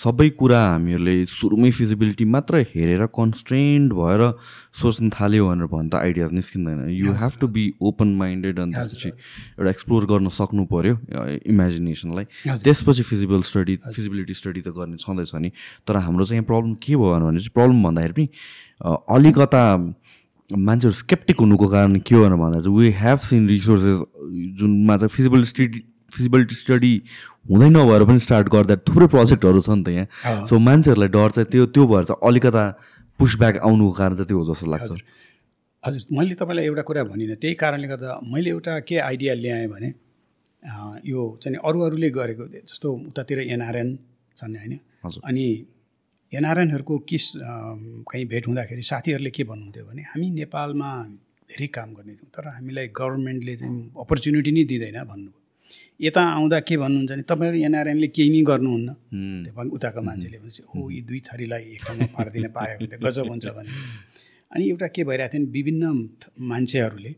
[0.00, 4.22] सबै कुरा हामीहरूले सुरुमै फिजिबिलिटी मात्र हेरेर कन्स्ट्रेन्ड भएर
[4.72, 9.08] सोच्न थाल्यो भनेर भने त आइडियाज निस्किँदैन। You have to be open minded अनि त्यसपछि
[9.60, 10.96] एउटा एक्सप्लोर गर्न सक्नु पऱ्यो
[11.44, 12.24] इमेजिनेसनलाई
[12.64, 15.52] त्यसपछि फिजिबल स्टडी फिजिबिलिटी स्टडी त गर्ने छँदैछ नि।
[15.84, 18.28] तर हाम्रो चाहिँ यहाँ प्रब्लम के भयो भने चाहिँ प्रब्लम भन्दाखेरि पनि
[18.80, 19.62] अलिकता
[20.50, 23.98] मान्छेहरू स्केप्टिक हुनुको कारण के हो भन्दा चाहिँ वी हेभ सिन रिसोर्सेस
[24.60, 26.92] जुनमा चाहिँ फिजिबल स्टडी फिजिबिलिटी स्टडी
[27.50, 31.48] हुँदै नभएर पनि स्टार्ट गर्दा थुप्रै प्रोजेक्टहरू छ नि त यहाँ। सो मान्छेहरूलाई डर चाहिँ
[31.50, 32.64] त्यो त्यो भएर चाहिँ अलिकता
[33.18, 34.90] पुसब्याक आउनुको कारण चाहिँ त्यो हो जस्तो लाग्छ।
[35.84, 39.88] हजुर। मैले तपाईँलाई एउटा कुरा भनिनँ। त्यही कारणले गर्दा मैले एउटा के आइडिया ल्याएँ भने
[41.06, 43.88] यो चाहिँ अरू अरूले गरेको जस्तो उतातिर एनआरएन
[44.36, 44.74] छन् होइन।
[45.24, 45.46] अनि
[46.32, 47.32] एनआरएनहरूको किस
[48.06, 50.90] कहीँ भेट हुँदाखेरि साथीहरूले के भन्नुहुन्थ्यो भने हामी नेपालमा
[51.48, 55.38] धेरै काम गर्ने थियौँ तर हामीलाई गभर्मेन्टले चाहिँ अपर्च्युनिटी नै दिँदैन भन्नुभयो।
[56.00, 58.88] यता आउँदा के भन्नुहुन्छ भने तपाईँहरू एनआरएनले केही नै गर्नुहुन्न।
[59.44, 63.02] त्यो पनि उताको मान्छेले भनेपछि हो यी दुई थरीलाई एक ठाउँमा पारिदिन पायो भने त
[63.02, 63.74] गजब हुन्छ भन्ने।
[64.54, 65.84] अनि एउटा के भइरहेको थियो भने विभिन्न
[66.50, 67.12] मान्छेहरूले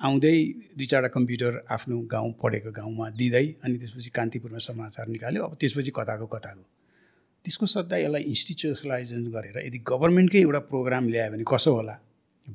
[0.00, 0.36] आउँदै
[0.76, 5.92] दुई चारवटा कम्प्युटर आफ्नो गाउँ पढेको गाउँमा दिँदै अनि त्यसपछि कान्तिपुरमा समाचार निकाल्यो। अब त्यसपछि
[5.96, 6.64] कताको कताको।
[7.44, 11.94] त्यसको सट्टा यसलाई इन्स्टिट्युसनलाइजेसन गरेर यदि गभर्मेन्टकै एउटा प्रोग्राम ल्यायो भने कसो होला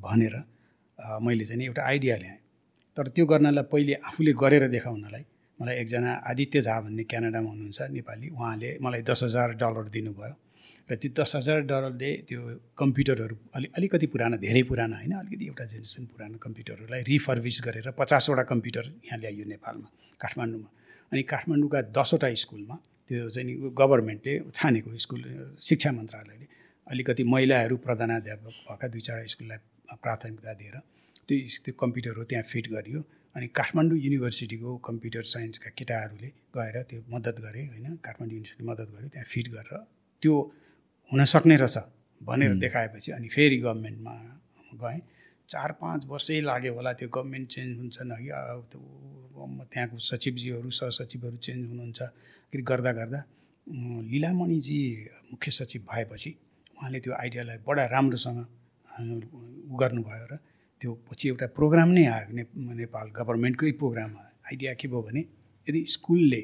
[0.06, 0.34] भनेर
[1.24, 2.38] मैले चाहिँ एउटा आइडिया ल्याएँ।
[2.96, 5.24] तर त्यो गर्नलाई पहिले आफूले गरेर देखाउनलाई
[5.58, 10.34] मलाई एकजना आदित्य झा भन्ने क्यानाडामा हुनुहुन्छ नेपाली उहाँले मलाई दस हजार डलर दिनुभयो।
[10.88, 12.40] र त्यो दस हजार डलरले त्यो
[12.78, 18.42] कम्प्युटरहरू अलि अलिकति पुरानो धेरै पुरानो होइन अलिकति एउटा जेनेरेसन पुरानो कम्प्युटरहरूलाई रिफर्भिस गरेर पचासवटा
[18.52, 19.88] कम्प्युटर यहाँ ल्याइयो नेपालमा
[20.20, 20.68] काठमाडौँमा।
[21.12, 22.76] अनि काठमाडौँका दसवटा स्कुलमा
[23.08, 25.22] त्यो चाहिँ नि गभर्मेन्टले छानेको स्कुल
[25.68, 26.46] शिक्षा मन्त्रालयले।
[26.86, 29.58] अलिकति महिलाहरू प्रधानाध्यापक भएका दुई चारवटा स्कुललाई
[30.02, 30.76] प्राथमिकता दिएर
[31.28, 33.00] त्यो त्यो कम्प्युटरहरू त्यहाँ फिट गरियो
[33.34, 37.86] अनि काठमाडौँ युनिभर्सिटीको कम्प्युटर साइन्सका केटाहरूले गएर त्यो मद्दत गरे होइन?
[38.06, 39.78] काठमाडौँ युनिभर्सिटी मद्दत गर्यो त्यहाँ फिट गरेर
[40.22, 40.34] त्यो
[41.10, 41.76] हुन सक्ने रहेछ
[42.20, 44.14] भनेर देखाएपछि अनि फेरि गभर्मेन्टमा
[44.82, 45.00] गएँ।
[45.48, 48.30] चार पाँच वर्षै लाग्यो होला त्यो गभर्मेन्ट चेन्ज हुन्छ न कि
[48.70, 48.80] त्यो
[49.72, 52.00] त्यहाँको सचिवजीहरू सहसचिवहरू चेन्ज हुनुहुन्छ।
[52.52, 53.20] गर्दा गर्दा
[54.12, 54.80] लिलामणिजी
[55.32, 56.30] मुख्य सचिव भएपछि
[56.76, 58.38] उहाँले त्यो आइडियालाई बडा राम्रोसँग
[59.80, 60.36] गर्नुभयो र
[60.80, 62.42] त्यो पछि एउटा प्रोग्राम नै आयो ने
[62.82, 64.10] नेपाल गभर्मेन्टकै प्रोग्राम
[64.50, 65.22] आइडिया के भयो भने
[65.66, 66.42] यदि स्कुलले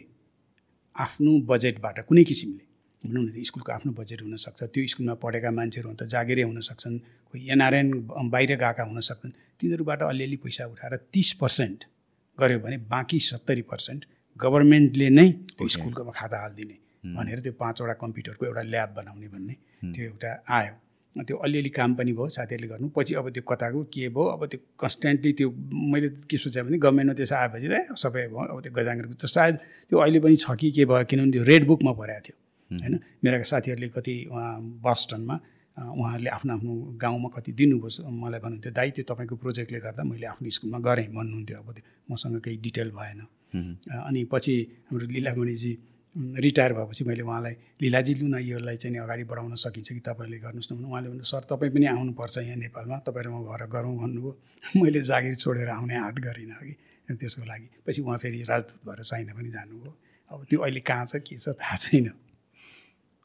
[0.96, 2.64] आफ्नो बजेटबाट कुनै किसिमले
[3.00, 6.98] भनौँ न स्कुलको आफ्नो बजेट हुनसक्छ त्यो स्कुलमा पढेका मान्छेहरू त जागिरै हुन सक्छन्
[7.30, 7.88] कोही एनआरएन
[8.34, 11.91] बाहिर गएका हुन सक्छन् तिनीहरूबाट अलिअलि पैसा उठाएर तिस पर्सेन्ट
[12.38, 14.00] गऱ्यो भने बाँकी सत्तरी पर्सेन्ट
[14.36, 16.76] गभर्मेन्टले नै त्यो स्कुलको खाता हालिदिने
[17.16, 19.54] भनेर त्यो पाँचवटा कम्प्युटरको एउटा ल्याब बनाउने भन्ने
[19.92, 20.74] त्यो एउटा आयो।
[21.12, 24.60] त्यो अलिअलि काम पनि भयो साथीहरूले गर्नु। पछि अब त्यो कताको के भयो अब त्यो
[24.80, 25.48] कन्सटेन्टली त्यो
[25.92, 29.54] मैले के सोचेँ भने गभर्मेन्टमा त्यसो आएपछि त सबै भयो अब त्यो गजाङ्गरको त सायद
[29.88, 32.36] त्यो अहिले पनि छ कि के भयो किनभने त्यो रेड बुकमा परेको थियो।
[32.70, 32.94] होइन?
[33.24, 35.36] मेरा साथीहरूले कति उहाँ बस्टनमा
[35.76, 40.50] उहाँहरूले आफ्नो आफ्नो गाउँमा कति दिनुभयो मलाई भन्नुहुन्थ्यो दाइ त्यो तपाईँको प्रोजेक्टले गर्दा मैले आफ्नो
[40.50, 43.20] स्कुलमा गरेँ। भन्नुहुन्थ्यो अब त्यो मसँग केही डिटेल भएन।
[44.04, 44.54] अनि पछि
[44.90, 45.72] हाम्रो लिलामणिजी
[46.16, 50.72] रिटायर भएपछि मैले उहाँलाई लिलाजी लु न योलाई चाहिँ अगाडि बढाउन सकिन्छ कि तपाईँले गर्नुहोस्
[50.72, 50.84] न?
[50.84, 54.32] उहाँले भन्नु सर तपाईँ पनि आउनुपर्छ यहाँ नेपालमा तपाईँ र म भएर गरौँ भन्नुभयो।
[54.82, 56.74] मैले जागिर छोडेर आउने आँट गरिनँ कि
[57.16, 59.92] त्यसको लागि। पछि उहाँ फेरि राजदूत भएर चाइना पनि जानुभयो।
[60.30, 62.12] अब त्यो अहिले कहाँ छ के छ थाहा छैन।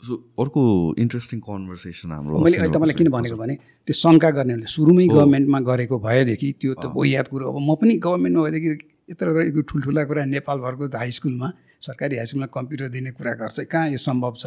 [0.03, 0.61] सो अर्को
[1.03, 3.55] इन्ट्रेस्टिङ कन्भर्सेसन हाम्रो मैले अहिले तपाईँलाई किन भनेको भने
[3.87, 7.93] त्यो शङ्का गर्नेहरूले सुरुमै गभर्मेन्टमा गरेको भएदेखि त्यो त हो याद कुरो अब म पनि
[8.05, 8.69] गभर्मेन्टमा भएदेखि
[9.11, 11.47] यत्रो यत्रो ठुल्ठुला कुरा नेपालभरको हाई स्कुलमा
[11.87, 14.45] सरकारी हाई स्कुलमा कम्प्युटर दिने कुरा गर्छ। कहाँ यो सम्भव छ?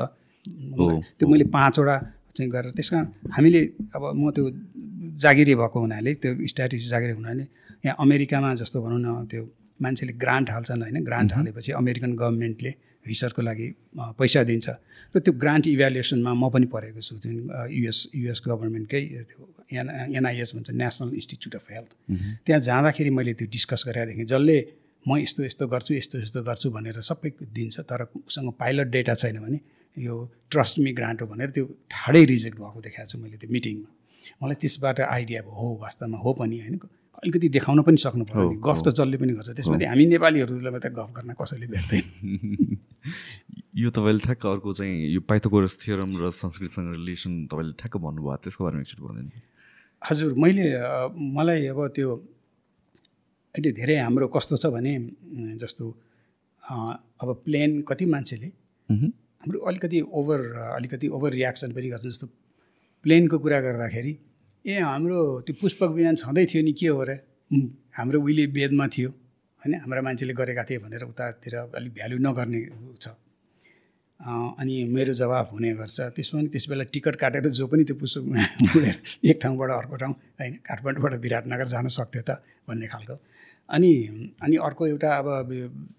[1.18, 1.96] त्यो मैले पाँचवटा
[2.36, 3.61] चाहिँ गरेर त्यस कारण हामीले
[3.96, 4.44] अब म त्यो
[5.18, 7.44] जागिरी भएको हुनाले त्यो स्ट्याटिस जागिरी हुनाले
[7.84, 9.42] यहाँ अमेरिकामा जस्तो भनौँ न त्यो
[9.82, 12.72] मान्छेले ग्रान्ट हाल्छन् होइन। ग्रान्ट हालेपछि अमेरिकन गभर्मेन्टले
[13.07, 13.66] रिसर्चको लागि
[14.18, 14.68] पैसा दिन्छ।
[15.14, 17.36] र त्यो ग्रान्ट इभ्यालुएसनमा म पनि पढेको छु जुन
[17.70, 19.40] युएस युएस गभर्मेन्टकै त्यो
[19.80, 19.86] एन
[20.18, 21.90] एनआइएस भन्छ नेसनल इन्स्टिच्युट अफ हेल्थ।
[22.46, 24.57] त्यहाँ जाँदाखेरि मैले त्यो डिस्कस गरेर जसले
[25.07, 29.38] म यस्तो यस्तो गर्छु यस्तो यस्तो गर्छु भनेर सबै दिन्छ तर उसँग पाइलट डेटा छैन
[29.40, 29.61] भने
[29.96, 30.14] यो
[30.51, 33.88] ट्रस्ट मी ग्रान्ट हो भनेर त्यो ठाडै रिजेक्ट भएको देखाएको छु मैले त्यो मिटिङमा।
[34.42, 36.76] मलाई त्यसबाट आइडिया भयो हो वास्तवमा हो पनि होइन
[37.22, 40.92] अलिकति देखाउन पनि सक्नु पऱ्यो नि गफ त जसले पनि गर्छ त्यसमा हामी नेपालीहरूलाई मात्रै
[41.01, 42.05] गफ गर्न कसैले भेट्दैन।
[43.82, 48.64] यो तपाईँले ठ्याक्क अर्को चाहिँ यो पाइथोगोरस थियोरम र संस्कृतसँग रिलेसन तपाईँले ठ्याक्क भन्नुभयो त्यसको
[48.64, 49.40] बारेमा एकचोटि भनिदिनु
[50.03, 50.64] हजुर मैले
[51.36, 52.09] मलाई अब त्यो
[53.55, 54.92] अहिले धेरै हाम्रो कस्तो छ भने
[55.62, 55.84] जस्तो
[57.22, 58.48] अब प्लेन कति मान्छेले
[58.90, 60.40] हाम्रो अलिकति ओभर
[60.76, 62.26] अलिकति ओभर रियाक्सन पनि गर्छ। जस्तो
[63.05, 64.12] प्लेनको कुरा गर्दाखेरि
[64.66, 67.16] ए हाम्रो त्यो पुष्पक विमान छँदै थियो नि के हो र?
[67.96, 69.11] हाम्रो उहिले वेदमा थियो।
[69.61, 69.75] होइन?
[69.85, 72.61] हाम्रा मान्छेले गरेका थिए भनेर उतातिर अलिक भ्यालु नगर्ने
[73.03, 73.09] छ।
[74.21, 78.25] अनि मेरो जवाब हुने गर्छ। त्यसमा पनि त्यस बेला टिकट काटेर जो पनि त्यो पुष्पक
[78.77, 80.53] उडेर एक ठाउँबाट अर्को ठाउँ होइन?
[80.69, 82.31] काठमाडौँबाट विराटनगर जान सक्थ्यो त
[82.69, 83.17] भन्ने खालको।
[83.69, 83.91] अनि
[84.45, 85.29] अनि अर्को एउटा अब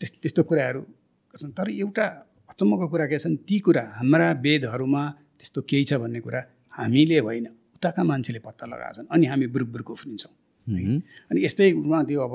[0.02, 2.06] त्यस्तो कुराहरू गर्छन्। तर एउटा
[2.52, 5.04] अचम्मको कुरा के छन् ती कुरा हाम्रा वेदहरूमा
[5.40, 6.42] त्यस्तो केही छ भन्ने कुरा
[6.78, 7.46] हामीले होइन।
[7.78, 10.34] उताका मान्छेले पत्ता लगाएको छन् अनि हामी बुरुक बुरुक उफ्रिन्छौँ।
[11.30, 12.34] अनि यस्तैमा त्यो अब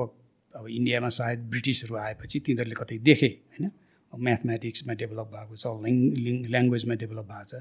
[0.57, 3.71] अब इन्डियामा सायद ब्रिटिसहरू आएपछि तिनीहरूले कतै देखे होइन?
[4.13, 5.97] म्याथमेटिक्समा डेभलप भएको छ लिङ
[6.27, 7.55] लिङ ल्याङ्ग्वेजमा डेभलप भएको छ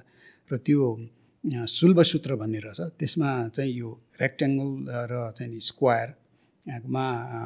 [0.49, 0.87] र त्यो
[1.69, 3.89] शुल्बसूत्र भन्ने रहेछ। त्यसमा चाहिँ यो
[4.21, 4.69] रेक्ट्याङ्गल
[5.11, 7.05] र चाहिँ नि स्क्वायरमा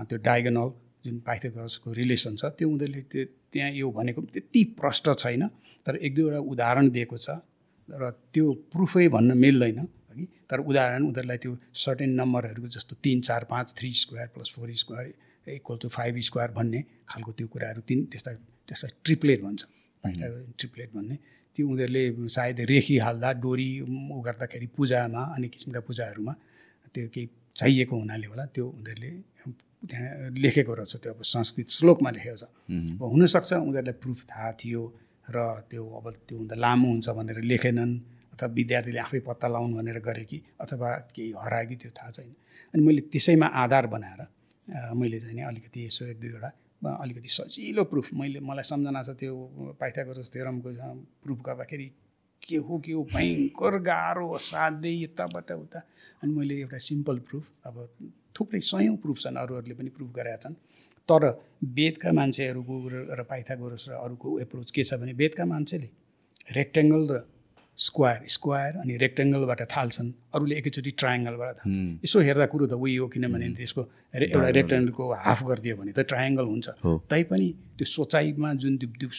[0.10, 0.70] त्यो डायगनल
[1.06, 5.48] जुन पाइथोगसको रिलेसन छ त्यो उनीहरूले त्यो त्यहाँ यो भनेको त्यति प्रष्ट छैन
[5.86, 7.40] तर एक दुईवटा उदाहरण दिएको छ
[7.90, 9.80] र त्यो प्रुफै भन्न मिल्दैन
[10.12, 11.52] कि तर उदाहरण उनीहरूलाई त्यो
[11.84, 15.06] सर्टेन नम्बरहरूको जस्तो तिन चार पाँच three square plus four square
[15.48, 16.80] equal to five square भन्ने
[17.10, 18.32] खालको त्यो कुराहरू तिन त्यस्ता
[18.68, 19.62] त्यसलाई ट्रिप्लेट भन्छ।
[20.60, 21.16] ट्रिप्लेट भन्ने।
[21.56, 26.34] त्यो उनीहरूले सायद रेखी हाल्दा डोरी उ गर्दाखेरि पूजामा अनि किसिमका पूजाहरूमा
[26.94, 29.12] त्यो केही चाहिएको हुनाले होला त्यो उनीहरूले
[29.90, 32.44] त्यहाँ लेखेको रहेछ त्यो अब संस्कृत श्लोकमा लेखेको छ।
[33.00, 34.82] अब हुनसक्छ उनीहरूलाई प्रुफ थाहा थियो
[35.30, 35.38] र
[35.70, 37.94] त्यो अब त्यो हुँदा लामो हुन्छ भनेर लेखेनन्
[38.34, 42.34] अथवा विद्यार्थीले आफै पत्ता लगाउनु भनेर गरे कि अथवा केही हरायो कि त्यो थाहा छैन।
[42.74, 44.22] अनि मैले त्यसैमा आधार बनाएर
[44.70, 46.50] मैले चाहिँ नि अलिकति यसो एक दुईवटा
[46.96, 49.34] अलिकति सजिलो प्रुफ मैले मलाई सम्झना छ त्यो
[49.80, 50.70] पाइथागोरस थ्योरमको
[51.24, 51.88] प्रुफ गर्दाखेरि
[52.42, 55.80] के हो के हो भयङ्कर गाह्रो साध्यै यताबाट उता।
[56.24, 57.76] अनि मैले एउटा सिम्पल प्रुफ अब
[58.36, 60.56] थुप्रै सयौँ प्रुफ छन् अरूहरूले पनि प्रुफ गरेका छन्।
[61.10, 61.24] तर
[61.78, 62.76] वेदका मान्छेहरूको
[63.20, 65.90] र पाइथागोरस र अरूको एप्रोच के छ भने वेदका मान्छेले
[66.58, 67.16] रेक्टेङ्गल र
[67.88, 73.08] स्क्वायर स्क्वायर अनि रेक्टेङ्गलबाट थाल्छन्। अरूले एकैचोटि ट्रायङ्गलबाट थाल्छन् यसो हेर्दा कुरो त उही हो
[73.14, 73.82] किनभने त्यसको
[74.14, 76.68] एउटा रेक्टेङ्गलको हाफ गरिदियो भने त ट्रायङ्गल हुन्छ।
[77.12, 77.48] तैपनि
[77.78, 79.10] त्यो सोचाइमा जुन त्यो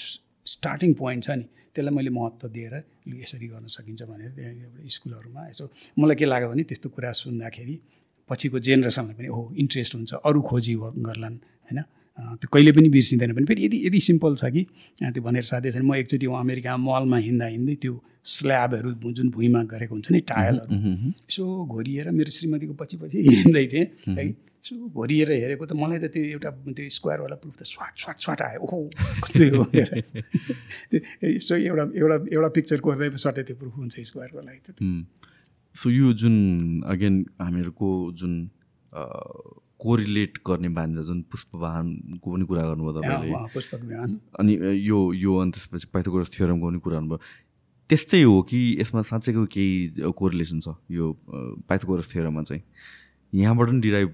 [0.46, 2.74] स्टार्टिङ पोइन्ट छ नि त्यसलाई मैले महत्त्व दिएर
[3.22, 5.64] यसरी गर्न सकिन्छ भनेर एउटा स्कुलहरूमा यसो
[6.00, 7.74] मलाई के लाग्यो भने त्यस्तो कुरा सुन्दाखेरि
[8.28, 10.74] पछिको जेनेरेसनलाई पनि हो इन्ट्रेस्ट हुन्छ। अरू खोजी
[11.08, 11.78] गर्लान् होइन?
[12.18, 14.62] त्यो कहिले पनि बिर्सिँदैन पनि। फेरि यदि यदि सिम्पल छ कि
[15.00, 17.94] त्यो भनेर साथै छैन म एकचोटि अमेरिका मलमा हिँड्दा हिँड्दै त्यो
[18.34, 20.74] स्ल्याबहरू जुन भुइँमा गरेको हुन्छ नि टायलहरू
[21.30, 23.86] यसो घोरिएर मेरो श्रीमतीको पछि पछि हिँड्दै थिएँ।
[24.18, 24.24] है
[24.60, 28.40] यसो भरिएर हेरेको त मलाई त त्यो एउटा त्यो स्क्वायरवाला प्रुफ त स्वाट स्वाट स्वाट
[28.42, 28.78] आयो। ओहो
[29.24, 29.64] कस्तो हो
[30.90, 34.76] त्यो यसो एउटा एउटा एउटा पिक्चर कोर्दै स्वाटै त्यो प्रुफ हुन्छ स्क्वायरको लागि त
[35.80, 36.36] सो यो जुन
[36.92, 37.88] अगेन हामीहरूको
[38.20, 38.34] जुन
[39.80, 44.52] कोरिलेट गर्ने बान्छ जुन पुष्पवाहनको पनि कुरा गर्नुभयो तपाईँले। अनि
[44.86, 47.18] यो यो अनि त्यसपछि पाइथागोरस थियोरमको पनि कुरा गर्नुभयो।
[47.90, 51.06] त्यस्तै हो कि यसमा साँच्चैको केही कोरिलेसन छ यो
[51.68, 52.62] पाइथागोरस थियोरममा चाहिँ।
[53.32, 54.10] यहाँबाट पनि डिराइभ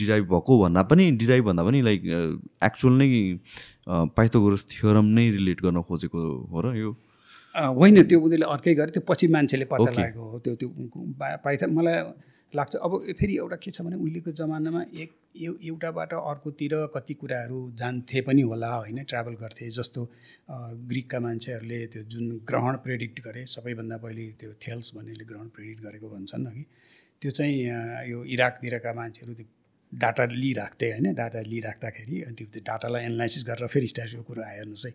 [0.00, 2.00] डिराइभ भएको भन्दा पनि डिराइभ भन्दा पनि लाइक
[2.64, 3.08] एक्चुअल नै
[4.16, 6.18] पाइथागोरस थियोरम नै रिलेट गर्न खोजेको
[6.52, 6.90] हो र यो।
[7.54, 10.68] होइन त्यो उनीहरूले अर्कै गरे त्यो पछि मान्छेले पत्ता लागेको हो त्यो त्यो
[11.44, 11.96] पाइथा मलाई
[12.54, 15.10] लाग्छ। अब फेरि एउटा के छ भने उहिलेको जमानामा एक
[15.40, 19.02] एउटाबाट अर्कोतिर कति कुराहरू जान्थे पनि होला होइन?
[19.04, 20.04] ट्राभल गर्थे जस्तो
[20.90, 26.08] ग्रिकका मान्छेहरूले त्यो जुन ग्रहण प्रेडिक्ट गरे सबैभन्दा पहिले त्यो थेल्स भन्नेले ग्रहण प्रेडिक्ट गरेको
[26.10, 26.64] भन्छन् अघि।
[27.20, 27.56] त्यो चाहिँ
[28.10, 29.46] यो इराकतिरका मान्छेहरू त्यो
[29.92, 34.86] डाटा लिइराख्थे होइन डाटा लिइराख्दाखेरि अनि त्यो डाटालाई एनालाइसिस गरेर फेरि स्ट्यासको कुरो आयो हेर्नुहोस्
[34.86, 34.92] है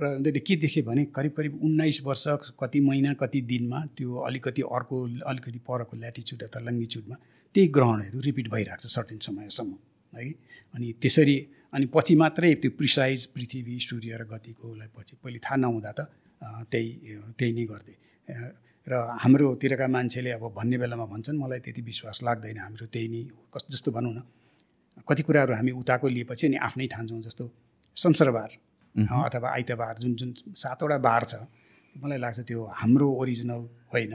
[0.00, 2.24] र उनीहरूले के देख्यो भने करिब करिब उन्नाइस वर्ष
[2.60, 4.96] कति महिना कति दिनमा त्यो अलिकति अर्को
[5.32, 7.16] अलिकति परको ल्याटिच्युड अथवा लङ्गिच्युडमा
[7.54, 9.72] त्यही ग्रहणहरू रिपिट भइरहेको छ सर्टेन समयसम्म
[10.12, 10.30] है।
[10.74, 11.36] अनि त्यसरी
[11.72, 16.00] अनि पछि मात्रै त्यो प्रिसाइज पृथ्वी सूर्य र गतिकोलाई पछि पहिले थाहा नहुँदा त
[16.72, 16.88] त्यही
[17.38, 17.94] त्यही नै गर्थे।
[18.90, 23.20] र हाम्रोतिरका मान्छेले अब भन्ने बेलामा भन्छन् मलाई त्यति विश्वास लाग्दैन हाम्रो त्यही नै
[23.52, 24.20] कस जस्तो भनौँ न
[25.08, 27.44] कति कुराहरू हामी उताको लिएपछि अनि आफ्नै ठान्छौँ जस्तो
[27.96, 28.50] संसारबार
[29.26, 31.34] अथवा आइतबार जुन जुन सातवटा बार छ
[31.96, 33.62] मलाई लाग्छ त्यो हाम्रो ओरिजिनल
[33.92, 34.14] होइन।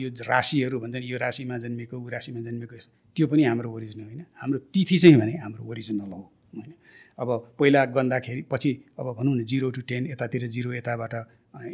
[0.00, 2.76] यो राशिहरू भन्छन् यो राशिमा जन्मेको ऊ राशिमा जन्मेको
[3.16, 6.20] त्यो पनि हाम्रो ओरिजिनल होइन। हाम्रो तिथि चाहिँ भने हाम्रो ओरिजिनल हो
[6.54, 6.72] होइन।
[7.18, 7.28] अब
[7.58, 11.14] पहिला गन्दाखेरि पछि अब भनौँ न जिरो टु टेन यतातिर जिरो यताबाट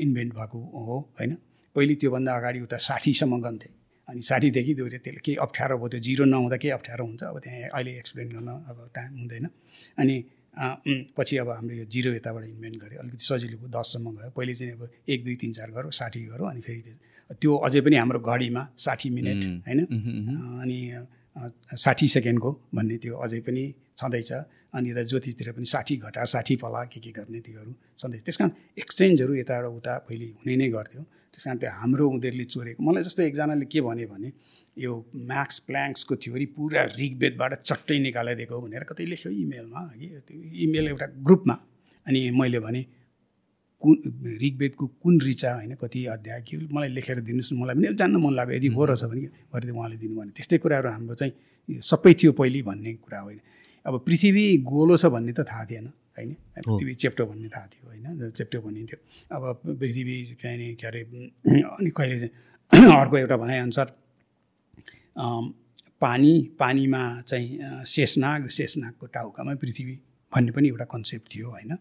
[0.05, 1.37] इन्भेन्ट भएको हो होइन।
[1.77, 3.69] पहिले त्योभन्दा अगाडि उता साठीसम्म गन्थे।
[4.09, 7.69] अनि साठीदेखि दोहोऱ्यो त्यसले केही अप्ठ्यारो भयो त्यो जिरो नहुँदा केही अप्ठ्यारो हुन्छ। अब त्यहाँ
[7.77, 9.47] अहिले एक्सप्लेन गर्न अब टाइम हुँदैन।
[10.01, 10.15] अनि
[11.17, 14.73] पछि अब हाम्रो यो जिरो यताबाट इन्भेन्ट गऱ्यो। अलिकति सजिलो भयो दससम्म गयो। पहिले चाहिँ
[14.73, 14.83] अब
[15.13, 16.81] एक दुई तिन चार गरौँ साठी गरौँ अनि फेरि
[17.43, 19.81] त्यो अझै पनि हाम्रो घडीमा साठी मिनट होइन?
[20.63, 20.79] अनि
[21.77, 23.65] साठी सेकेन्डको भन्ने त्यो अझै पनि
[23.99, 24.33] छँदैछ।
[24.73, 28.51] अनि यता ज्योतिषतिर पनि साठी घटा साठी पला के के गर्ने त्योहरू छँदैछ। त्यस कारण
[28.79, 31.03] एक्सचेन्जहरू यताबाट उता पहिले हुने नै गर्थ्यो।
[31.37, 34.33] त्यस कारण त्यो हाम्रो उनीहरूले चोरेको। मलाई जस्तो एकजनाले के भन्यो भने
[34.81, 34.93] यो
[35.29, 41.07] म्याक्स प्ल्याङ्क्सको थ्योरी पुरा ऋगवेदबाट चट्टै निकालिदिएको भनेर कतै लेख्यो इमेलमा कि त्यो इमेल एउटा
[41.21, 41.55] ग्रुपमा।
[42.09, 42.83] अनि मैले भने
[43.83, 43.95] कुन
[44.41, 48.33] ऋगवेदको कुन ऋचा होइन कति अध्याय के मलाई लेखेर दिनुहोस् न मलाई पनि जान्न मन
[48.33, 49.23] लाग्यो। यदि हो रहेछ भने
[49.53, 51.33] भरे उहाँले दिनु भने। त्यस्तै कुराहरू हाम्रो चाहिँ
[51.85, 53.41] सबै थियो पहिले भन्ने कुरा होइन।
[53.87, 55.87] अब पृथ्वी गोलो छ भन्ने त थाहा थिएन
[56.19, 56.33] होइन?
[56.59, 58.31] पृथ्वी चेप्टो भन्ने थाहा थियो होइन?
[58.31, 58.99] चेप्टो भनिन्थ्यो।
[59.37, 59.43] अब
[59.81, 62.29] पृथ्वी चाहिँ के अरे अनि कहिले
[63.01, 63.87] अर्को एउटा भनाइअनुसार
[66.01, 69.95] पानी पानीमा चाहिँ शेषनाग शेषनागको टाउकामा पृथ्वी
[70.33, 71.77] भन्ने पनि एउटा कन्सेप्ट थियो होइन?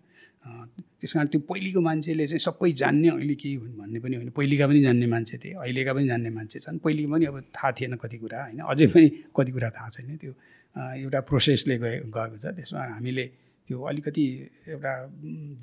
[1.02, 4.68] त्यस कारण त्यो पहिलेको मान्छेले चाहिँ सबै जान्ने अहिले के हुन् भन्ने पनि होइन। पहिलेका
[4.68, 8.18] पनि जान्ने मान्छे थिए अहिलेका पनि जान्ने मान्छे छन्। पहिलेको पनि अब थाहा थिएन कति
[8.18, 8.60] कुरा होइन?
[8.72, 10.34] अझै पनि कति कुरा थाहा छैन त्यो।
[10.76, 13.26] एउटा प्रोसेसले गए गएको छ। त्यसमा हामीले
[13.68, 14.26] त्यो अलिकति
[14.70, 14.94] एउटा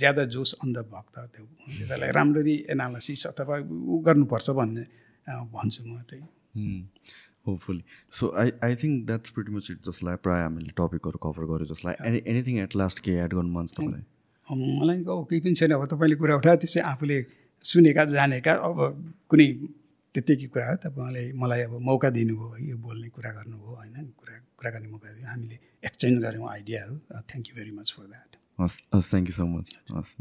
[0.01, 1.45] ज्यादा जोस अन्धभक्त त्यो
[1.79, 4.85] त्यसलाई राम्ररी एनालासिस अथवा ऊ गर्नुपर्छ भन्ने
[5.55, 6.29] भन्छु म चाहिँ।
[7.47, 7.83] Hopefully
[8.19, 11.95] so I I think that's pretty much it जसलाई प्रायः हामीले टपिकहरू कभर गऱ्यो जसलाई
[12.09, 14.03] एनी एनिथिङ एट लास्ट के एड गर्नु मन छ तपाईँलाई?
[14.47, 17.19] मलाई अब केही पनि छैन। अब तपाईँले कुरा उठा त्यसै आफूले
[17.65, 18.79] सुनेका जानेका अब
[19.31, 19.49] कुनै
[20.15, 23.97] त्यत्तिकै कुरा हो तपाईँले मलाई अब मौका दिनुभयो है यो बोल्ने कुरा गर्नुभयो होइन?
[24.21, 25.57] कुरा कुरा गर्ने मौका दियो। हामीले
[25.89, 26.95] एक्सचेन्ज गऱ्यौँ आइडियाहरू।
[27.29, 28.31] Thank you very much for that
[28.61, 29.67] हस् हस् थ्याङ्क यू सो मच
[29.97, 30.13] हस्